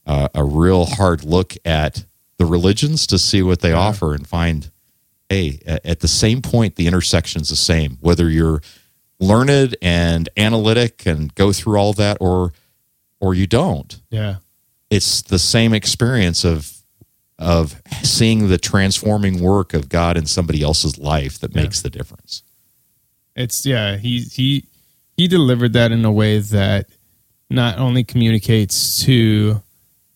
uh, 0.05 0.29
a 0.33 0.43
real 0.43 0.86
hard 0.86 1.23
look 1.23 1.55
at 1.65 2.05
the 2.38 2.45
religions 2.45 3.07
to 3.07 3.19
see 3.19 3.41
what 3.41 3.61
they 3.61 3.71
yeah. 3.71 3.77
offer 3.77 4.13
and 4.13 4.27
find, 4.27 4.71
hey, 5.29 5.59
at 5.65 5.99
the 5.99 6.07
same 6.07 6.41
point, 6.41 6.75
the 6.75 6.88
intersection's 6.88 7.49
the 7.49 7.55
same. 7.55 7.97
Whether 8.01 8.29
you're 8.29 8.61
learned 9.19 9.75
and 9.81 10.29
analytic 10.38 11.05
and 11.05 11.33
go 11.36 11.51
through 11.51 11.77
all 11.77 11.93
that, 11.93 12.17
or 12.19 12.53
or 13.19 13.33
you 13.33 13.47
don't. 13.47 14.01
Yeah. 14.09 14.38
It's 14.89 15.21
the 15.21 15.39
same 15.39 15.73
experience 15.73 16.43
of 16.43 16.71
of 17.38 17.81
seeing 18.01 18.47
the 18.47 18.57
transforming 18.57 19.41
work 19.41 19.73
of 19.73 19.89
God 19.89 20.15
in 20.15 20.25
somebody 20.25 20.61
else's 20.61 20.97
life 20.97 21.39
that 21.39 21.53
yeah. 21.53 21.63
makes 21.63 21.81
the 21.81 21.89
difference. 21.89 22.43
It's 23.36 23.65
yeah, 23.65 23.97
he 23.97 24.19
he 24.21 24.65
he 25.17 25.27
delivered 25.27 25.73
that 25.73 25.91
in 25.91 26.03
a 26.05 26.11
way 26.11 26.39
that 26.39 26.88
not 27.49 27.77
only 27.77 28.03
communicates 28.03 29.03
to 29.03 29.61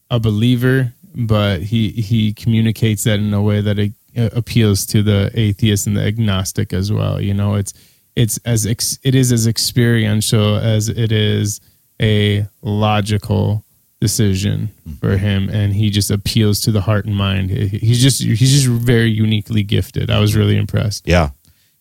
a 0.10 0.20
believer, 0.20 0.94
but 1.16 1.62
he 1.62 1.90
he 1.90 2.34
communicates 2.34 3.04
that 3.04 3.20
in 3.20 3.34
a 3.34 3.42
way 3.42 3.62
that 3.62 3.78
it 3.78 3.94
uh, 4.18 4.30
appeals 4.34 4.86
to 4.88 5.04
the 5.04 5.32
atheist 5.34 5.86
and 5.88 5.98
the 5.98 6.04
agnostic 6.04 6.74
as 6.74 6.92
well. 6.92 7.22
You 7.22 7.34
know, 7.34 7.56
it's 7.56 7.74
it's 8.16 8.38
as 8.46 8.66
ex, 8.66 8.98
it 9.04 9.16
is 9.16 9.32
as 9.32 9.48
experiential 9.48 10.58
as 10.58 10.90
it 10.90 11.12
is 11.12 11.60
a 12.02 12.48
logical 12.62 13.64
decision 14.02 14.70
for 15.02 15.18
him 15.18 15.50
and 15.50 15.74
he 15.74 15.90
just 15.90 16.10
appeals 16.10 16.62
to 16.62 16.72
the 16.72 16.80
heart 16.80 17.06
and 17.06 17.16
mind. 17.16 17.50
He's 17.50 18.02
just 18.02 18.24
he's 18.24 18.64
just 18.64 18.68
very 18.68 19.12
uniquely 19.12 19.62
gifted. 19.62 20.10
I 20.10 20.20
was 20.20 20.38
really 20.38 20.56
impressed. 20.56 21.06
Yeah 21.06 21.32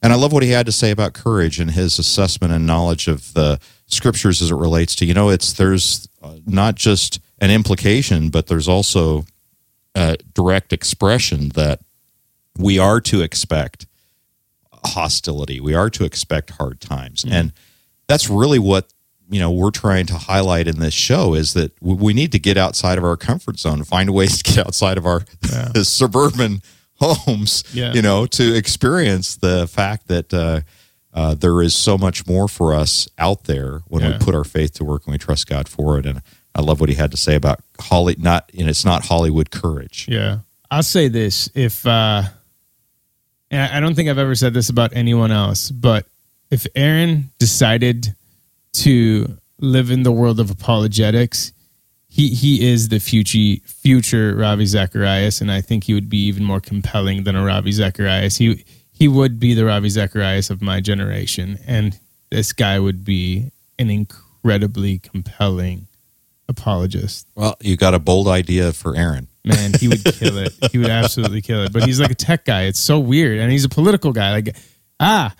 and 0.02 0.12
i 0.12 0.16
love 0.16 0.32
what 0.32 0.42
he 0.42 0.50
had 0.50 0.66
to 0.66 0.72
say 0.72 0.90
about 0.90 1.12
courage 1.12 1.58
and 1.58 1.72
his 1.72 1.98
assessment 1.98 2.52
and 2.52 2.66
knowledge 2.66 3.08
of 3.08 3.32
the 3.34 3.58
scriptures 3.86 4.42
as 4.42 4.50
it 4.50 4.56
relates 4.56 4.94
to 4.94 5.04
you 5.04 5.14
know 5.14 5.28
it's 5.28 5.52
there's 5.54 6.08
uh, 6.22 6.36
not 6.46 6.74
just 6.74 7.20
an 7.38 7.50
implication 7.50 8.28
but 8.30 8.46
there's 8.46 8.68
also 8.68 9.24
a 9.94 10.16
direct 10.34 10.72
expression 10.72 11.50
that 11.50 11.80
we 12.58 12.78
are 12.78 13.00
to 13.00 13.22
expect 13.22 13.86
hostility 14.84 15.60
we 15.60 15.74
are 15.74 15.90
to 15.90 16.04
expect 16.04 16.50
hard 16.50 16.80
times 16.80 17.24
mm-hmm. 17.24 17.34
and 17.34 17.52
that's 18.06 18.28
really 18.28 18.58
what 18.58 18.92
you 19.30 19.40
know 19.40 19.50
we're 19.50 19.70
trying 19.70 20.06
to 20.06 20.14
highlight 20.14 20.66
in 20.66 20.78
this 20.78 20.94
show 20.94 21.34
is 21.34 21.52
that 21.54 21.72
we 21.80 22.12
need 22.12 22.32
to 22.32 22.38
get 22.38 22.56
outside 22.56 22.98
of 22.98 23.04
our 23.04 23.16
comfort 23.16 23.58
zone 23.58 23.84
find 23.84 24.10
ways 24.10 24.42
to 24.42 24.54
get 24.54 24.66
outside 24.66 24.98
of 24.98 25.06
our 25.06 25.22
yeah. 25.50 25.72
suburban 25.82 26.62
homes 27.00 27.64
yeah. 27.72 27.92
you 27.92 28.02
know 28.02 28.26
to 28.26 28.54
experience 28.54 29.36
the 29.36 29.66
fact 29.66 30.08
that 30.08 30.32
uh, 30.32 30.60
uh, 31.14 31.34
there 31.34 31.62
is 31.62 31.74
so 31.74 31.96
much 31.96 32.26
more 32.26 32.48
for 32.48 32.74
us 32.74 33.08
out 33.18 33.44
there 33.44 33.80
when 33.88 34.02
yeah. 34.02 34.12
we 34.12 34.24
put 34.24 34.34
our 34.34 34.44
faith 34.44 34.74
to 34.74 34.84
work 34.84 35.06
and 35.06 35.12
we 35.12 35.18
trust 35.18 35.46
god 35.46 35.68
for 35.68 35.98
it 35.98 36.06
and 36.06 36.22
i 36.54 36.60
love 36.60 36.80
what 36.80 36.88
he 36.88 36.94
had 36.94 37.10
to 37.10 37.16
say 37.16 37.34
about 37.34 37.60
holly 37.80 38.16
not 38.18 38.50
and 38.58 38.68
it's 38.68 38.84
not 38.84 39.06
hollywood 39.06 39.50
courage 39.50 40.06
yeah 40.08 40.38
i'll 40.70 40.82
say 40.82 41.08
this 41.08 41.50
if 41.54 41.86
uh 41.86 42.22
and 43.50 43.72
i 43.72 43.80
don't 43.80 43.94
think 43.94 44.08
i've 44.08 44.18
ever 44.18 44.34
said 44.34 44.52
this 44.52 44.68
about 44.68 44.92
anyone 44.94 45.30
else 45.30 45.70
but 45.70 46.06
if 46.50 46.66
aaron 46.74 47.30
decided 47.38 48.14
to 48.72 49.38
live 49.60 49.90
in 49.90 50.02
the 50.02 50.12
world 50.12 50.40
of 50.40 50.50
apologetics, 50.50 51.52
he 52.08 52.28
he 52.28 52.66
is 52.68 52.88
the 52.88 52.98
future 52.98 53.62
future 53.64 54.34
Ravi 54.34 54.66
Zacharias, 54.66 55.40
and 55.40 55.52
I 55.52 55.60
think 55.60 55.84
he 55.84 55.94
would 55.94 56.08
be 56.08 56.26
even 56.26 56.44
more 56.44 56.60
compelling 56.60 57.24
than 57.24 57.36
a 57.36 57.44
Ravi 57.44 57.72
Zacharias. 57.72 58.36
He 58.36 58.64
he 58.90 59.06
would 59.06 59.38
be 59.38 59.54
the 59.54 59.64
Ravi 59.64 59.88
Zacharias 59.90 60.50
of 60.50 60.62
my 60.62 60.80
generation, 60.80 61.58
and 61.66 61.98
this 62.30 62.52
guy 62.52 62.78
would 62.78 63.04
be 63.04 63.52
an 63.78 63.90
incredibly 63.90 64.98
compelling 64.98 65.86
apologist. 66.48 67.26
Well, 67.34 67.56
you 67.60 67.76
got 67.76 67.94
a 67.94 67.98
bold 67.98 68.26
idea 68.26 68.72
for 68.72 68.96
Aaron. 68.96 69.28
Man, 69.44 69.72
he 69.78 69.88
would 69.88 70.04
kill 70.04 70.38
it. 70.38 70.52
He 70.72 70.78
would 70.78 70.90
absolutely 70.90 71.42
kill 71.42 71.62
it. 71.64 71.72
But 71.72 71.84
he's 71.84 72.00
like 72.00 72.10
a 72.10 72.14
tech 72.14 72.44
guy. 72.44 72.64
It's 72.64 72.80
so 72.80 72.98
weird, 72.98 73.38
and 73.38 73.52
he's 73.52 73.64
a 73.64 73.68
political 73.68 74.12
guy. 74.12 74.32
Like, 74.32 74.56
ah, 74.98 75.34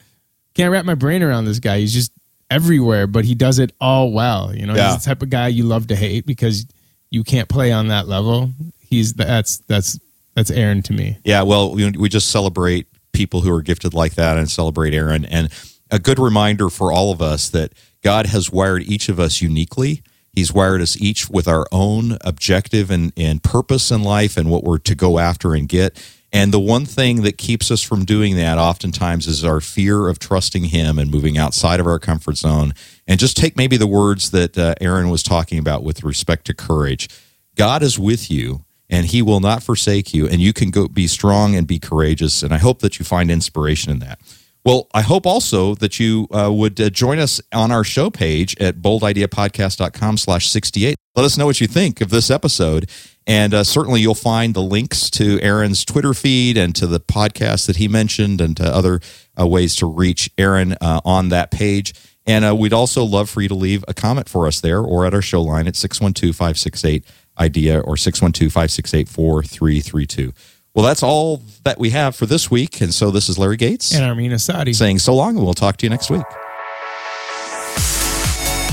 can't 0.54 0.70
wrap 0.70 0.84
my 0.84 0.94
brain 0.94 1.22
around 1.22 1.46
this 1.46 1.58
guy. 1.58 1.78
He's 1.78 1.92
just 1.92 2.12
everywhere, 2.50 3.06
but 3.06 3.24
he 3.24 3.34
does 3.34 3.58
it 3.58 3.72
all 3.80 4.12
well. 4.12 4.54
You 4.54 4.66
know, 4.66 4.74
yeah. 4.74 4.92
he's 4.92 5.02
the 5.02 5.08
type 5.08 5.22
of 5.22 5.30
guy 5.30 5.48
you 5.48 5.64
love 5.64 5.88
to 5.88 5.96
hate 5.96 6.26
because 6.26 6.66
you 7.10 7.24
can't 7.24 7.48
play 7.48 7.72
on 7.72 7.88
that 7.88 8.08
level. 8.08 8.50
He's 8.80 9.14
that's 9.14 9.58
that's 9.58 9.98
that's 10.34 10.50
Aaron 10.50 10.82
to 10.82 10.92
me. 10.92 11.18
Yeah, 11.24 11.42
well, 11.42 11.74
we, 11.74 11.90
we 11.90 12.08
just 12.08 12.30
celebrate 12.30 12.86
people 13.12 13.40
who 13.40 13.52
are 13.52 13.62
gifted 13.62 13.94
like 13.94 14.14
that 14.14 14.38
and 14.38 14.50
celebrate 14.50 14.94
Aaron. 14.94 15.24
And 15.24 15.48
a 15.90 15.98
good 15.98 16.18
reminder 16.18 16.68
for 16.68 16.92
all 16.92 17.10
of 17.10 17.20
us 17.20 17.48
that 17.50 17.72
God 18.02 18.26
has 18.26 18.52
wired 18.52 18.82
each 18.84 19.08
of 19.08 19.18
us 19.18 19.40
uniquely. 19.42 20.02
He's 20.32 20.52
wired 20.52 20.80
us 20.80 21.00
each 21.00 21.28
with 21.28 21.48
our 21.48 21.66
own 21.72 22.16
objective 22.20 22.90
and, 22.90 23.12
and 23.16 23.42
purpose 23.42 23.90
in 23.90 24.04
life 24.04 24.36
and 24.36 24.48
what 24.50 24.62
we're 24.62 24.78
to 24.78 24.94
go 24.94 25.18
after 25.18 25.54
and 25.54 25.68
get. 25.68 25.96
And 26.32 26.52
the 26.52 26.60
one 26.60 26.84
thing 26.84 27.22
that 27.22 27.38
keeps 27.38 27.70
us 27.70 27.82
from 27.82 28.04
doing 28.04 28.36
that 28.36 28.58
oftentimes 28.58 29.26
is 29.26 29.44
our 29.44 29.60
fear 29.60 30.08
of 30.08 30.18
trusting 30.18 30.64
Him 30.64 30.98
and 30.98 31.10
moving 31.10 31.38
outside 31.38 31.80
of 31.80 31.86
our 31.86 31.98
comfort 31.98 32.36
zone. 32.36 32.74
And 33.06 33.18
just 33.18 33.36
take 33.36 33.56
maybe 33.56 33.76
the 33.76 33.86
words 33.86 34.30
that 34.32 34.58
uh, 34.58 34.74
Aaron 34.80 35.08
was 35.08 35.22
talking 35.22 35.58
about 35.58 35.82
with 35.82 36.04
respect 36.04 36.44
to 36.46 36.54
courage. 36.54 37.08
God 37.54 37.82
is 37.82 37.98
with 37.98 38.30
you 38.30 38.64
and 38.90 39.06
he 39.06 39.22
will 39.22 39.40
not 39.40 39.62
forsake 39.62 40.14
you 40.14 40.26
and 40.26 40.40
you 40.40 40.52
can 40.52 40.70
go 40.70 40.88
be 40.88 41.06
strong 41.06 41.54
and 41.54 41.66
be 41.66 41.78
courageous 41.78 42.42
and 42.42 42.52
i 42.52 42.58
hope 42.58 42.80
that 42.80 42.98
you 42.98 43.04
find 43.04 43.30
inspiration 43.30 43.92
in 43.92 43.98
that 43.98 44.18
well 44.64 44.88
i 44.94 45.02
hope 45.02 45.26
also 45.26 45.74
that 45.74 46.00
you 46.00 46.26
uh, 46.32 46.50
would 46.52 46.80
uh, 46.80 46.90
join 46.90 47.18
us 47.18 47.40
on 47.52 47.70
our 47.70 47.84
show 47.84 48.10
page 48.10 48.56
at 48.60 48.76
boldideapodcast.com 48.76 50.16
slash 50.16 50.48
68 50.48 50.96
let 51.14 51.24
us 51.24 51.36
know 51.36 51.46
what 51.46 51.60
you 51.60 51.66
think 51.66 52.00
of 52.00 52.10
this 52.10 52.30
episode 52.30 52.88
and 53.28 53.52
uh, 53.52 53.62
certainly 53.62 54.00
you'll 54.00 54.14
find 54.14 54.54
the 54.54 54.62
links 54.62 55.10
to 55.10 55.38
Aaron's 55.42 55.84
Twitter 55.84 56.14
feed 56.14 56.56
and 56.56 56.74
to 56.76 56.86
the 56.86 56.98
podcast 56.98 57.66
that 57.66 57.76
he 57.76 57.86
mentioned 57.86 58.40
and 58.40 58.56
to 58.56 58.64
other 58.64 59.00
uh, 59.38 59.46
ways 59.46 59.76
to 59.76 59.86
reach 59.86 60.30
Aaron 60.38 60.72
uh, 60.80 61.02
on 61.04 61.28
that 61.28 61.50
page. 61.50 61.92
And 62.26 62.44
uh, 62.44 62.56
we'd 62.56 62.72
also 62.72 63.04
love 63.04 63.28
for 63.28 63.42
you 63.42 63.48
to 63.48 63.54
leave 63.54 63.84
a 63.86 63.92
comment 63.92 64.30
for 64.30 64.46
us 64.46 64.60
there 64.60 64.80
or 64.80 65.04
at 65.06 65.12
our 65.12 65.22
show 65.22 65.42
line 65.42 65.66
at 65.68 65.76
612 65.76 66.34
568 66.34 67.04
IDEA 67.38 67.80
or 67.80 67.98
612 67.98 68.50
568 68.50 69.08
4332. 69.08 70.32
Well, 70.74 70.86
that's 70.86 71.02
all 71.02 71.42
that 71.64 71.78
we 71.78 71.90
have 71.90 72.16
for 72.16 72.24
this 72.24 72.50
week. 72.50 72.80
And 72.80 72.94
so 72.94 73.10
this 73.10 73.28
is 73.28 73.38
Larry 73.38 73.56
Gates 73.58 73.94
and 73.94 74.04
Armin 74.04 74.30
Asadi 74.30 74.74
saying 74.74 75.00
so 75.00 75.14
long, 75.14 75.36
and 75.36 75.44
we'll 75.44 75.54
talk 75.54 75.76
to 75.78 75.86
you 75.86 75.90
next 75.90 76.10
week. 76.10 76.24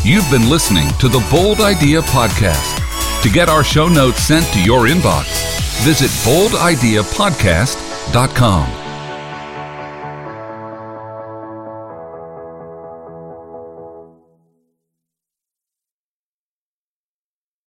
You've 0.06 0.30
been 0.30 0.50
listening 0.50 0.88
to 1.00 1.10
the 1.10 1.26
Bold 1.32 1.60
Idea 1.60 2.02
Podcast. 2.02 2.85
To 3.26 3.32
get 3.32 3.50
our 3.50 3.64
show 3.64 3.90
notes 3.90 4.22
sent 4.22 4.46
to 4.54 4.62
your 4.62 4.82
inbox, 4.82 5.26
visit 5.84 6.12
boldideapodcast.com. 6.30 8.85